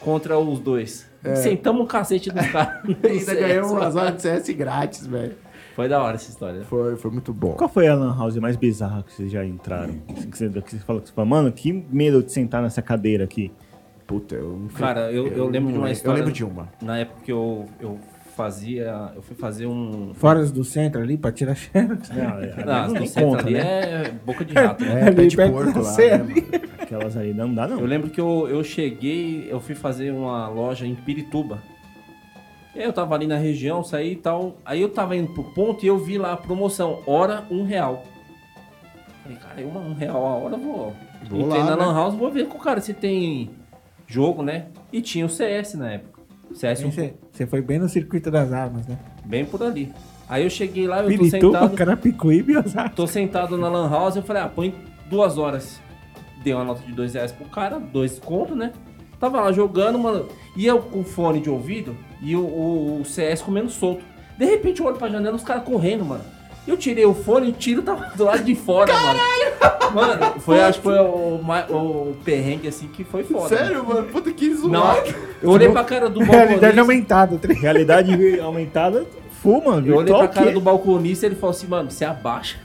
[0.01, 1.11] contra os dois.
[1.37, 2.83] Sentamos um cacete dos caras.
[2.85, 3.11] no É.
[3.13, 5.35] Ainda ganhamos umas horas de CS grátis, velho.
[5.75, 6.63] Foi da hora essa história.
[6.65, 7.53] Foi, foi muito bom.
[7.53, 9.95] Qual foi a lan house mais bizarra que vocês já entraram?
[10.31, 13.25] Que você, que você falou que você falou, mano, que medo de sentar nessa cadeira
[13.25, 13.51] aqui.
[14.07, 16.19] Puta, eu não Cara, eu, eu lembro de uma história.
[16.19, 16.69] Eu lembro de uma.
[16.83, 17.99] Na época que eu, eu
[18.35, 19.11] fazia.
[19.15, 20.13] Eu fui fazer um.
[20.15, 22.09] Fora do centro ali pra tirar xerox.
[22.11, 23.61] Não, é- Não, não no tem centro conta, ali né?
[24.07, 25.09] é boca de rato, né?
[25.09, 26.27] É, pé de porco lá, né?
[26.81, 27.79] Aquelas ali não dá, não.
[27.81, 31.63] Eu lembro que eu, eu cheguei, eu fui fazer uma loja em Pirituba.
[32.75, 34.57] Aí eu tava ali na região, saí e tal.
[34.65, 38.05] Aí eu tava indo pro ponto e eu vi lá a promoção, hora um real.
[39.23, 40.95] Falei, cara, uma, um real a hora, vou.
[41.29, 41.85] Vou Entrei lá, na né?
[41.85, 43.51] Lan House, vou ver com o cara se tem
[44.07, 44.67] jogo, né?
[44.93, 46.12] E tinha o CS na época.
[46.55, 48.99] CS um- Você, você foi bem no circuito das armas, né?
[49.25, 49.93] bem por ali.
[50.29, 51.75] Aí eu cheguei lá, eu tô sentado.
[51.77, 52.97] Carapicuíba e Osasco.
[52.97, 54.75] Tô sentado na Lan House, eu falei, ah, põe
[55.11, 55.81] duas horas.
[56.43, 58.73] Dei uma nota de dois reais pro cara, dois conto, né?
[59.21, 60.27] Tava lá jogando, mano.
[60.57, 64.03] E eu com fone de ouvido e o, o- o CS comendo solto.
[64.39, 66.25] De repente eu olho pra janela os caras correndo, mano.
[66.67, 69.19] Eu tirei o fone e o tiro tava do lado de fora, mano.
[69.93, 71.41] Mano, foi, acho que foi o,
[71.71, 73.55] o perrengue assim que foi foda.
[73.55, 73.65] né?
[73.65, 74.05] Sério, mano?
[74.09, 75.15] Puta que Não, zoado.
[75.43, 76.81] eu olhei pra cara do Realidade balconista.
[76.81, 77.39] aumentada.
[77.39, 77.53] tá?
[77.53, 79.07] Realidade aumentada,
[79.43, 82.59] fuma, Eu olhei pra cara do balconista e ele falou assim, mano, você abaixa.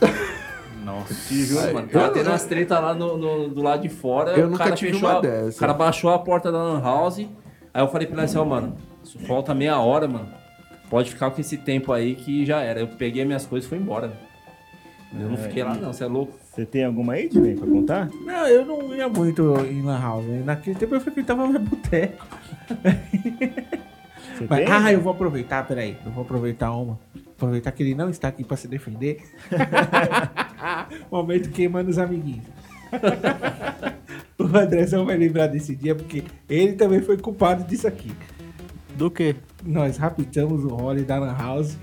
[0.84, 1.14] Nossa.
[1.30, 1.88] Viu, mano?
[1.92, 4.32] eu- Tava tendo umas treta lá no, no- do lado de fora.
[4.32, 5.56] Eu o nunca cara tive fechou uma a, dessa.
[5.56, 7.18] O cara baixou a porta da Lan House.
[7.18, 8.74] Aí eu falei pra ele assim, ó, mano,
[9.26, 10.26] falta meia hora, mano.
[10.92, 12.80] Pode ficar com esse tempo aí que já era.
[12.80, 14.12] Eu peguei minhas coisas e fui embora.
[15.18, 16.38] Eu não fiquei lá, não, você é louco.
[16.44, 18.10] Você tem alguma aí, Dinei, pra contar?
[18.26, 20.26] Não, eu não ia muito em Lan House.
[20.44, 22.26] Naquele tempo eu frequentava mais boteco.
[24.50, 24.70] Mas, tem?
[24.70, 25.96] ah, eu vou aproveitar, peraí.
[26.04, 27.00] Eu vou aproveitar uma.
[27.38, 29.22] Aproveitar que ele não está aqui pra se defender.
[31.10, 32.44] Momento queimando os amiguinhos.
[34.38, 38.12] o Andrezão vai lembrar desse dia porque ele também foi culpado disso aqui.
[38.94, 39.34] Do quê?
[39.64, 41.76] Nós raptamos o Holly da Lan House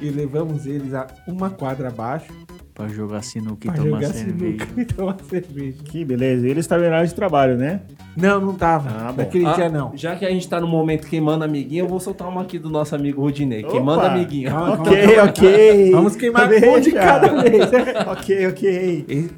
[0.00, 2.32] e levamos eles a uma quadra abaixo
[2.74, 4.64] Pra jogar sinuca e pra tomar jogar cerveja.
[4.64, 5.76] sinuca e tomar cerveja.
[5.84, 6.48] Que beleza.
[6.48, 7.82] Eles estavam em horário de trabalho, né?
[8.16, 8.88] Não, não tava.
[8.88, 9.18] Ah, bom.
[9.22, 9.92] Naquele Ah, dia não.
[9.94, 12.70] Já que a gente tá no momento queimando amiguinho, eu vou soltar uma aqui do
[12.70, 13.62] nosso amigo Rudinei.
[13.62, 14.48] Queimando amiguinho.
[14.48, 15.30] Calma, Ok, calma.
[15.30, 15.90] ok.
[15.92, 16.70] Vamos queimar Deixa.
[16.70, 17.70] um de cada vez.
[18.10, 19.30] ok, ok.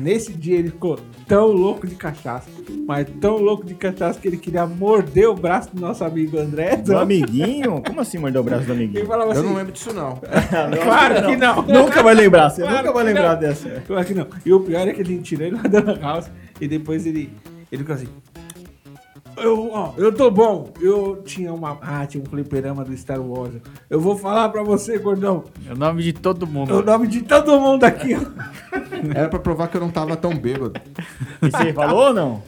[0.00, 0.98] Nesse dia ele ficou
[1.28, 2.48] tão louco de cachaça,
[2.86, 6.76] mas tão louco de cachaça que ele queria morder o braço do nosso amigo André.
[6.76, 7.82] Do amiguinho?
[7.86, 9.06] Como assim mordeu o braço do Ele amiguinho?
[9.06, 10.18] falava Eu assim, não lembro disso, não.
[10.82, 11.62] claro que não.
[11.62, 13.40] Nunca vai lembrar, você Claro nunca vai lembrar não.
[13.40, 13.68] dessa.
[13.86, 14.26] Claro que não.
[14.44, 17.30] E o pior é que ele tirou ele lá da house e depois ele,
[17.70, 18.08] ele ficou assim.
[19.36, 20.70] Eu, ó, eu tô bom.
[20.80, 21.78] Eu tinha uma.
[21.80, 23.54] Ah, tinha um fliperama do Star Wars.
[23.88, 25.44] Eu vou falar pra você, gordão.
[25.68, 26.82] É o nome de todo É o mundo.
[26.84, 28.20] nome de todo mundo aqui, ó.
[29.14, 30.74] Era pra provar que eu não tava tão bêbado.
[31.42, 32.42] E você falou ou não?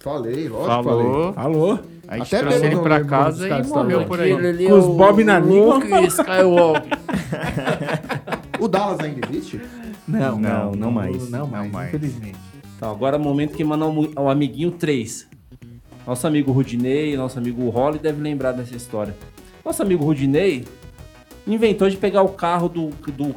[0.00, 1.04] Falei, lógico que falei.
[1.06, 1.32] Falou.
[1.32, 1.80] Falou.
[2.06, 4.66] A gente Até trouxe ele pra casa caras e que morreu estavam por aí.
[4.68, 5.78] Com os Bob na língua.
[6.06, 6.98] Skywalker.
[8.60, 9.60] O Dallas ainda existe?
[10.06, 11.30] Não, Não, não mais.
[11.30, 11.88] Não mais, Não mais.
[11.94, 12.36] infelizmente.
[12.76, 15.28] Então, agora é o momento que mandar o amiguinho 3.
[16.08, 19.14] Nosso amigo Rudinei, nosso amigo Holly deve lembrar dessa história.
[19.62, 20.64] Nosso amigo Rudinei
[21.46, 23.34] inventou de pegar o carro do, do,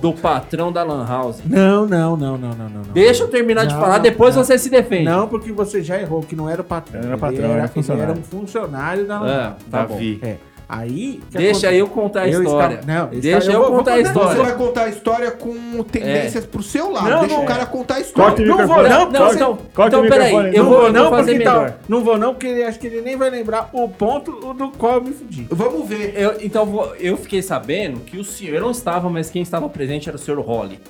[0.00, 1.40] do patrão da Lan House.
[1.44, 2.82] Não, não, não, não, não, não.
[2.82, 2.92] não.
[2.92, 4.44] Deixa eu terminar de Não, falar, não, depois não.
[4.44, 5.06] você se defende.
[5.06, 7.00] Não, porque você já errou, que não era o patrão.
[7.00, 8.04] Não era Ele patrão, era funcionário.
[8.04, 9.94] Ele era um funcionário da É, tá bom.
[9.94, 10.20] Davi.
[10.22, 10.36] É.
[10.68, 11.20] Aí.
[11.30, 12.74] Deixa eu contar a Eu história.
[12.80, 14.42] estava- não, Deixa está- eu, eu vou- contar a vou- Você história.
[14.42, 17.08] vai contar a história com tendências pro seu lado.
[17.10, 17.42] Não, Deixa não.
[17.44, 18.46] o cara contar a história.
[18.46, 21.38] Não vou, não, Não, corta- então, então peraí, eu não vou, não, vou porque tá-
[21.38, 21.74] melhor.
[21.88, 24.94] não vou, não, porque ele- acho que ele nem vai lembrar o ponto do qual
[24.94, 25.46] eu me fudi.
[25.50, 26.14] Vamos ver.
[26.16, 29.68] Eu, então vou- eu fiquei sabendo que o senhor, eu não estava, mas quem estava
[29.68, 30.80] presente era o senhor Holly.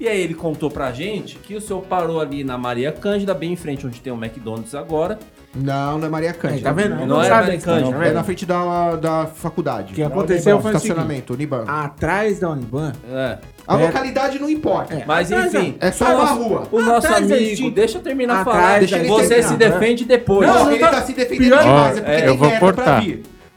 [0.00, 3.52] E aí ele contou pra gente que o senhor parou ali na Maria Cândida, bem
[3.52, 5.18] em frente onde tem o McDonald's agora.
[5.54, 6.62] Não, não é Maria Cândida.
[6.62, 6.94] tá vendo?
[6.94, 9.92] Não Não, é sabe Maria cara, Cândida, tá É na frente da, da faculdade.
[9.92, 11.64] O que aconteceu foi o seguinte, Estacionamento, Uniban.
[11.66, 13.38] atrás da Uniban, É.
[13.66, 13.86] A É.
[13.86, 14.94] localidade não importa.
[14.94, 15.04] É.
[15.06, 15.76] Mas Atrás, enfim.
[15.80, 16.62] É só uma nosso- rua.
[16.72, 18.78] O nosso Atrás amigo, deixa eu terminar Atrás falar.
[18.80, 19.58] Deixa Você terminar, se né?
[19.70, 20.48] defende depois.
[20.48, 21.98] Não, não ele tá- tá se defendendo pior- demais.
[21.98, 23.04] É porque eu vou merda pra cortar.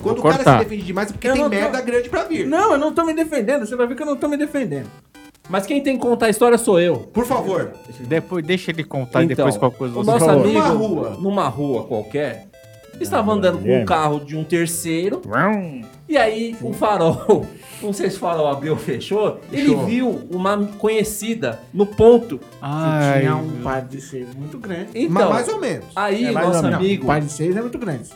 [0.02, 2.46] Quando o cara se defende demais é porque tem não merda grande pra vir.
[2.46, 3.66] Não, eu não tô me defendendo.
[3.66, 4.88] Você vai ver que eu não tô me defendendo.
[5.50, 6.98] Mas quem tem que contar a história sou eu.
[7.14, 7.74] Por favor.
[8.02, 10.42] Depois, deixa ele contar e Então, depois qualquer coisa o você nosso fala.
[10.42, 11.18] amigo, Numa rua.
[11.20, 12.48] numa rua qualquer,
[13.00, 13.84] estava Ah, andando com Guilherme.
[13.84, 15.22] um carro de um terceiro,
[16.08, 17.46] e aí o farol,
[17.84, 19.86] não sei se o farol abriu ou fechou, ele Fechou.
[19.86, 22.40] viu uma conhecida no ponto.
[22.62, 24.92] Ai, Tinha um par de seis muito grande.
[24.94, 25.86] Mas Então, mais ou menos.
[25.96, 28.10] aí É nosso amigo, Um par de seis é muito grande.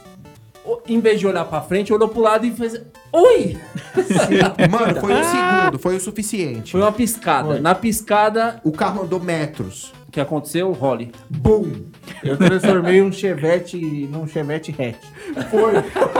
[0.88, 2.82] Em vez de olhar pra frente, olhou pro lado e fez...
[3.12, 3.58] Oi!
[4.70, 6.72] Mano, foi um segundo, foi o suficiente.
[6.72, 7.48] Foi uma piscada.
[7.50, 7.60] Foi.
[7.60, 9.94] Na piscada, O carro andou metros.
[10.08, 10.72] o que aconteceu?
[10.74, 11.12] Role.
[11.30, 11.86] Bum!
[12.24, 13.78] Eu transformei um Chevette
[14.12, 15.04] num Chevette hatch.
[15.50, 15.74] Foi.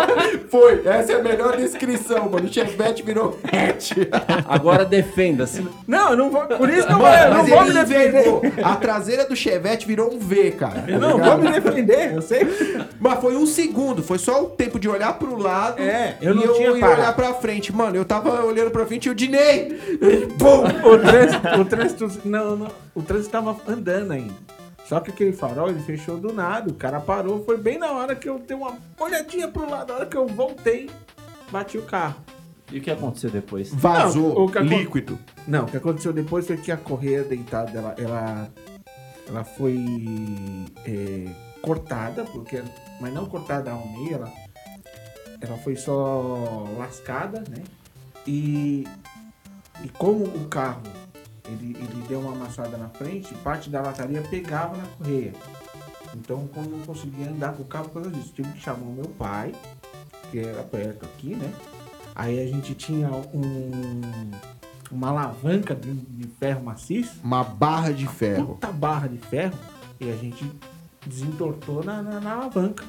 [0.50, 0.82] Foi.
[0.86, 2.48] Essa é a melhor descrição, mano.
[2.48, 3.92] O Chevette virou hatch.
[4.48, 5.66] Agora defenda-se.
[5.88, 6.42] Não, eu não vou.
[6.46, 8.54] Por isso que eu, Mano, eu não mas vou me defender.
[8.64, 10.86] A traseira do Chevette virou um V, cara.
[10.88, 12.48] Eu não vou me defender, eu sei.
[13.00, 16.36] Mas foi um segundo, foi só o tempo de olhar pro lado É, eu e
[16.36, 17.74] não eu tinha ia olhar pra frente.
[17.74, 19.78] Mano, eu tava olhando pra frente e o Dinei!
[20.38, 20.64] Bum!
[20.88, 24.34] O trânsito, o trânsito, não, não, o trânsito tava andando ainda.
[24.88, 28.16] Só que aquele farol ele fechou do nada, o cara parou, foi bem na hora
[28.16, 30.90] que eu dei uma olhadinha pro lado, na hora que eu voltei,
[31.52, 32.16] bati o carro.
[32.72, 33.70] E o que aconteceu depois?
[33.74, 35.20] Vazou Não, o que acon- líquido.
[35.46, 38.50] Não, o que aconteceu depois foi que a correia deitada, ela, ela,
[39.28, 39.78] ela foi
[40.86, 41.26] é,
[41.62, 42.64] cortada, porque,
[43.02, 44.32] mas não cortada ao meio, ela,
[45.42, 47.62] ela foi só lascada, né?
[48.26, 48.86] E,
[49.84, 50.82] e como o carro
[51.48, 55.34] ele, ele deu uma amassada na frente, parte da lataria pegava na correia.
[56.16, 58.92] Então, como não conseguia andar com o carro por causa disso, tive que chamar o
[58.94, 59.54] meu pai,
[60.32, 61.52] que era perto aqui, né?
[62.16, 64.32] Aí a gente tinha um,
[64.92, 68.48] uma alavanca de, de ferro maciço, Uma barra de ferro.
[68.56, 69.54] puta barra de ferro,
[70.00, 70.50] e a gente
[71.06, 72.84] desentortou na, na, na alavanca,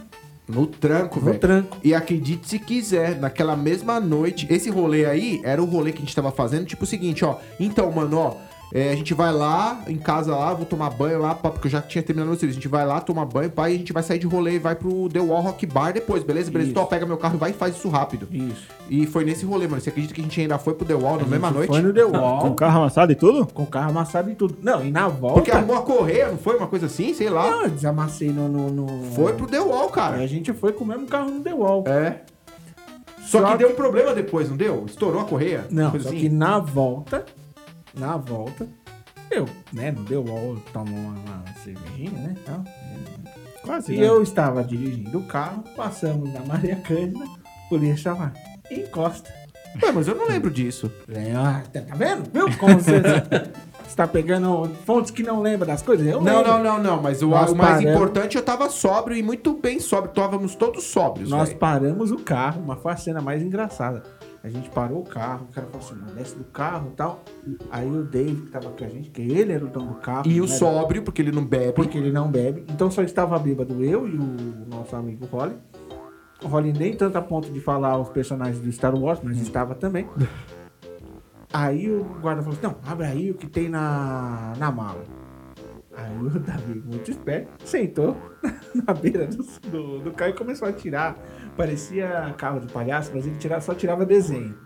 [0.48, 1.38] No tranco, no velho.
[1.38, 1.76] tranco.
[1.84, 6.00] E acredite se quiser, naquela mesma noite, esse rolê aí era o rolê que a
[6.00, 7.38] gente tava fazendo, tipo o seguinte, ó.
[7.60, 8.36] Então, mano, ó,
[8.72, 11.70] é, a gente vai lá, em casa lá, vou tomar banho lá, pá, porque eu
[11.70, 12.58] já tinha terminado o serviço.
[12.58, 14.58] A gente vai lá, tomar banho, pai, e a gente vai sair de rolê e
[14.58, 16.50] vai pro The Wall Rock Bar depois, beleza?
[16.50, 16.68] Beleza?
[16.68, 16.72] Isso.
[16.72, 18.28] Então, ó, pega meu carro e vai e faz isso rápido.
[18.30, 18.66] Isso.
[18.90, 19.80] E foi nesse rolê, mano.
[19.80, 21.68] Você acredita que a gente ainda foi pro The Wall na mesma noite?
[21.70, 23.46] Foi no The Com o Wall, carro amassado e tudo?
[23.46, 24.56] com o carro amassado e tudo.
[24.62, 25.34] Não, e na volta...
[25.36, 26.56] Porque arrumou a correia, não foi?
[26.56, 27.50] Uma coisa assim, sei lá.
[27.50, 28.48] Não, eu desamassei no...
[28.48, 30.16] no, no- Foi pro The Wall, cara.
[30.16, 31.84] a gente foi com o mesmo carro no The Wall.
[31.86, 32.20] É.
[33.20, 34.84] Só, Só que deu um problema depois, não deu?
[34.86, 35.66] Estourou a correia?
[35.70, 36.16] Não, só assim?
[36.18, 37.24] que na volta,
[37.94, 38.66] na volta,
[39.30, 42.64] eu, né, no The Wall, eu tomo uma, uma cervejinha, né, tal.
[43.62, 43.94] Quase.
[43.94, 44.08] E né?
[44.08, 47.24] eu estava dirigindo o carro, passamos na Maria Cândida,
[47.68, 48.32] polícia chamar,
[48.70, 49.30] encosta.
[49.82, 50.90] Ué, mas eu não lembro disso.
[51.12, 52.30] É, ah, tá tá vendo?
[52.32, 53.02] Viu como você
[53.86, 56.06] está pegando fontes que não lembram das coisas?
[56.06, 56.52] Eu Não, lembro.
[56.52, 57.02] não, não, não.
[57.02, 57.92] Mas o, Nós o mais paramos.
[57.94, 60.08] importante, eu tava sóbrio e muito bem sóbrio.
[60.08, 61.60] Estávamos todos sóbrios, Nós velho.
[61.60, 64.02] paramos o carro, mas foi a cena mais engraçada.
[64.42, 67.24] A gente parou o carro, o cara falou assim, desce do carro e tal.
[67.70, 70.28] Aí o Dave, que tava com a gente, que ele era o dono do carro.
[70.28, 71.72] E o né, sóbrio, porque ele não bebe.
[71.72, 72.64] Porque ele não bebe.
[72.68, 75.56] Então só estava bêbado eu e o nosso amigo Holly.
[76.42, 79.74] O Holly nem tanto a ponto de falar os personagens do Star Wars, mas estava
[79.74, 80.08] também.
[81.52, 85.02] Aí o guarda falou assim, não, abre aí o que tem na, na mala.
[85.98, 88.16] Aí o Davi, muito esperto, sentou
[88.86, 91.16] na beira do, do, do carro e começou a tirar.
[91.56, 94.56] Parecia carro de palhaço, mas ele tirava, só tirava desenho.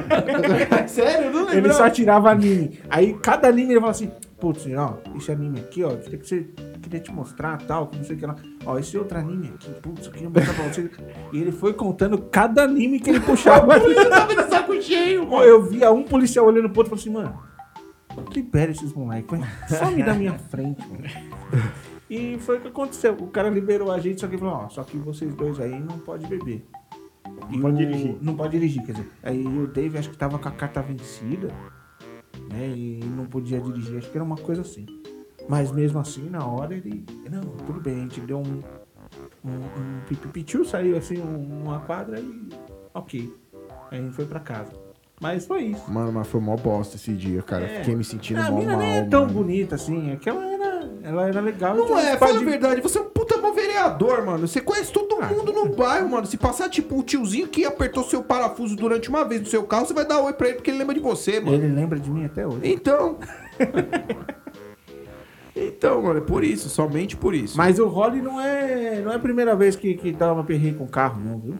[0.88, 2.80] Sério, não Ele só tirava anime.
[2.88, 6.48] Aí cada anime ele falava assim: Putz, ó, esse anime aqui, ó, queria, que você,
[6.82, 8.36] queria te mostrar tal, que não sei o que lá.
[8.64, 10.90] Ó, esse outro anime aqui, putz, eu queria mostrar pra você.
[11.34, 13.76] E ele foi contando cada anime que ele puxava.
[13.78, 17.22] Eu tava de saco cheio, Ó, eu via um policial olhando pro outro e falou
[17.22, 17.51] assim: Mano,
[18.34, 21.04] libera esses moleques, some da minha frente, mano.
[22.10, 23.14] E foi o que aconteceu.
[23.14, 25.98] O cara liberou a gente, só que falou: Ó, só que vocês dois aí não
[25.98, 26.66] pode beber.
[27.50, 28.16] E pode o- dirigir.
[28.20, 29.10] Não pode dirigir, quer dizer.
[29.22, 31.48] Aí o Dave acho que tava com a carta vencida,
[32.50, 32.68] né?
[32.68, 34.84] E não podia dirigir, acho que era uma coisa assim.
[35.48, 37.04] Mas mesmo assim, na hora ele.
[37.30, 38.60] Não, tudo bem, a gente deu um.
[39.44, 42.48] Um, um saiu assim um- uma quadra e.
[42.94, 43.34] Ok.
[43.90, 44.72] Aí a gente foi pra casa.
[45.22, 45.88] Mas foi isso.
[45.88, 47.64] Mano, mas foi mó bosta esse dia, cara.
[47.64, 47.78] É.
[47.78, 49.32] Fiquei me sentindo a mó mina mal, nem é tão mano.
[49.34, 51.76] bonita assim, é que ela era, ela era legal.
[51.76, 52.80] Não então é, fala pais a de- verdade.
[52.80, 54.48] Você é um puta mal vereador, mano.
[54.48, 56.26] Você conhece todo mundo no bairro, mano.
[56.26, 59.86] Se passar, tipo, o tiozinho que apertou seu parafuso durante uma vez no seu carro,
[59.86, 61.54] você vai dar oi pra ele porque ele lembra de você, mano.
[61.56, 62.58] Ele lembra de mim até hoje.
[62.64, 63.18] Então.
[65.54, 67.56] então, mano, é por isso, somente por isso.
[67.56, 70.78] Mas o Rolly não é, não é a primeira vez que, que dá uma perreira
[70.78, 71.54] com o carro, não, viu?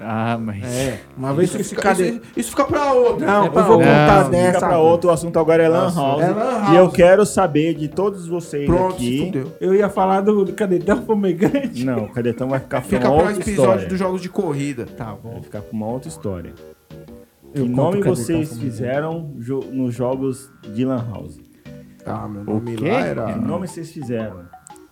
[0.00, 0.62] Ah, mas.
[0.64, 2.08] É, uma vez isso, fica, cadê...
[2.10, 3.26] isso, isso fica pra outra.
[3.26, 4.52] Não, É pra eu vou contar Não, dessa.
[4.54, 6.22] Fica pra outro, o assunto agora é Lan House.
[6.22, 6.92] é Lan E eu House.
[6.94, 9.26] quero saber de todos vocês Pronto, aqui.
[9.26, 9.52] fudeu.
[9.60, 11.84] Eu ia falar do, do cadetão fumegante.
[11.84, 13.88] Não, o Cadetão vai ficar pra Fica pra outra episódio história.
[13.88, 14.84] dos jogos de corrida.
[14.86, 15.32] Tá bom.
[15.32, 16.52] Vai ficar pra uma outra história.
[17.54, 18.58] Eu que nome vocês Fumegante.
[18.58, 21.38] fizeram jo- nos jogos de Lan House?
[22.04, 22.90] Ah, meu nome quê?
[22.90, 23.32] lá era.
[23.32, 24.40] Que nome vocês fizeram?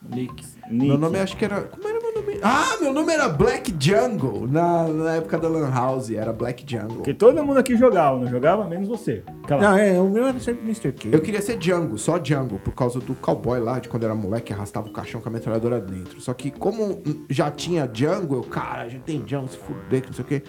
[0.08, 0.44] Nick.
[0.70, 1.62] Meu nome acho que era.
[1.62, 2.40] Como era meu nome?
[2.42, 4.46] Ah, meu nome era Black Jungle.
[4.46, 6.96] Na, na época da Lan House, era Black Jungle.
[6.96, 8.64] Porque todo mundo aqui jogava, não jogava?
[8.64, 9.22] Menos você.
[9.46, 9.62] Cala.
[9.62, 10.92] Não, é, o meu era sempre Mr.
[10.92, 11.08] K.
[11.12, 14.52] Eu queria ser Django, só Django, por causa do cowboy lá, de quando era moleque,
[14.52, 16.20] arrastava o caixão com a metralhadora dentro.
[16.20, 20.08] Só que como já tinha Django, eu, cara, a gente tem Django, se fuder, que
[20.08, 20.42] não sei o quê.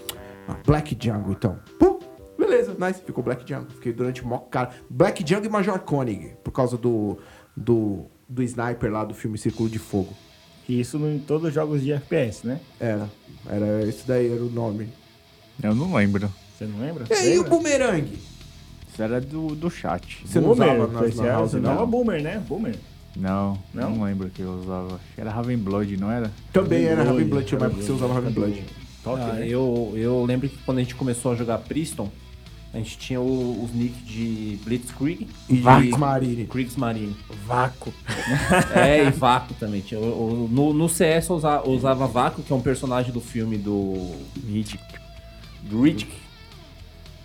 [0.48, 1.60] Ah, Black Django, então.
[1.80, 2.00] Pum,
[2.38, 3.72] beleza, nice, ficou Black Django.
[3.72, 4.70] Fiquei durante mó cara.
[4.90, 7.18] Black Django e Major Koenig, por causa do,
[7.56, 10.14] do, do sniper lá do filme Círculo de Fogo.
[10.68, 12.60] Isso em todos os jogos de FPS, né?
[12.80, 13.10] Era,
[13.50, 14.88] era, esse daí era o nome.
[15.62, 16.32] Eu não lembro.
[16.58, 17.06] Você não lembra?
[17.10, 17.44] E aí o?
[17.44, 18.08] Boomerang?
[18.92, 20.22] Isso era do, do chat.
[20.26, 21.72] Você não Boomer, usava nas você lan era- house, você não?
[21.72, 22.44] usava Boomer, né?
[22.48, 22.76] Boomer.
[23.16, 23.92] Não, Não?
[23.92, 25.00] não, lembro que eu usava.
[25.18, 26.32] Era Ravenblood, não era?
[26.52, 28.64] Também era Raven Blood, tinha uma época que você usava Raven Blood.
[29.04, 29.48] Top, Ah, né?
[29.48, 32.10] eu, eu lembro que quando a gente começou a jogar Priston,
[32.74, 35.62] a gente tinha o- os nick de Blitzkrieg E de
[35.98, 36.46] Marine.
[36.48, 37.16] Kriegsmarine.
[37.46, 37.94] Vácuo.
[38.76, 39.82] É, e Vaco também.
[39.82, 43.12] Tinha, o- o- no, no CS eu usava, eu usava Vaco, que é um personagem
[43.12, 44.12] do filme do,
[44.48, 44.84] Riddick.
[45.64, 46.12] do Riddick.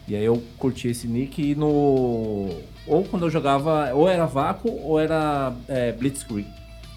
[0.06, 2.48] E aí eu curti esse nick e no.
[2.86, 6.46] Ou quando eu jogava, ou era Vaco ou era é, Blitzkrieg.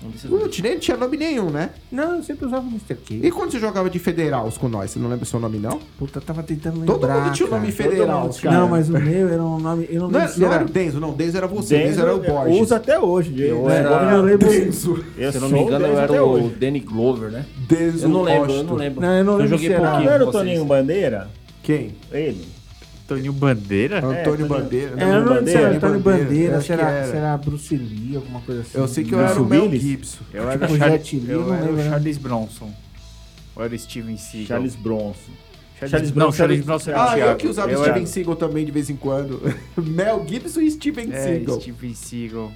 [0.04, 0.60] Um desses O dois.
[0.62, 1.70] nem tinha nome nenhum, né?
[1.92, 2.96] Não, eu sempre usava Mr.
[2.96, 3.20] K.
[3.24, 5.80] E quando você jogava de Federals com nós, você não lembra seu nome, não?
[5.98, 7.76] Puta, eu tava tentando lembrar, Todo mundo tinha o nome mundo
[8.42, 8.58] cara.
[8.58, 9.88] Não, mas o meu era um nome...
[9.90, 10.56] Eu não Não, lembro era, não era...
[10.56, 11.14] era o Denzo, não.
[11.14, 11.76] Denzo era você.
[11.76, 12.62] O Denzo era o Denzo, Borges.
[12.62, 13.42] Usa até hoje.
[13.42, 13.70] Eu Denzo.
[13.70, 14.50] era- Eu lembro...
[14.50, 15.06] Denzo.
[15.18, 16.56] Eu Se eu não me engano, eu Denzo era o hoje.
[16.60, 17.46] Danny Glover, né?
[17.70, 19.02] Denzo Eu não lembro, eu não lembro.
[19.02, 20.06] Não, eu não lembro joguei se era- pouquinho.
[20.06, 20.32] Não era o.
[20.32, 21.30] Toninho Bandeira?
[21.64, 21.96] Quem?
[22.12, 22.46] Ele.
[23.16, 23.98] Toninho Bandeira?
[23.98, 24.92] Antônio Antônio- Bandeira.
[24.98, 27.12] É, eu não Bandeira, Antônio Bandeira, Bandeira, acho se que era, era.
[27.12, 28.78] se era Bruce Lee, alguma coisa assim.
[28.78, 29.72] Eu sei que eu Bruce era o Mel?
[29.72, 30.24] Gibson.
[30.34, 31.90] Eu era, Tipo o Charles, Jet Li, eu não era lembro, o né?
[31.90, 32.72] Charles Bronson.
[33.56, 34.48] Ou era o Steven Seagal?
[34.48, 35.32] Charles Bronson.
[35.78, 37.40] Charles, Charles não, Bronson Charles era- Bronson era o Ah, eu Thiago.
[37.40, 39.42] que usava Eu Steven Seagal também de vez em quando.
[39.78, 41.60] Mel Gibson e Steven É, Seagal.
[41.62, 42.52] Steven Seagal.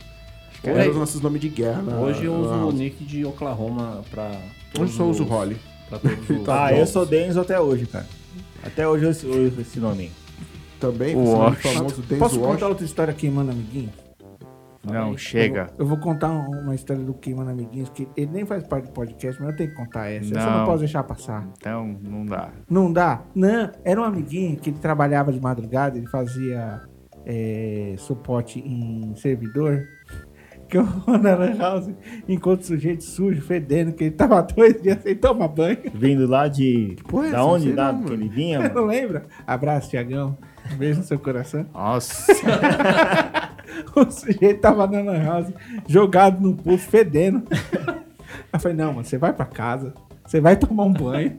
[0.64, 1.82] Eram era os nossos nomes de guerra.
[1.82, 4.32] na- Hoje eu uso na- o nick de Oklahoma pra.
[4.80, 5.58] Hoje só uso o Holly.
[5.90, 6.50] Pra todos os.
[6.50, 8.08] Ah, eu sou Denzo até hoje, cara.
[8.64, 10.12] Até hoje eu eu uso esse nome.
[10.80, 12.68] Também, O famoso Denzo Posso contar Washington.
[12.68, 13.92] outra história queimando amiguinhos?
[14.84, 15.68] Não, chega.
[15.80, 18.92] Eu vou contar um- uma história do Queimando Amiguinhos, que ele nem faz parte do
[18.92, 20.30] podcast, mas eu tenho que contar essa.
[20.38, 20.66] Essa eu não Não.
[20.66, 21.48] posso deixar passar.
[21.58, 22.50] Então, não dá.
[22.70, 23.24] Não dá?
[23.34, 26.82] Não, era um amiguinho que ele trabalhava de madrugada, ele fazia
[27.26, 29.88] é, suporte em servidor.
[30.68, 31.92] Que eu vou na Lan House,
[32.28, 35.78] encontro sujeito sujo, fedendo, que ele tava dois dias sem tomar banho.
[35.94, 36.96] Vindo lá de.
[37.08, 37.72] porra é da onde?
[37.72, 38.68] Não, que ele vinha?
[38.74, 39.26] Não lembra?
[39.46, 40.36] Abraço, Tiagão.
[40.72, 41.66] Um beijo no seu coração.
[41.74, 42.32] Nossa.
[43.96, 45.54] O sujeito tava na Lan House,
[45.88, 47.44] jogado no puff, fedendo.
[48.54, 49.94] Eu falei, não, mano, você vai pra casa,
[50.26, 51.38] você vai tomar um banho.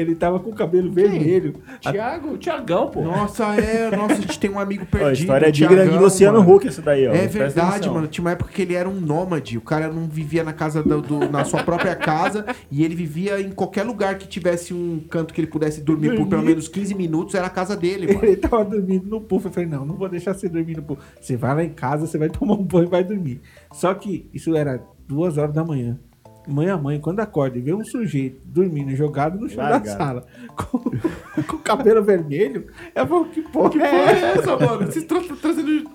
[0.00, 1.54] Ele tava com o cabelo vermelho.
[1.80, 3.02] Thiago, Thiagão, pô.
[3.02, 3.94] Nossa, é.
[3.96, 5.20] Nossa, a gente tem um amigo Ó, a perdido.
[5.20, 6.54] história é Thiagão, digna de Luciano mano.
[6.56, 7.12] Huck, essa daí, ó.
[7.12, 8.06] É verdade, mano.
[8.06, 9.58] Tinha uma época que ele era um nômade.
[9.58, 13.40] O cara não vivia na casa do, do- na sua própria casa e ele vivia
[13.40, 16.94] em qualquer lugar que tivesse um canto que ele pudesse dormir, por pelo menos 15
[16.94, 18.24] minutos, era a casa dele, mano.
[18.24, 19.46] Ele tava dormindo no puff.
[19.46, 21.00] Eu falei, não, não vou deixar você dormir no puff.
[21.20, 23.40] Você vai lá em casa, você vai tomar um banho e vai dormir.
[23.72, 25.98] Só que isso era duas horas da manhã.
[26.48, 30.26] Mãe a mãe, quando acorda e vê um sujeito dormindo jogado no chão da sala,
[30.56, 30.78] com,
[31.42, 34.26] com o cabelo vermelho, eu falo, que porra Que é essa?
[34.26, 34.78] é essa, mano?
[34.86, 35.90] Vocês estão trazendo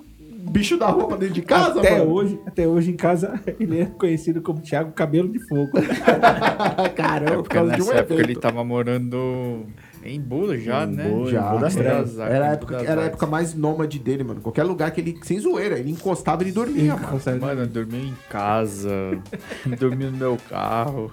[0.51, 2.11] bicho da roupa dentro de casa, até mano?
[2.11, 5.71] hoje, até hoje em casa, ele é conhecido como Thiago Cabelo de Fogo.
[6.95, 8.29] Caramba, É por porque causa de um nessa época evento.
[8.29, 9.65] ele tava morando
[10.05, 11.09] em Bula já, Em né?
[11.09, 12.17] Bula, Já, Vou das era, trevas.
[12.19, 14.41] era a época, era a época mais nômade dele, mano.
[14.41, 17.19] Qualquer lugar que ele, sem zoeira, ele encostava e ele dormia, mano.
[17.41, 18.89] Mano, dormiu em casa,
[19.79, 21.11] dormiu no meu carro.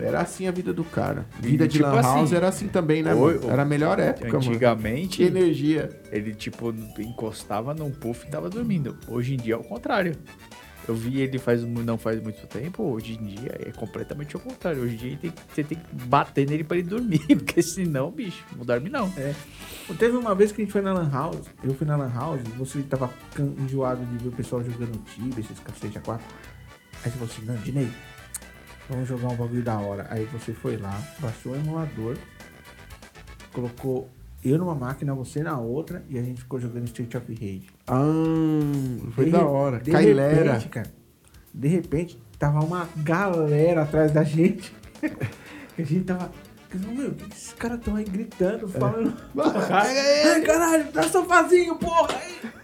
[0.00, 1.26] Era assim a vida do cara.
[1.42, 3.50] E, Vida de tipo lan house assim, era assim também, né, oi, mano?
[3.50, 4.40] Era a melhor época, mano.
[4.40, 5.90] Que Antigamente, energia.
[6.10, 8.96] ele, tipo, encostava num puff e tava dormindo.
[9.06, 10.14] Hoje em dia é o contrário.
[10.88, 14.82] Eu vi ele faz, não faz muito tempo, hoje em dia é completamente o contrário.
[14.82, 18.44] Hoje em dia tem- você tem que bater nele pra ele dormir, porque senão, bicho,
[18.56, 19.12] não dorme não.
[19.98, 22.40] Teve uma vez que a gente foi na Lan House, eu fui na Lan House,
[22.58, 23.10] você tava
[23.58, 26.26] enjoado de ver o pessoal jogando Tibia, esses cacete a quatro.
[27.04, 27.88] Aí você falou assim, não, Dinei,
[28.88, 30.06] vamos jogar um bagulho da hora.
[30.10, 32.16] Aí você foi lá, baixou o emulador,
[33.52, 34.10] colocou
[34.44, 37.66] eu numa máquina, você na outra, e a gente ficou jogando Street of Rage.
[37.86, 38.00] Ah,
[39.12, 39.78] foi De da hora.
[39.78, 40.54] De Cailera.
[40.54, 40.90] repente, cara,
[41.54, 44.74] de repente, tava uma galera atrás da gente.
[45.78, 46.30] a gente tava.
[46.74, 49.14] Meu, o que que esses caras estão aí gritando, falando.
[49.70, 52.08] Ai, caralho, dá sofazinho, porra!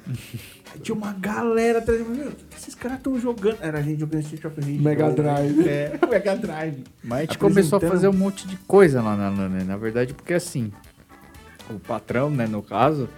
[0.75, 0.81] Aí.
[0.81, 2.19] Tinha uma galera atrás de mim.
[2.19, 3.59] Meu, esses caras estão jogando?
[3.61, 4.79] Era a gente jogando Street of Rage.
[4.79, 5.69] Mega Drive.
[5.69, 6.85] É, Mega Drive.
[7.03, 9.65] Mas a gente começou a fazer um monte de coisa lá na LAN, né?
[9.65, 10.73] Na verdade, porque assim,
[11.75, 13.09] o patrão, né, no caso,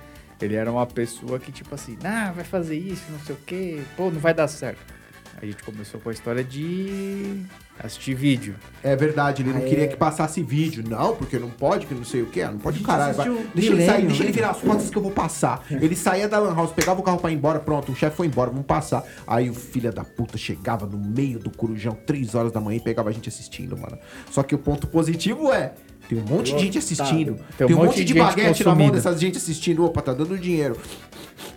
[0.41, 3.81] ele era uma pessoa que, tipo assim, ah, vai fazer isso, não sei o quê,
[3.97, 5.01] pô, não vai dar certo.
[5.41, 7.45] A gente começou com a história de
[7.83, 8.57] assistir vídeo.
[8.83, 9.87] É verdade, ele não Ah, queria é.
[9.87, 10.85] que passasse vídeo.
[10.87, 12.45] Não, porque não pode, que não sei o que.
[12.45, 13.15] Não pode caralho.
[13.15, 14.35] vai- Deixa ele sair, deixa ele né?
[14.35, 15.65] virar as fotos que eu vou passar.
[15.71, 18.27] Ele saía da Lan House, pegava o carro pra ir embora, pronto, o chefe foi
[18.27, 19.03] embora, vamos passar.
[19.27, 22.81] Aí o filho da puta chegava no meio do corujão, 3 horas da manhã, e
[22.81, 23.97] pegava a gente assistindo, mano.
[24.31, 25.73] Só que o ponto positivo é.
[26.11, 27.37] Tem um monte de gente assistindo.
[27.57, 29.85] Tem, um monte, de, gente baguete na mão dessas gente assistindo.
[29.85, 30.77] Opa, tá dando dinheiro.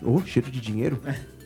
[0.02, 1.00] Ô, cheiro de dinheiro.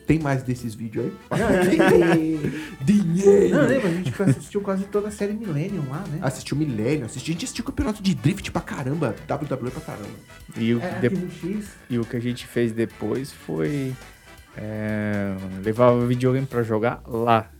[0.06, 1.12] Tem mais desses vídeos aí?
[2.80, 3.56] dinheiro!
[3.56, 3.88] Não, lembra?
[3.88, 6.18] A gente assistiu quase toda a série Millennium lá, né?
[6.22, 10.08] Assistiu Millennium, assisti, a gente assistiu campeonato de drift pra caramba, WWE pra caramba.
[10.56, 13.92] E o, É, de- e o que a gente fez depois foi
[14.56, 17.50] é, levar o videogame pra jogar lá.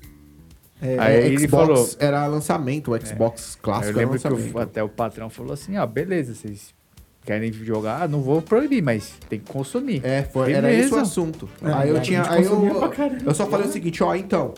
[0.81, 4.19] É, Aí É, ele Xbox falou- era lançamento, o Xbox Aí clássico eu lembro
[4.53, 6.73] que até o patrão falou assim, ó, beleza, vocês
[7.25, 10.01] querem jogar, ah, não vou proibir, mas tem que consumir.
[10.05, 11.49] É, foi, era esse o assunto.
[11.63, 12.23] É, aí eu tinha.
[12.31, 12.65] Aí eu,
[13.27, 14.55] eu só falei o seguinte, ó, então.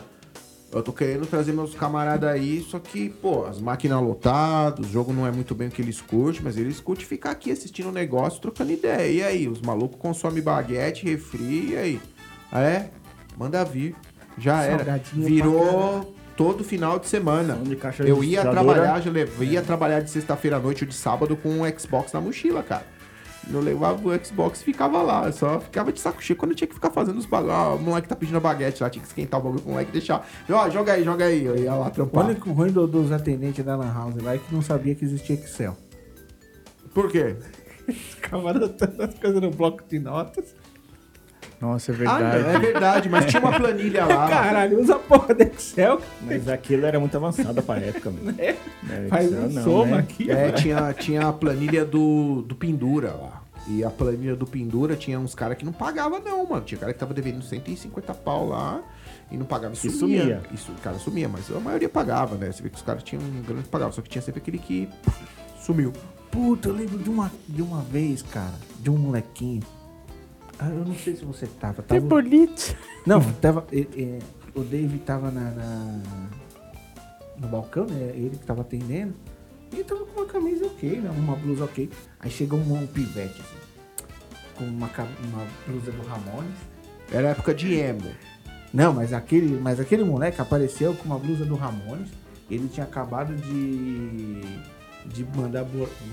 [0.72, 5.12] Eu tô querendo trazer meus camaradas aí, só que, pô, as máquinas lotadas, o jogo
[5.12, 7.92] não é muito bem o que eles curtem, mas eles curtem ficar aqui assistindo o
[7.92, 9.10] negócio, trocando ideia.
[9.10, 12.00] E aí, os malucos consomem baguete, refri, e aí?
[12.52, 12.90] Ah, é?
[13.36, 13.96] Manda vir.
[14.38, 15.00] Já era.
[15.12, 17.58] Virou todo final de semana.
[18.06, 21.48] Eu ia trabalhar, já lev- ia trabalhar de sexta-feira à noite ou de sábado com
[21.50, 22.84] um Xbox na mochila, cara.
[23.52, 25.26] Eu levava o Xbox e ficava lá.
[25.26, 27.52] Eu só ficava de saco cheio quando eu tinha que ficar fazendo os bagulho.
[27.52, 29.90] Ah, o moleque tá pedindo a baguete lá, tinha que esquentar o bagulho pro moleque
[29.90, 30.26] e deixar.
[30.48, 31.44] Eu, Ó, joga aí, joga aí.
[31.44, 32.26] Eu ia lá O trampar.
[32.26, 35.34] único ruim do- dos atendentes da Lan House lá é que não sabia que existia
[35.36, 35.76] Excel.
[36.94, 37.36] Por quê?
[37.90, 40.54] Ficava anotando as coisas no bloco de notas.
[41.60, 42.42] Nossa, é Ah, verdade.
[42.42, 44.28] não, é verdade, mas tinha uma planilha lá.
[44.28, 46.00] Caralho, usa a porra do Excel.
[46.22, 48.34] Mas aquilo era muito avançado pra época, mano.
[48.40, 49.98] É, Faz Excel um não, soma né?
[49.98, 50.30] aqui.
[50.30, 53.42] É, tinha, tinha a planilha do, do Pendura lá.
[53.68, 56.64] E a planilha do Pendura tinha uns caras que não pagava não, mano.
[56.64, 58.80] Tinha cara que tava devendo 150 pau lá
[59.30, 59.98] e não pagava e sumia.
[60.22, 60.42] sumia.
[60.52, 62.50] Isso, o cara sumia, mas a maioria pagava, né?
[62.50, 64.58] Você vê que os caras tinham um grande que pagava, só que tinha sempre aquele
[64.58, 64.88] que
[65.60, 65.92] sumiu.
[66.30, 69.62] Puta, eu lembro de uma, de uma vez, cara, de um molequinho.
[70.62, 71.82] Ah, eu não sei se você tava.
[71.82, 72.00] tava...
[72.02, 72.76] bonito.
[73.06, 73.66] Não, tava.
[73.72, 74.18] é, é,
[74.54, 76.02] o Dave tava na, na-
[77.38, 78.12] no balcão, né?
[78.14, 79.14] Ele que tava atendendo.
[79.72, 81.10] E ele tava com uma camisa ok, né?
[81.16, 81.88] Uma blusa ok.
[82.18, 83.56] Aí chegou um, um pivete, assim,
[84.56, 84.86] com uma,
[85.24, 86.56] uma blusa do Ramones.
[87.10, 88.10] Era época de emo.
[88.72, 92.10] Não, mas aquele, mas aquele moleque apareceu com uma blusa do Ramones.
[92.50, 94.42] Ele tinha acabado de.
[95.06, 95.64] de mandar.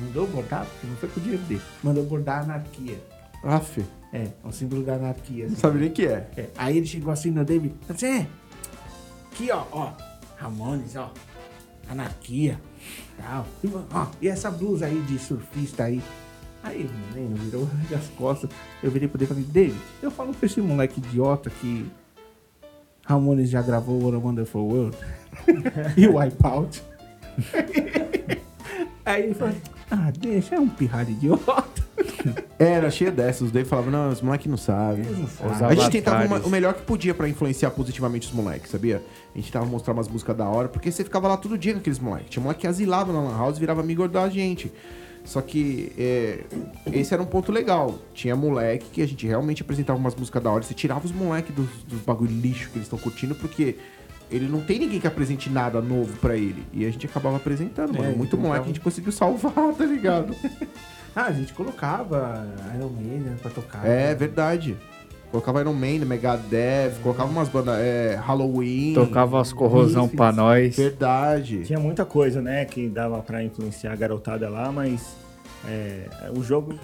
[0.01, 1.61] Mandou bordar, porque não foi com o dinheiro dele.
[1.83, 2.97] Mandou bordar a anarquia.
[3.43, 3.83] Aff,
[4.13, 5.45] É, o símbolo da anarquia.
[5.45, 5.53] assim.
[5.53, 6.29] não sabe nem o que é.
[6.37, 8.27] É, Aí ele chegou assim no David, assim, é,
[9.31, 9.91] aqui ó, ó,
[10.37, 11.11] Ramones, ó,
[11.89, 12.59] anarquia,
[13.17, 13.45] tal.
[13.63, 16.01] E, ó, e essa blusa aí de surfista aí?
[16.63, 18.49] Aí o menino virou as costas,
[18.81, 21.89] eu virei pro David e falei, David, eu falo pra esse moleque idiota que
[23.05, 24.97] Ramones já gravou What a Wonderful World
[25.95, 26.81] e o Wipeout.
[29.07, 29.53] aí ele falou,
[29.91, 31.63] ah, deixa, é um pirralho idiota.
[32.59, 33.41] Era cheio dessas.
[33.43, 35.05] Os Dave falavam, não, os moleques não sabem.
[35.09, 39.01] Os A gente tentava uma- o melhor que podia pra influenciar positivamente os moleques, sabia?
[39.33, 41.79] A gente tentava mostrar umas músicas da hora, porque você ficava lá todo dia com
[41.79, 42.29] aqueles moleques.
[42.29, 44.71] Tinha moleque que asilava na Lan House e virava amigo da gente.
[45.23, 46.39] Só que é,
[46.93, 47.95] esse era um ponto legal.
[48.13, 50.63] Tinha moleque que a gente realmente apresentava umas músicas da hora.
[50.63, 53.75] Você tirava os moleques dos, dos bagulho lixo que eles estão curtindo, porque
[54.29, 56.63] ele não tem ninguém que apresente nada novo pra ele.
[56.73, 58.17] E a gente acabava apresentando, É, mano.
[58.17, 60.35] Muito então moleque a gente conseguiu salvar, tá ligado?
[61.15, 62.45] Ah, a gente colocava
[62.75, 63.83] Iron Maiden pra tocar.
[63.87, 64.77] É verdade.
[65.31, 67.75] Colocava Iron Man, Megadeth, colocava umas bandas.
[67.79, 68.93] É, Halloween.
[68.93, 70.77] Tocava as corrosão pra nós.
[70.77, 71.63] Verdade.
[71.63, 75.15] Tinha muita coisa, né, que dava pra influenciar a garotada lá, mas
[75.67, 76.75] é, o jogo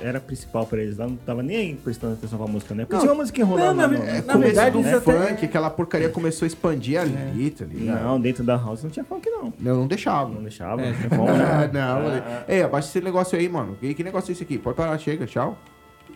[0.00, 2.84] era principal pra eles lá, não tava nem aí prestando atenção pra música, né?
[2.84, 5.00] Porque Não, tinha uma música que rolava não, na no- no na verdade, do até-
[5.00, 8.02] funk, aquela porcaria começou a expandir ali, tá ligado?
[8.04, 9.52] Não, dentro da house não tinha funk, não.
[9.64, 10.30] Eu não deixava.
[10.32, 10.90] Não deixava, É.
[10.92, 11.70] não tinha Ah, né?
[11.72, 12.22] não, Ah, falei,
[12.58, 13.76] Ei, abaixa esse negócio aí, mano.
[13.80, 14.58] Que, que negócio é esse aqui?
[14.58, 15.58] Pode parar, chega, tchau.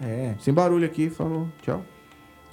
[0.00, 0.34] É.
[0.40, 1.84] Sem barulho aqui, falou, tchau.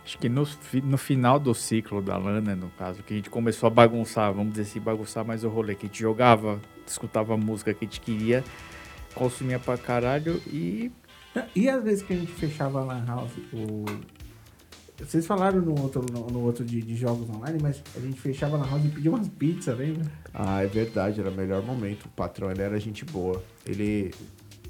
[0.04, 0.48] Acho que no,
[0.84, 4.34] no final do ciclo da LAN, né, no caso, que a gente começou a bagunçar,
[4.34, 7.86] vamos dizer assim, bagunçar mais o rolê, que a gente jogava, escutava a música que
[7.86, 8.44] a gente queria,
[9.14, 10.92] consumia pra caralho e
[11.56, 13.86] E às vezes que a gente fechava a Lan House, o...
[15.00, 18.58] vocês falaram no outro, no, no outro de, de jogos online, mas a gente fechava
[18.58, 20.12] a Lan House e pedia umas pizzas, lembra?
[20.34, 22.06] Ah, é verdade, era o melhor momento.
[22.06, 23.42] O patrão, ele era gente boa.
[23.66, 24.14] Ele.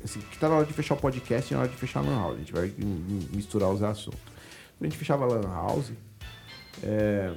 [0.04, 2.04] Assim, que tá na hora de fechar o podcast e na hora de fechar a
[2.04, 2.36] Lan House.
[2.36, 4.20] A gente vai mi- mi- misturar os assuntos.
[4.78, 5.92] Quando a gente fechava a Lan House,
[6.84, 7.32] é,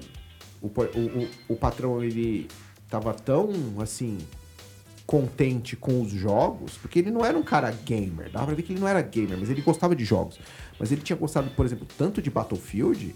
[0.63, 2.49] o, o, o, o patrão, ele
[2.89, 4.17] tava tão, assim,
[5.06, 8.31] contente com os jogos, porque ele não era um cara gamer.
[8.31, 10.39] Dava pra ver que ele não era gamer, mas ele gostava de jogos.
[10.78, 13.14] Mas ele tinha gostado, por exemplo, tanto de Battlefield,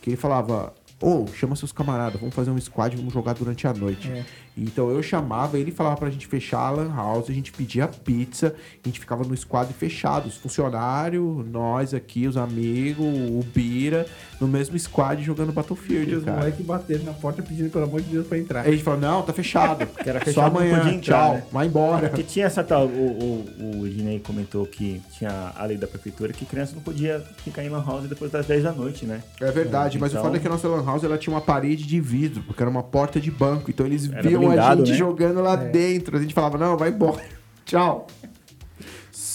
[0.00, 3.74] que ele falava, ô, chama seus camaradas, vamos fazer um squad, vamos jogar durante a
[3.74, 4.10] noite.
[4.10, 4.24] É.
[4.62, 8.54] Então eu chamava, ele falava pra gente fechar a lan house, a gente pedia pizza,
[8.84, 14.06] a gente ficava no squad fechado, os funcionários, nós aqui, os amigos, o Bira,
[14.40, 16.38] no mesmo squad jogando E Battlefield, os cara.
[16.38, 18.60] moleques bateram na porta pedindo, pelo amor de Deus, pra entrar.
[18.62, 19.86] Aí a gente falou, não, tá fechado.
[19.98, 21.42] Que era Só fechado, não amanhã, podia entrar, tchau, né?
[21.52, 22.08] vai embora.
[22.08, 26.32] Porque tinha essa tal, o, o, o Dinei comentou que tinha a lei da prefeitura
[26.32, 29.22] que criança não podia ficar em lan house depois das 10 da noite, né?
[29.40, 31.40] É verdade, mas o Então- foda é que a nossa lan house ela tinha uma
[31.40, 33.70] parede de vidro, porque era uma porta de banco.
[33.70, 34.96] Então eles Era a gente né?
[34.96, 36.16] jogando lá dentro.
[36.16, 37.22] A gente falava, não, vai embora.
[37.64, 38.06] Tchau.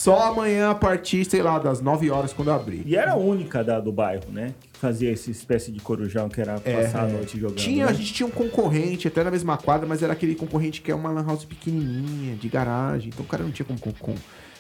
[0.04, 2.84] Só amanhã a partir, sei lá, das 9 horas quando abrir.
[2.86, 4.54] E era a única da, do bairro, né?
[4.60, 7.58] Que fazia essa espécie de corujão que era passar a noite jogando.
[7.58, 7.92] Tinha, né?
[7.92, 10.96] a gente tinha um concorrente, até na mesma quadra, mas era aquele concorrente que é
[10.96, 13.10] uma lan house pequenininha, de garagem.
[13.14, 14.18] Então o cara não tinha como, como,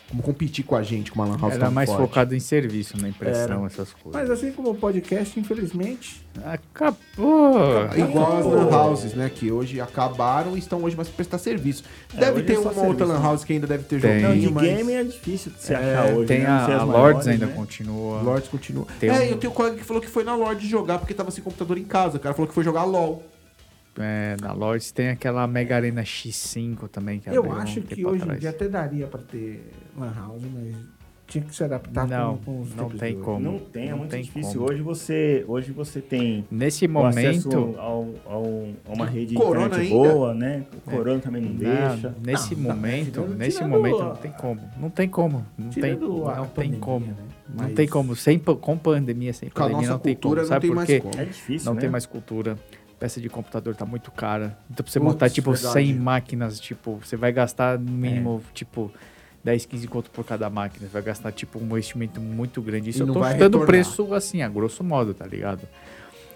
[0.09, 2.01] como competir com a gente com uma lan house era mais forte.
[2.01, 4.21] focado em serviço, na impressão, essas coisas.
[4.21, 7.85] Mas assim como o podcast, infelizmente, Acabou!
[7.95, 9.29] Igual as lan houses, né?
[9.33, 11.83] Que hoje acabaram e estão hoje mais pra prestar serviço.
[12.15, 14.21] É, Deve ter é uma outra serviço, lan house que ainda deve ter Tem.
[14.21, 14.63] Não, de mas...
[14.63, 16.27] game é difícil de se É, achar hoje.
[16.27, 16.47] tem né?
[16.47, 17.53] a, a Lords ainda né?
[17.55, 18.21] continua.
[18.21, 18.85] Lords continua.
[18.99, 21.13] Tem é, um- eu tenho um colega que falou que foi na Lords jogar porque
[21.13, 22.17] tava sem computador em casa.
[22.17, 23.23] O cara falou que foi jogar LOL.
[23.97, 27.19] É, na Lords tem aquela Mega Arena X5 também.
[27.19, 30.41] Que eu um acho tempo que hoje em dia até daria pra ter Lan House,
[30.51, 30.75] mas
[31.27, 33.39] tinha que se adaptar Não, com, com os não tem como.
[33.39, 34.59] Não tem, é Não muito tem difícil.
[34.61, 34.71] como.
[34.71, 38.43] Hoje você, hoje você tem Nesse momento, ao, ao,
[38.87, 40.09] a uma rede de Corona internet ainda.
[40.13, 40.63] boa, né?
[40.75, 42.15] O Corona também não Não, deixa.
[42.23, 44.61] nesse Não, não, momento, tirando- nesse tirando momento a- não tem como.
[44.77, 45.45] Não tem como.
[45.57, 47.05] Não tem, Tirando não tem pandemia, como.
[47.05, 47.13] né?
[47.49, 48.15] Não Mas- tem como.
[48.15, 50.41] Sem, com pandemia, sem Com a pandemia, nossa não tem cultura como.
[50.41, 51.03] não Sabe tem por mais quê?
[51.21, 51.81] É difícil, Não né?
[51.81, 52.57] tem mais cultura.
[53.03, 54.57] Peça de computador tá muito cara.
[54.71, 55.73] Então, pra você Putz, montar, tipo, verdade.
[55.73, 58.53] 100 máquinas, tipo, você vai gastar no mínimo, É.
[58.53, 58.89] tipo,
[59.43, 60.87] 10, 15 conto por cada máquina.
[60.87, 62.91] Você vai gastar, tipo, um investimento muito grande.
[62.91, 65.67] Isso E eu tô chutando o preço, assim, a grosso modo, tá ligado?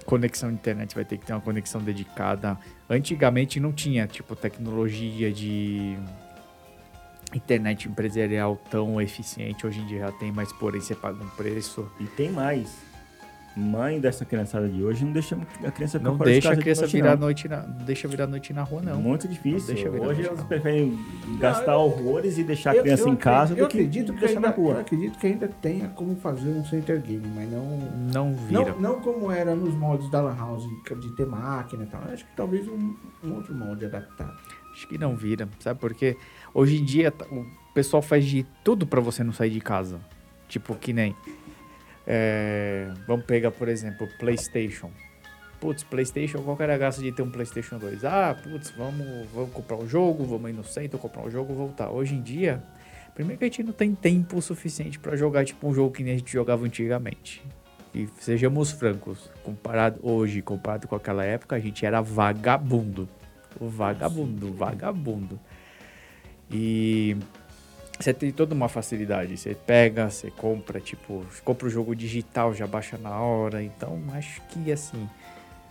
[0.05, 2.57] Conexão internet vai ter que ter uma conexão dedicada.
[2.89, 5.95] Antigamente não tinha, tipo, tecnologia de
[7.33, 9.65] internet empresarial tão eficiente.
[9.65, 11.89] Hoje em dia já tem, mas porém você paga um preço.
[11.97, 12.86] E tem mais.
[13.57, 15.35] Mãe dessa criançada de hoje não deixa
[15.65, 17.17] a criança ficar Não fora de deixa casa a de criança noite, virar não.
[17.21, 19.01] noite na, não deixa virar noite na rua, não.
[19.01, 19.73] Muito difícil.
[19.91, 20.45] Não Hoje eles não.
[20.45, 20.99] preferem
[21.39, 24.19] gastar horrores e deixar a Eu- criança eu em casa eu do que acredito que
[24.19, 24.73] deixar ainda, na rua.
[24.75, 27.77] Eu acredito que ainda tenha como fazer um center game, mas não...
[28.13, 28.73] Não vira.
[28.73, 30.63] Não, não como era nos moldes da Lan House,
[31.01, 32.03] de ter máquina e tal.
[32.07, 34.37] Eu acho que talvez um, um outro molde adaptado.
[34.71, 35.79] Acho que não vira, sabe?
[35.79, 36.15] Porque
[36.53, 37.43] hoje em dia o
[37.73, 39.99] pessoal faz de tudo pra você não sair de casa.
[40.47, 41.15] Tipo, que nem.
[42.07, 44.89] É, vamos pegar, por exemplo, PlayStation.
[45.59, 48.05] Putz, PlayStation, qual era a graça de ter um PlayStation 2?
[48.05, 51.89] Ah, putz, vamos, vamos comprar um jogo, vamos ir no centro, comprar um jogo, voltar.
[51.89, 52.63] Hoje em dia,
[53.13, 56.13] primeiro que a gente não tem tempo suficiente pra jogar tipo um jogo que nem
[56.13, 57.43] a gente jogava antigamente.
[57.93, 63.09] E sejamos francos, comparado hoje, comparado com aquela época, a gente era vagabundo.
[63.59, 65.39] Vagabundo, vagabundo.
[66.51, 67.17] E
[67.99, 69.37] você tem toda uma facilidade.
[69.37, 73.63] Você pega, você compra, tipo, compra o jogo digital, já baixa na hora.
[73.63, 75.09] Então, acho que assim.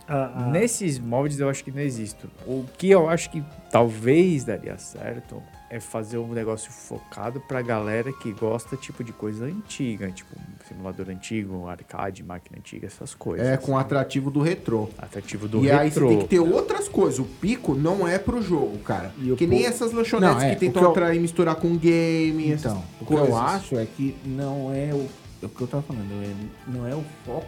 [0.07, 2.27] Ah, Nesses moldes eu acho que não existe.
[2.45, 8.11] O que eu acho que talvez daria certo é fazer um negócio focado pra galera
[8.13, 13.45] que gosta tipo de coisa antiga, tipo um simulador antigo, arcade, máquina antiga, essas coisas.
[13.45, 14.89] É, com o atrativo do retrô.
[14.97, 16.07] atrativo do e aí você retrô.
[16.09, 17.19] tem que ter outras coisas.
[17.19, 19.11] O pico não é pro jogo, cara.
[19.17, 22.49] E que nem essas lanchonetes Não, é, que tentam que eu- atrair, misturar com game.
[22.51, 25.05] Então, o que eu acho é que não é o,
[25.43, 26.33] é o que eu tava falando, é,
[26.71, 27.47] não é o foco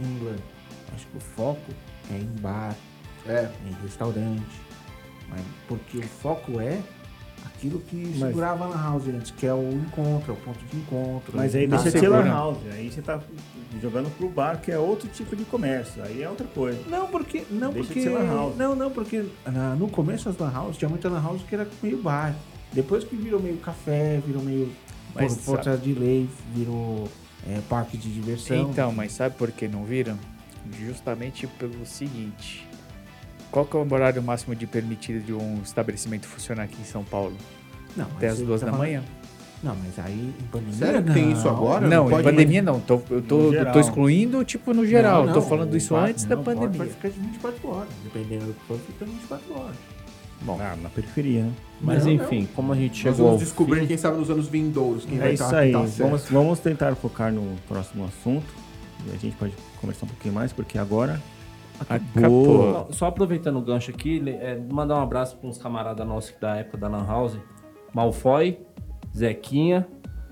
[0.00, 0.36] em LAN.
[0.94, 1.70] Acho que o foco
[2.12, 2.74] é em bar,
[3.28, 3.48] É.
[3.68, 4.66] em restaurante.
[5.28, 6.78] Mas porque o foco é
[7.46, 10.58] aquilo que Mas- segurava a Lan House antes, que é o encontro, é o ponto
[10.70, 11.32] de encontro.
[11.36, 12.58] Mas aí Tá deixa de ser lan house.
[12.72, 13.20] Aí você tá
[13.80, 16.02] jogando pro bar, que é outro tipo de comércio.
[16.02, 16.78] Aí é outra coisa.
[16.88, 17.44] Não, porque.
[17.50, 18.02] Não, Deixa de porque.
[18.02, 18.56] ser lan house.
[18.56, 21.66] Não, não, porque na- no começo as Lan House tinha muita Lan House que era
[21.82, 22.34] meio bar.
[22.72, 24.70] Depois que virou meio café, virou meio.
[25.14, 27.08] Mas por, por sabe- de lei, virou
[27.48, 28.70] é, parque de diversão.
[28.70, 30.18] Então, mas sabe por que não viram?
[30.78, 32.65] Justamente pelo seguinte.
[33.56, 37.02] Qual que é o horário máximo de permitido de um estabelecimento funcionar aqui em São
[37.02, 37.32] Paulo?
[37.96, 39.02] não, Até as duas tá da falando- manhã?
[39.62, 40.74] Não, mas aí em pandemia.
[40.74, 41.32] Sério que tem não.
[41.32, 41.88] isso agora?
[41.88, 42.78] Não, em pode pandemia não.
[42.80, 45.24] Tô, eu tô, eu tô excluindo, tipo, no geral.
[45.24, 46.76] Não, tô não, falando o isso antes da não, pandemia.
[46.76, 47.88] Vai ficar de 24 horas.
[48.04, 49.76] Dependendo do que for, fica 24 horas.
[50.42, 51.52] Bom, Ah, na periferia, né?
[51.80, 54.28] Mas Não, enfim, como a gente Nós chegou ao vamos descobrir, fim, quem sabe, nos
[54.28, 55.06] anos vindouros.
[55.06, 55.72] Quem vai É isso tá- aí.
[55.72, 55.96] tá certo.
[56.02, 58.44] vamos, vamos tentar focar no próximo assunto.
[59.06, 61.18] E a gente pode conversar um pouquinho mais, porque agora
[61.80, 62.72] acabou.
[62.72, 66.56] Só- Só aproveitando o gancho aqui, é, mandar um abraço para uns camaradas nossos da
[66.56, 67.38] época da Lan House.
[67.94, 68.58] Malfoy,
[69.16, 69.86] Zequinha,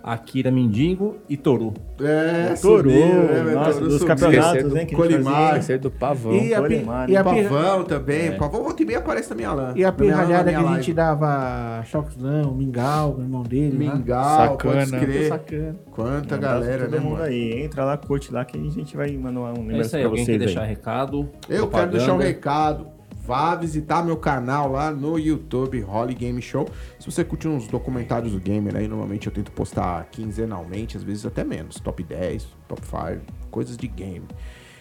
[0.07, 1.73] Akira Mindingo e Toru.
[1.99, 3.55] É, Toru, né, meu?
[3.55, 4.85] nossa, Toru dos campeonatos, né?
[4.85, 5.55] Que gente Colimar.
[5.55, 5.79] fazia.
[5.79, 6.35] Do pavão.
[6.35, 8.27] E a, Colimar, e a, Pavão também.
[8.27, 8.31] É.
[8.33, 9.73] Pavão volta e meia aparece na minha lã.
[9.75, 10.93] e a pirralhada que a gente live.
[10.93, 13.79] dava Choczão, Mingau, o irmão dele.
[13.79, 15.07] Mingau, pode Sacana.
[15.07, 15.29] crer.
[15.29, 15.77] Sacana.
[15.91, 17.25] Quanta Um abraço galera, pra né, todo mundo mano?
[17.25, 17.63] aí.
[17.63, 20.11] Entra lá, curte lá, que a gente vai mandar um É lembrança isso aí, pra
[20.11, 21.31] alguém quer deixar recado?
[21.49, 22.94] Eu quero deixar um recado.
[23.27, 26.69] Vá visitar meu canal lá no YouTube, Holly Game Show.
[26.99, 31.25] Se você curte uns documentários do gamer aí, normalmente eu tento postar quinzenalmente, às vezes
[31.25, 31.81] até menos.
[31.81, 34.27] Top 10, top 5, coisas de game.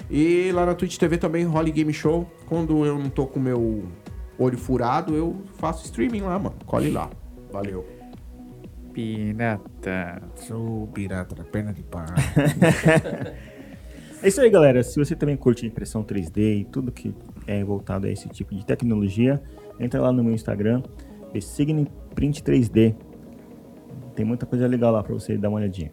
[0.10, 2.30] E lá na Twitch TV também, Holly Game Show.
[2.46, 3.86] Quando eu não tô com o meu
[4.38, 6.56] olho furado, eu faço streaming lá, mano.
[6.66, 7.10] Colhe lá.
[7.50, 7.88] Valeu.
[8.92, 10.22] Pirata.
[10.36, 12.04] Sou pirata da perna de pau.
[14.24, 14.82] É isso aí, galera.
[14.82, 17.14] Se você também curte impressão 3D e tudo que
[17.48, 19.42] é voltado a esse tipo de tecnologia,
[19.80, 20.84] entra lá no meu Instagram,
[21.32, 22.96] Besigne Print 3D.
[24.16, 25.92] Tem muita coisa legal lá pra você dar uma olhadinha.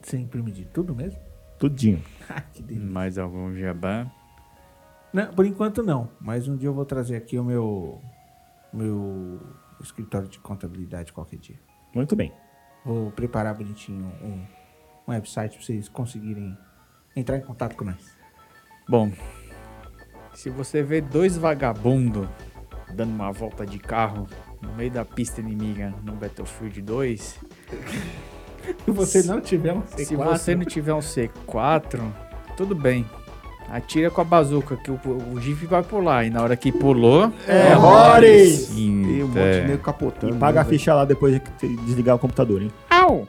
[0.00, 1.20] Você imprime de tudo mesmo?
[1.58, 2.02] Tudinho.
[2.52, 2.90] que delícia.
[2.90, 4.10] Mais algum jabá?
[5.12, 6.08] Não, por enquanto não.
[6.20, 8.00] Mas um dia eu vou trazer aqui o meu,
[8.72, 9.40] meu
[9.80, 11.58] escritório de contabilidade qualquer dia.
[11.94, 12.32] Muito bem.
[12.84, 14.46] Vou preparar bonitinho um,
[15.06, 16.56] um website pra vocês conseguirem
[17.14, 18.16] entrar em contato com nós.
[18.88, 19.12] Bom,
[20.38, 22.28] se você vê dois vagabundos
[22.94, 24.28] dando uma volta de carro
[24.62, 27.20] no meio da pista inimiga no Battlefield 2,
[28.84, 32.00] Se você não tiver um C4, se você não tiver um C4,
[32.56, 33.04] tudo bem.
[33.68, 34.98] Atira com a bazuca que o,
[35.34, 36.24] o GIF vai pular.
[36.24, 37.32] E na hora que pulou.
[37.46, 38.70] É, Horrores!
[38.76, 38.88] E
[39.22, 40.36] um monte de nego capotando.
[40.36, 42.70] E paga a né, ficha lá depois de desligar o computador, hein?
[42.88, 43.26] Au!